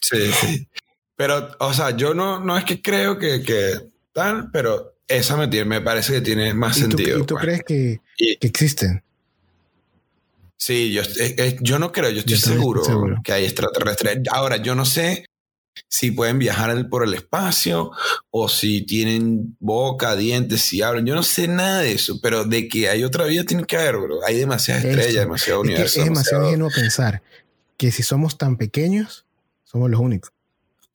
Sí, 0.00 0.30
sí. 0.32 0.68
Pero, 1.16 1.48
o 1.60 1.72
sea, 1.72 1.90
yo 1.96 2.12
no, 2.12 2.40
no 2.40 2.58
es 2.58 2.64
que 2.64 2.82
creo 2.82 3.18
que, 3.18 3.42
que 3.42 3.74
tal, 4.12 4.50
pero 4.50 4.96
esa 5.06 5.36
me, 5.36 5.46
tiene- 5.48 5.64
me 5.66 5.80
parece 5.80 6.12
que 6.14 6.20
tiene 6.20 6.52
más 6.54 6.76
¿Y 6.76 6.82
tú, 6.82 6.86
sentido. 6.96 7.18
y 7.20 7.22
tú 7.26 7.34
pues. 7.34 7.44
crees 7.44 7.62
que, 7.64 8.00
Y- 8.18 8.36
que 8.36 8.46
existen? 8.48 9.02
Sí, 10.56 10.92
yo, 10.92 11.02
eh, 11.20 11.56
yo 11.60 11.78
no 11.78 11.92
creo, 11.92 12.10
yo 12.10 12.20
estoy 12.20 12.34
Yo 12.36 12.40
seguro, 12.40 12.80
estoy 12.80 12.94
seguro. 12.94 13.16
que 13.24 13.32
hay 13.32 13.44
extraterrestres. 13.44 14.18
Ahora, 14.30 14.56
yo 14.56 14.74
no 14.74 14.84
sé 14.84 15.26
si 15.88 16.10
pueden 16.10 16.38
viajar 16.38 16.88
por 16.88 17.04
el 17.04 17.14
espacio 17.14 17.90
o 18.30 18.48
si 18.48 18.82
tienen 18.82 19.56
boca, 19.60 20.16
dientes, 20.16 20.60
si 20.62 20.82
hablan. 20.82 21.06
Yo 21.06 21.14
no 21.14 21.22
sé 21.22 21.48
nada 21.48 21.80
de 21.80 21.92
eso, 21.92 22.18
pero 22.22 22.44
de 22.44 22.68
que 22.68 22.88
hay 22.88 23.04
otra 23.04 23.24
vida 23.26 23.44
tiene 23.44 23.64
que 23.64 23.76
haber, 23.76 23.96
bro. 23.98 24.24
Hay 24.26 24.36
demasiadas 24.36 24.84
estrellas, 24.84 25.24
demasiado 25.24 25.62
Es, 25.62 25.68
universo. 25.68 25.98
es 26.00 26.04
demasiado 26.04 26.44
ingenuo 26.46 26.70
pensar 26.74 27.22
que 27.76 27.90
si 27.92 28.02
somos 28.02 28.38
tan 28.38 28.56
pequeños, 28.56 29.24
somos 29.64 29.90
los 29.90 30.00
únicos. 30.00 30.30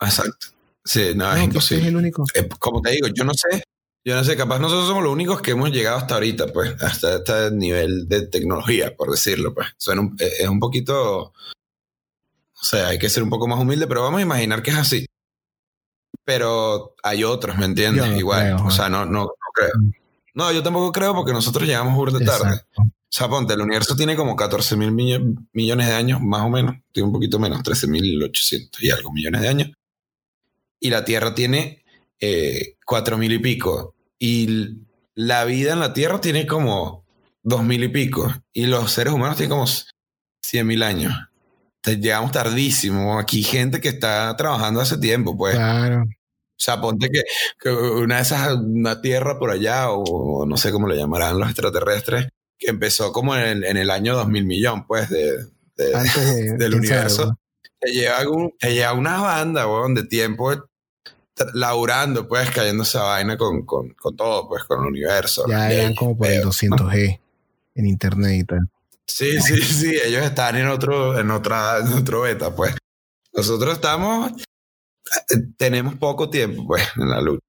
Exacto. 0.01 0.47
Sí, 0.85 1.11
no, 1.15 1.25
No, 1.29 1.35
es 1.35 1.43
imposible. 1.43 1.83
es 1.83 1.87
el 1.89 1.95
único. 1.97 2.25
Eh, 2.33 2.47
como 2.57 2.81
te 2.81 2.91
digo, 2.91 3.07
yo 3.07 3.23
no 3.25 3.33
sé, 3.33 3.61
yo 4.05 4.15
no 4.15 4.23
sé, 4.23 4.35
capaz 4.37 4.59
nosotros 4.59 4.87
somos 4.87 5.03
los 5.03 5.11
únicos 5.11 5.41
que 5.41 5.51
hemos 5.51 5.69
llegado 5.71 5.97
hasta 5.97 6.13
ahorita, 6.15 6.47
pues, 6.53 6.81
hasta 6.81 7.17
este 7.17 7.51
nivel 7.51 8.07
de 8.07 8.25
tecnología, 8.27 8.95
por 8.95 9.11
decirlo, 9.11 9.53
pues. 9.53 9.67
Suena 9.77 10.01
un- 10.01 10.15
eh, 10.19 10.31
es 10.39 10.47
un 10.47 10.59
poquito, 10.59 11.33
o 12.61 12.63
sea, 12.63 12.87
hay 12.87 12.99
que 12.99 13.09
ser 13.09 13.23
un 13.23 13.29
poco 13.29 13.47
más 13.47 13.59
humilde, 13.59 13.87
pero 13.87 14.03
vamos 14.03 14.19
a 14.19 14.23
imaginar 14.23 14.61
que 14.61 14.71
es 14.71 14.77
así. 14.77 15.05
Pero 16.25 16.95
hay 17.03 17.23
otros, 17.23 17.57
¿me 17.57 17.65
entiendes? 17.65 18.05
Yo 18.05 18.17
Igual, 18.17 18.55
creo, 18.55 18.65
o 18.65 18.71
sea, 18.71 18.89
no, 18.89 19.05
no, 19.05 19.21
no 19.23 19.51
creo. 19.53 19.71
No, 20.33 20.51
yo 20.51 20.61
tampoco 20.61 20.91
creo 20.91 21.13
porque 21.13 21.33
nosotros 21.33 21.67
llegamos 21.67 21.95
burda 21.95 22.19
tarde. 22.19 22.55
Exacto. 22.55 22.81
O 23.09 23.11
sea, 23.11 23.27
ponte, 23.27 23.53
el 23.53 23.61
universo 23.61 23.95
tiene 23.95 24.15
como 24.15 24.35
14 24.35 24.77
mil 24.77 24.91
millones 25.51 25.87
de 25.87 25.93
años, 25.93 26.21
más 26.21 26.41
o 26.41 26.49
menos. 26.49 26.75
Tiene 26.91 27.07
un 27.07 27.13
poquito 27.13 27.39
menos, 27.39 27.63
13 27.63 27.87
mil 27.87 28.21
800 28.21 28.83
y 28.83 28.91
algo 28.91 29.11
millones 29.11 29.41
de 29.41 29.47
años. 29.47 29.71
Y 30.79 30.91
la 30.91 31.03
Tierra 31.03 31.33
tiene 31.33 31.83
eh, 32.19 32.77
4 32.85 33.17
mil 33.17 33.33
y 33.33 33.39
pico. 33.39 33.95
Y 34.19 34.77
la 35.15 35.43
vida 35.45 35.73
en 35.73 35.79
la 35.79 35.93
Tierra 35.93 36.21
tiene 36.21 36.45
como 36.45 37.03
2 37.41 37.63
mil 37.63 37.83
y 37.83 37.87
pico. 37.87 38.31
Y 38.53 38.67
los 38.67 38.91
seres 38.91 39.11
humanos 39.11 39.37
tienen 39.37 39.57
como 39.57 39.65
100 40.41 40.67
mil 40.67 40.83
años. 40.83 41.13
Llegamos 41.85 42.31
tardísimo. 42.31 43.17
Aquí 43.19 43.41
gente 43.43 43.79
que 43.81 43.89
está 43.89 44.35
trabajando 44.37 44.81
hace 44.81 44.97
tiempo, 44.97 45.35
pues. 45.37 45.55
Claro. 45.55 46.03
O 46.03 46.61
sea, 46.61 46.81
ponte 46.81 47.09
que, 47.09 47.21
que 47.59 47.69
una 47.69 48.17
de 48.17 48.21
esas, 48.21 48.53
una 48.55 49.01
tierra 49.01 49.39
por 49.39 49.49
allá, 49.49 49.91
o 49.91 50.45
no 50.45 50.57
sé 50.57 50.71
cómo 50.71 50.87
le 50.87 50.97
llamarán 50.97 51.39
los 51.39 51.47
extraterrestres, 51.49 52.27
que 52.57 52.67
empezó 52.69 53.13
como 53.13 53.33
en 53.35 53.43
el, 53.43 53.63
en 53.63 53.77
el 53.77 53.89
año 53.89 54.13
2000 54.15 54.45
millón, 54.45 54.85
pues, 54.85 55.09
de, 55.09 55.37
de- 55.77 55.95
Antes 55.95 56.35
de, 56.35 56.43
del 56.57 56.71
sabe, 56.73 56.75
universo. 56.75 57.25
¿no? 57.27 57.39
que 57.81 57.91
lleva, 57.93 58.29
un- 58.29 58.51
que 58.59 58.73
lleva 58.73 58.91
una 58.91 59.21
banda, 59.21 59.65
weón, 59.67 59.95
de 59.95 60.03
tiempo 60.03 60.51
laburando, 61.53 62.27
pues, 62.27 62.49
cayendo 62.51 62.83
esa 62.83 63.03
vaina 63.03 63.37
con, 63.37 63.65
con, 63.65 63.89
con 63.93 64.15
todo, 64.17 64.47
pues, 64.49 64.65
con 64.65 64.81
el 64.81 64.87
universo. 64.87 65.45
Ya 65.47 65.71
eran 65.71 65.95
como 65.95 66.17
por 66.17 66.27
el 66.27 66.41
pedo. 66.41 66.49
200G 66.51 67.19
en 67.75 67.85
internet 67.85 68.39
y 68.41 68.43
tal. 68.43 68.69
Sí, 69.09 69.41
sí, 69.41 69.59
sí, 69.61 69.99
ellos 70.05 70.23
están 70.23 70.55
en 70.55 70.67
otro, 70.67 71.19
en 71.19 71.31
otra, 71.31 71.79
en 71.79 71.93
otro 71.93 72.21
beta, 72.21 72.55
pues. 72.55 72.75
Nosotros 73.33 73.73
estamos, 73.73 74.31
eh, 75.29 75.35
tenemos 75.57 75.95
poco 75.95 76.29
tiempo, 76.29 76.65
pues, 76.67 76.83
en 76.95 77.09
la 77.09 77.19
lucha. 77.21 77.43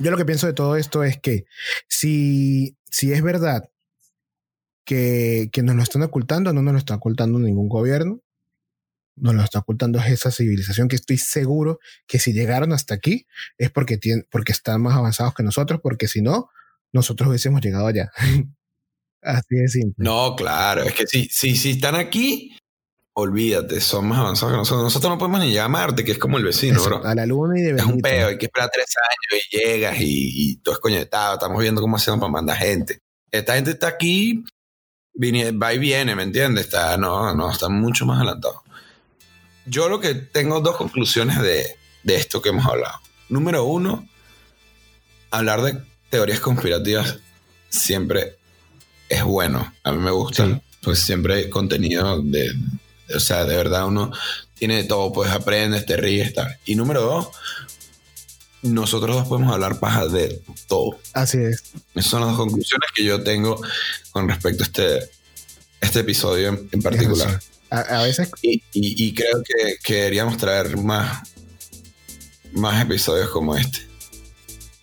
Yo 0.00 0.10
lo 0.10 0.16
que 0.16 0.24
pienso 0.24 0.46
de 0.48 0.52
todo 0.52 0.76
esto 0.76 1.04
es 1.04 1.20
que 1.20 1.46
si, 1.88 2.76
si 2.90 3.12
es 3.12 3.22
verdad 3.22 3.70
que, 4.84 5.50
que 5.52 5.62
nos 5.62 5.76
lo 5.76 5.82
están 5.82 6.02
ocultando, 6.02 6.52
no 6.52 6.62
nos 6.62 6.72
lo 6.72 6.78
está 6.78 6.96
ocultando 6.96 7.38
ningún 7.38 7.68
gobierno, 7.68 8.20
nos 9.16 9.34
lo 9.34 9.42
está 9.44 9.60
ocultando 9.60 10.00
es 10.00 10.10
esa 10.10 10.32
civilización 10.32 10.88
que 10.88 10.96
estoy 10.96 11.18
seguro 11.18 11.78
que 12.08 12.18
si 12.18 12.32
llegaron 12.32 12.72
hasta 12.72 12.94
aquí 12.94 13.26
es 13.56 13.70
porque, 13.70 13.98
tienen, 13.98 14.26
porque 14.30 14.50
están 14.50 14.82
más 14.82 14.96
avanzados 14.96 15.34
que 15.34 15.44
nosotros, 15.44 15.80
porque 15.80 16.08
si 16.08 16.22
no, 16.22 16.48
nosotros 16.92 17.28
hubiésemos 17.28 17.60
llegado 17.60 17.86
allá. 17.86 18.10
Así 19.24 19.56
de 19.56 19.68
simple. 19.68 19.94
No, 19.98 20.36
claro, 20.36 20.82
es 20.82 20.92
que 20.94 21.06
si, 21.06 21.24
si, 21.26 21.56
si 21.56 21.70
están 21.72 21.94
aquí, 21.94 22.56
olvídate, 23.14 23.80
son 23.80 24.08
más 24.08 24.18
avanzados 24.18 24.52
que 24.52 24.58
nosotros. 24.58 24.84
Nosotros 24.84 25.10
no 25.10 25.18
podemos 25.18 25.40
ni 25.40 25.48
llegar 25.50 25.66
a 25.66 25.68
Marte, 25.68 26.04
que 26.04 26.12
es 26.12 26.18
como 26.18 26.36
el 26.36 26.44
vecino, 26.44 26.76
Eso, 26.80 26.86
bro. 26.90 27.04
a 27.04 27.14
la 27.14 27.24
luna 27.26 27.58
y 27.58 27.62
de 27.62 27.76
Es 27.76 27.84
un 27.84 28.00
peo, 28.00 28.28
hay 28.28 28.38
que 28.38 28.46
esperar 28.46 28.70
tres 28.72 28.88
años 28.98 29.44
y 29.50 29.56
llegas 29.56 30.00
y, 30.00 30.50
y 30.52 30.56
todo 30.56 30.74
es 30.74 30.80
coñetado. 30.80 31.34
Estamos 31.34 31.60
viendo 31.62 31.80
cómo 31.80 31.96
hacemos 31.96 32.20
para 32.20 32.32
mandar 32.32 32.56
gente. 32.58 32.98
Esta 33.30 33.54
gente 33.54 33.70
está 33.72 33.88
aquí, 33.88 34.44
viene, 35.14 35.52
va 35.52 35.72
y 35.72 35.78
viene, 35.78 36.14
¿me 36.14 36.22
entiendes? 36.24 36.66
Está, 36.66 36.96
no, 36.96 37.34
no, 37.34 37.50
está 37.50 37.68
mucho 37.68 38.04
más 38.04 38.18
adelantado. 38.18 38.62
Yo 39.66 39.88
lo 39.88 40.00
que 40.00 40.14
tengo 40.14 40.60
dos 40.60 40.76
conclusiones 40.76 41.40
de, 41.40 41.76
de 42.02 42.14
esto 42.16 42.42
que 42.42 42.50
hemos 42.50 42.66
hablado. 42.66 43.00
Número 43.30 43.64
uno, 43.64 44.06
hablar 45.30 45.62
de 45.62 45.80
teorías 46.10 46.40
conspirativas 46.40 47.18
siempre 47.70 48.36
es 49.08 49.22
bueno. 49.24 49.72
A 49.82 49.92
mí 49.92 49.98
me 49.98 50.10
gusta. 50.10 50.46
Sí. 50.46 50.60
Pues 50.82 50.98
siempre 51.00 51.34
hay 51.34 51.50
contenido 51.50 52.20
de, 52.22 52.52
o 53.14 53.20
sea, 53.20 53.44
de 53.44 53.56
verdad 53.56 53.86
uno 53.86 54.12
tiene 54.54 54.76
de 54.76 54.84
todo, 54.84 55.12
pues 55.12 55.30
aprendes, 55.30 55.86
te 55.86 55.96
ríes, 55.96 56.34
tal. 56.34 56.58
Y 56.66 56.74
número 56.74 57.00
dos, 57.02 57.28
nosotros 58.62 59.16
dos 59.16 59.28
podemos 59.28 59.52
hablar 59.52 59.78
paja 59.78 60.06
de 60.08 60.40
todo. 60.68 60.98
Así 61.12 61.38
es. 61.38 61.62
Esas 61.94 62.10
son 62.10 62.20
las 62.20 62.30
dos 62.30 62.38
conclusiones 62.38 62.88
que 62.94 63.04
yo 63.04 63.22
tengo 63.22 63.60
con 64.10 64.28
respecto 64.28 64.62
a 64.62 64.66
este, 64.66 65.10
este 65.80 66.00
episodio 66.00 66.66
en, 66.70 66.82
particular. 66.82 67.40
A, 67.70 67.80
a 67.80 68.02
veces 68.04 68.30
Y, 68.42 68.54
y- 68.72 69.06
y 69.06 69.14
creo 69.14 69.42
que, 69.42 69.76
que 69.82 69.94
deberíamos 69.94 70.36
traer 70.38 70.76
más, 70.78 71.28
más 72.52 72.82
episodios 72.82 73.28
como 73.30 73.56
este. 73.56 73.80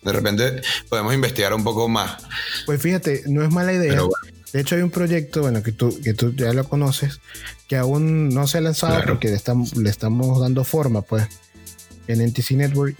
De 0.02 0.12
repente 0.12 0.62
podemos 0.88 1.14
investigar 1.14 1.54
un 1.54 1.64
poco 1.64 1.88
más. 1.88 2.16
Pues 2.66 2.80
fíjate, 2.82 3.22
no 3.26 3.42
es 3.44 3.50
mala 3.50 3.72
idea. 3.72 3.90
Pero 3.90 4.08
bueno, 4.08 4.36
De 4.52 4.60
hecho, 4.60 4.74
hay 4.74 4.82
un 4.82 4.90
proyecto, 4.90 5.40
bueno, 5.42 5.62
que 5.62 5.72
tú, 5.72 5.98
que 6.02 6.12
tú 6.12 6.32
ya 6.34 6.52
lo 6.52 6.64
conoces, 6.68 7.20
que 7.68 7.76
aún 7.76 8.28
no 8.30 8.46
se 8.46 8.58
ha 8.58 8.60
lanzado 8.60 8.94
Claro. 8.96 9.12
porque 9.12 9.28
le, 9.28 9.36
estamos 9.36 9.76
le 9.76 9.88
estamos 9.88 10.40
dando 10.40 10.64
forma, 10.64 11.02
pues. 11.02 11.26
en 12.08 12.20
NTC 12.20 12.50
Network 12.56 12.96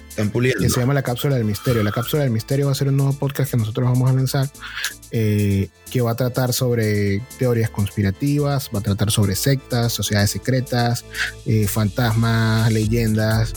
que 0.61 0.71
se 0.71 0.79
llama 0.81 0.95
La 0.95 1.03
Cápsula 1.03 1.35
del 1.35 1.45
Misterio. 1.45 1.83
La 1.83 1.91
Cápsula 1.91 2.23
del 2.23 2.31
Misterio 2.31 2.67
va 2.67 2.73
a 2.73 2.75
ser 2.77 2.87
un 2.89 2.97
nuevo 2.97 3.13
podcast 3.19 3.51
que 3.51 3.57
nosotros 3.57 3.85
vamos 3.87 4.09
a 4.09 4.15
lanzar 4.15 4.49
eh, 5.11 5.69
que 5.91 6.01
va 6.01 6.13
a 6.13 6.15
tratar 6.15 6.53
sobre 6.53 7.21
teorías 7.39 7.69
conspirativas, 7.69 8.71
va 8.75 8.79
a 8.79 8.83
tratar 8.83 9.11
sobre 9.11 9.35
sectas, 9.35 9.93
sociedades 9.93 10.31
secretas, 10.31 11.05
eh, 11.47 11.67
fantasmas, 11.67 12.73
leyendas. 12.73 13.53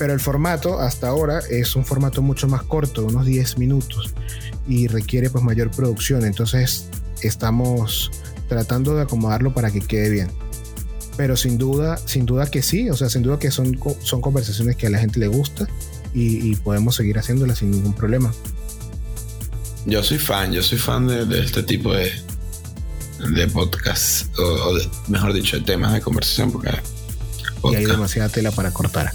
Pero 0.00 0.14
el 0.14 0.18
formato 0.20 0.80
hasta 0.80 1.08
ahora 1.08 1.40
es 1.50 1.76
un 1.76 1.84
formato 1.84 2.22
mucho 2.22 2.48
más 2.48 2.62
corto, 2.62 3.04
unos 3.04 3.26
10 3.26 3.58
minutos, 3.58 4.14
y 4.66 4.88
requiere 4.88 5.28
pues 5.30 5.44
mayor 5.44 5.70
producción. 5.70 6.24
Entonces 6.24 6.86
estamos 7.20 8.10
tratando 8.48 8.96
de 8.96 9.02
acomodarlo 9.02 9.52
para 9.54 9.70
que 9.70 9.80
quede 9.80 10.08
bien. 10.10 10.30
Pero 11.18 11.36
sin 11.36 11.58
duda, 11.58 11.98
sin 12.06 12.24
duda 12.24 12.46
que 12.50 12.62
sí, 12.62 12.88
o 12.88 12.96
sea, 12.96 13.10
sin 13.10 13.22
duda 13.22 13.38
que 13.38 13.50
son, 13.50 13.78
son 14.02 14.22
conversaciones 14.22 14.74
que 14.76 14.86
a 14.86 14.90
la 14.90 14.98
gente 14.98 15.20
le 15.20 15.28
gusta 15.28 15.68
y, 16.14 16.50
y 16.50 16.56
podemos 16.56 16.96
seguir 16.96 17.18
haciéndolas 17.18 17.58
sin 17.58 17.70
ningún 17.70 17.92
problema. 17.92 18.32
Yo 19.84 20.02
soy 20.02 20.18
fan, 20.18 20.50
yo 20.52 20.62
soy 20.62 20.78
fan 20.78 21.06
de, 21.08 21.26
de 21.26 21.44
este 21.44 21.62
tipo 21.62 21.92
de, 21.92 22.10
de 23.34 23.46
podcast, 23.48 24.26
o, 24.38 24.42
o 24.42 24.74
de- 24.74 24.88
mejor 25.08 25.32
dicho, 25.34 25.58
de 25.58 25.62
temas 25.64 25.92
de 25.92 26.00
conversación, 26.00 26.50
porque 26.52 26.70
Y 27.64 27.74
hay 27.74 27.84
demasiada 27.84 28.28
tela 28.30 28.50
para 28.50 28.70
cortar. 28.72 29.12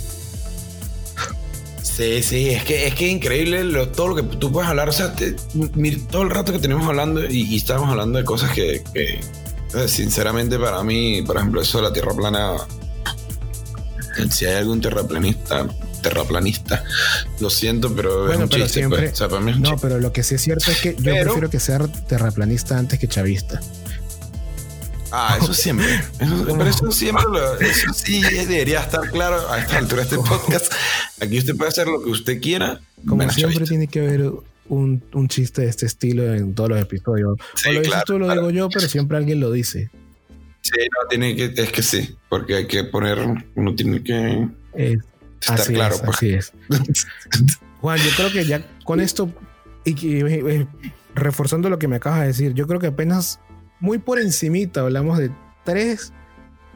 Sí, 1.95 2.21
sí, 2.23 2.49
es 2.49 2.63
que 2.65 2.87
es 2.87 2.93
que 2.95 3.07
increíble 3.07 3.63
lo- 3.63 3.87
todo 3.89 4.09
lo 4.09 4.15
que 4.17 4.23
tú 4.23 4.51
puedes 4.51 4.69
hablar. 4.69 4.89
O 4.89 4.91
sea, 4.91 5.13
te- 5.13 5.35
todo 6.11 6.23
el 6.23 6.29
rato 6.29 6.51
que 6.51 6.59
tenemos 6.59 6.85
hablando 6.87 7.23
y, 7.25 7.43
y 7.43 7.55
estamos 7.55 7.89
hablando 7.89 8.17
de 8.19 8.25
cosas 8.25 8.51
que, 8.51 8.83
que, 8.93 9.21
sinceramente, 9.87 10.59
para 10.59 10.83
mí, 10.83 11.21
por 11.21 11.37
ejemplo, 11.37 11.61
eso 11.61 11.77
de 11.77 11.83
la 11.85 11.93
tierra 11.93 12.13
plana. 12.13 12.51
Si 14.29 14.45
hay 14.45 14.55
algún 14.55 14.79
terraplanista, 14.81 15.67
terraplanista, 16.01 16.83
lo 17.39 17.49
siento, 17.49 17.93
pero 17.95 18.21
es 18.23 18.27
Bueno, 18.27 18.43
un 18.43 18.49
pero 18.49 18.63
chiste. 18.65 18.79
siempre- 18.79 18.99
pues. 19.03 19.13
O 19.13 19.15
sea, 19.15 19.27
para 19.29 19.41
mí 19.41 19.51
es 19.51 19.57
un 19.57 19.63
No, 19.63 19.69
chiste. 19.71 19.87
pero 19.87 19.99
lo 20.01 20.11
que 20.13 20.23
sí 20.23 20.35
es 20.35 20.41
cierto 20.41 20.71
es 20.71 20.81
que 20.81 20.95
yo 20.95 21.01
Pero- 21.03 21.23
prefiero 21.25 21.49
que 21.49 21.59
sea 21.59 21.79
terraplanista 22.07 22.77
antes 22.77 22.99
que 22.99 23.07
chavista. 23.07 23.59
Ah, 25.11 25.37
eso 25.41 25.53
siempre. 25.53 25.95
Eso- 26.19 26.45
pero 26.57 26.65
eso 26.69 26.91
siempre 26.91 27.23
lo, 27.31 27.59
eso 27.59 27.93
sí 27.93 28.21
debería 28.21 28.81
estar 28.81 29.09
claro 29.11 29.49
a 29.51 29.59
esta 29.59 29.77
altura 29.77 30.03
de 30.03 30.15
este 30.15 30.17
podcast. 30.29 30.73
Aquí 31.21 31.37
usted 31.37 31.55
puede 31.55 31.69
hacer 31.69 31.87
lo 31.87 32.03
que 32.03 32.09
usted 32.09 32.41
quiera. 32.41 32.79
Como 33.07 33.21
siempre 33.29 33.41
chavista. 33.65 33.65
tiene 33.65 33.87
que 33.87 33.99
haber 33.99 34.31
un, 34.67 35.03
un 35.13 35.27
chiste 35.27 35.61
de 35.61 35.69
este 35.69 35.85
estilo 35.85 36.33
en 36.33 36.55
todos 36.55 36.69
los 36.71 36.81
episodios. 36.81 37.37
Sí, 37.55 37.69
o 37.69 37.73
lo 37.73 37.79
dices 37.79 37.91
claro, 37.93 38.03
tú, 38.05 38.19
lo 38.19 38.25
claro. 38.25 38.41
digo 38.41 38.51
yo, 38.51 38.69
pero 38.69 38.87
siempre 38.87 39.17
alguien 39.17 39.39
lo 39.39 39.51
dice. 39.51 39.89
Sí, 40.61 40.71
no, 40.79 41.07
tiene 41.07 41.35
que, 41.35 41.53
es 41.61 41.71
que 41.71 41.83
sí, 41.83 42.15
porque 42.27 42.55
hay 42.55 42.67
que 42.67 42.83
poner, 42.85 43.19
uno 43.53 43.75
tiene 43.75 44.01
que 44.03 44.47
Eh, 44.73 44.97
estar 45.39 45.61
así 45.61 45.73
claro. 45.73 45.93
es, 45.95 46.01
pues. 46.01 46.17
así 46.17 46.33
es. 46.33 46.53
Juan, 47.81 47.99
yo 47.99 48.09
creo 48.17 48.31
que 48.31 48.45
ya 48.45 48.65
con 48.83 48.99
esto 48.99 49.29
y 49.83 49.93
que, 49.93 50.19
eh, 50.21 50.43
eh, 50.47 50.67
reforzando 51.13 51.69
lo 51.69 51.77
que 51.77 51.87
me 51.87 51.97
acabas 51.97 52.21
de 52.21 52.27
decir, 52.27 52.53
yo 52.55 52.65
creo 52.65 52.79
que 52.79 52.87
apenas 52.87 53.39
muy 53.79 53.97
por 53.99 54.19
encimita 54.19 54.81
hablamos 54.81 55.17
de 55.17 55.31
tres 55.63 56.11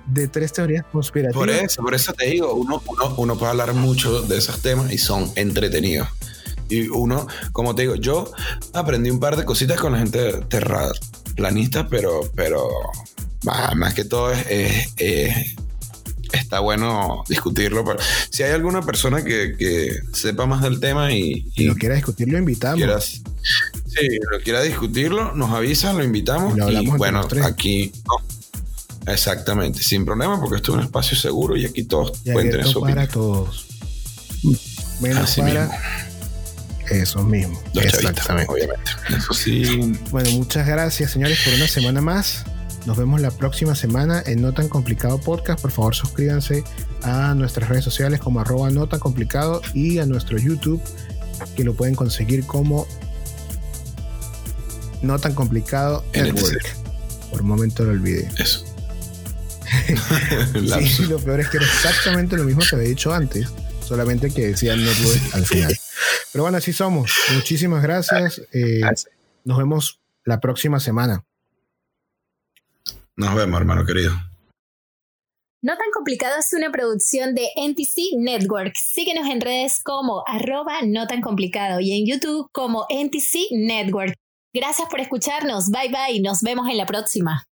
de 0.07 0.27
tres 0.27 0.51
teorías 0.53 0.83
conspirativas. 0.91 1.35
Por 1.39 1.49
eso, 1.51 1.81
por 1.83 1.93
eso 1.93 2.13
te 2.13 2.25
digo, 2.27 2.53
uno, 2.55 2.81
uno, 2.87 3.13
uno 3.17 3.37
puede 3.37 3.51
hablar 3.51 3.73
mucho 3.75 4.21
de 4.23 4.37
esos 4.39 4.59
temas 4.61 4.91
y 4.91 4.97
son 4.97 5.31
entretenidos. 5.35 6.07
Y 6.67 6.87
uno, 6.87 7.27
como 7.51 7.75
te 7.75 7.83
digo, 7.83 7.95
yo 7.95 8.31
aprendí 8.73 9.11
un 9.11 9.19
par 9.19 9.37
de 9.37 9.45
cositas 9.45 9.79
con 9.79 9.91
la 9.93 9.99
gente 9.99 10.33
terraplanista, 10.49 11.87
pero, 11.87 12.21
pero 12.35 12.67
bah, 13.43 13.73
más 13.75 13.93
que 13.93 14.03
todo 14.05 14.31
es, 14.31 14.45
es- 14.49 14.93
es- 14.97 15.55
está 16.33 16.59
bueno 16.59 17.23
discutirlo. 17.27 17.83
Pero 17.85 17.99
si 18.31 18.43
hay 18.43 18.51
alguna 18.51 18.81
persona 18.81 19.23
que, 19.23 19.55
que 19.57 19.91
sepa 20.13 20.45
más 20.47 20.61
del 20.63 20.79
tema 20.79 21.11
y, 21.11 21.51
Si 21.55 21.63
y 21.63 21.67
lo 21.67 21.75
quiera 21.75 21.95
discutir, 21.95 22.29
lo 22.29 22.37
invitamos. 22.37 22.77
quiera, 22.77 22.99
sí, 23.89 24.19
lo 24.31 24.39
quiera 24.41 24.61
discutirlo, 24.61 25.33
nos 25.35 25.51
avisan, 25.51 25.97
lo 25.97 26.03
invitamos. 26.03 26.57
Y 26.71 26.87
bueno, 26.87 27.27
aquí 27.43 27.91
no. 28.07 29.11
exactamente, 29.13 29.81
sin 29.83 30.05
problema, 30.05 30.39
porque 30.39 30.57
esto 30.57 30.71
es 30.71 30.77
un 30.77 30.83
espacio 30.83 31.17
seguro 31.17 31.55
y 31.57 31.65
aquí 31.65 31.83
todos 31.83 32.13
y 32.23 32.31
pueden 32.31 32.51
tener 32.51 32.67
su 32.67 32.79
para 32.81 33.03
opinión. 33.03 33.09
todos. 33.11 33.65
Menos 35.01 35.23
Así 35.23 35.41
para 35.41 35.65
mismo. 35.65 35.77
esos 36.89 37.25
mismos. 37.25 37.59
Los 37.73 37.83
chavistas, 37.85 38.03
Exactamente. 38.11 38.51
obviamente. 38.53 38.91
Eso 39.17 39.33
sí. 39.33 39.93
Bueno, 40.11 40.29
muchas 40.31 40.67
gracias, 40.67 41.11
señores, 41.11 41.39
por 41.45 41.53
una 41.53 41.67
semana 41.67 42.01
más. 42.01 42.43
Nos 42.85 42.97
vemos 42.97 43.19
la 43.21 43.31
próxima 43.31 43.75
semana 43.75 44.23
en 44.25 44.41
No 44.41 44.53
Tan 44.53 44.69
Complicado 44.69 45.19
Podcast. 45.19 45.61
Por 45.61 45.71
favor, 45.71 45.95
suscríbanse 45.95 46.63
a 47.03 47.33
nuestras 47.35 47.69
redes 47.69 47.83
sociales 47.83 48.19
como 48.19 48.39
arroba 48.39 48.69
No 48.69 48.87
Tan 48.87 48.99
Complicado 48.99 49.61
y 49.73 49.99
a 49.99 50.05
nuestro 50.05 50.37
YouTube, 50.37 50.81
que 51.55 51.63
lo 51.63 51.73
pueden 51.73 51.95
conseguir 51.95 52.45
como 52.45 52.87
No 55.01 55.19
Tan 55.19 55.33
Complicado. 55.33 56.03
Network. 56.13 56.75
Por 57.31 57.41
un 57.41 57.47
momento 57.47 57.83
lo 57.83 57.91
olvidé. 57.91 58.29
Eso. 58.37 58.65
Sí, 60.81 61.05
lo 61.05 61.19
peor 61.19 61.41
es 61.41 61.49
que 61.49 61.57
era 61.57 61.65
exactamente 61.65 62.35
lo 62.35 62.43
mismo 62.43 62.61
que 62.67 62.75
había 62.75 62.89
dicho 62.89 63.13
antes, 63.13 63.47
solamente 63.85 64.31
que 64.31 64.47
decía 64.47 64.75
Network 64.75 65.35
al 65.35 65.45
final. 65.45 65.77
Pero 66.31 66.43
bueno, 66.43 66.57
así 66.57 66.73
somos. 66.73 67.11
Muchísimas 67.33 67.83
gracias. 67.83 68.41
Eh, 68.51 68.81
nos 69.45 69.57
vemos 69.57 69.99
la 70.25 70.39
próxima 70.39 70.79
semana. 70.79 71.23
Nos 73.15 73.35
vemos, 73.35 73.59
hermano 73.59 73.85
querido. 73.85 74.13
No 75.61 75.75
tan 75.75 75.91
complicado 75.93 76.35
es 76.39 76.53
una 76.53 76.71
producción 76.71 77.35
de 77.35 77.49
NTC 77.57 78.17
Network. 78.17 78.75
Síguenos 78.77 79.27
en 79.27 79.41
redes 79.41 79.81
como 79.83 80.23
arroba 80.25 80.81
no 80.85 81.05
tan 81.05 81.19
complicado 81.19 81.81
y 81.81 81.91
en 81.91 82.07
YouTube 82.07 82.49
como 82.53 82.85
NTC 82.89 83.51
Network. 83.51 84.15
Gracias 84.53 84.87
por 84.89 84.99
escucharnos. 84.99 85.69
Bye 85.69 85.89
bye. 85.89 86.21
Nos 86.21 86.41
vemos 86.41 86.67
en 86.69 86.77
la 86.77 86.85
próxima. 86.85 87.48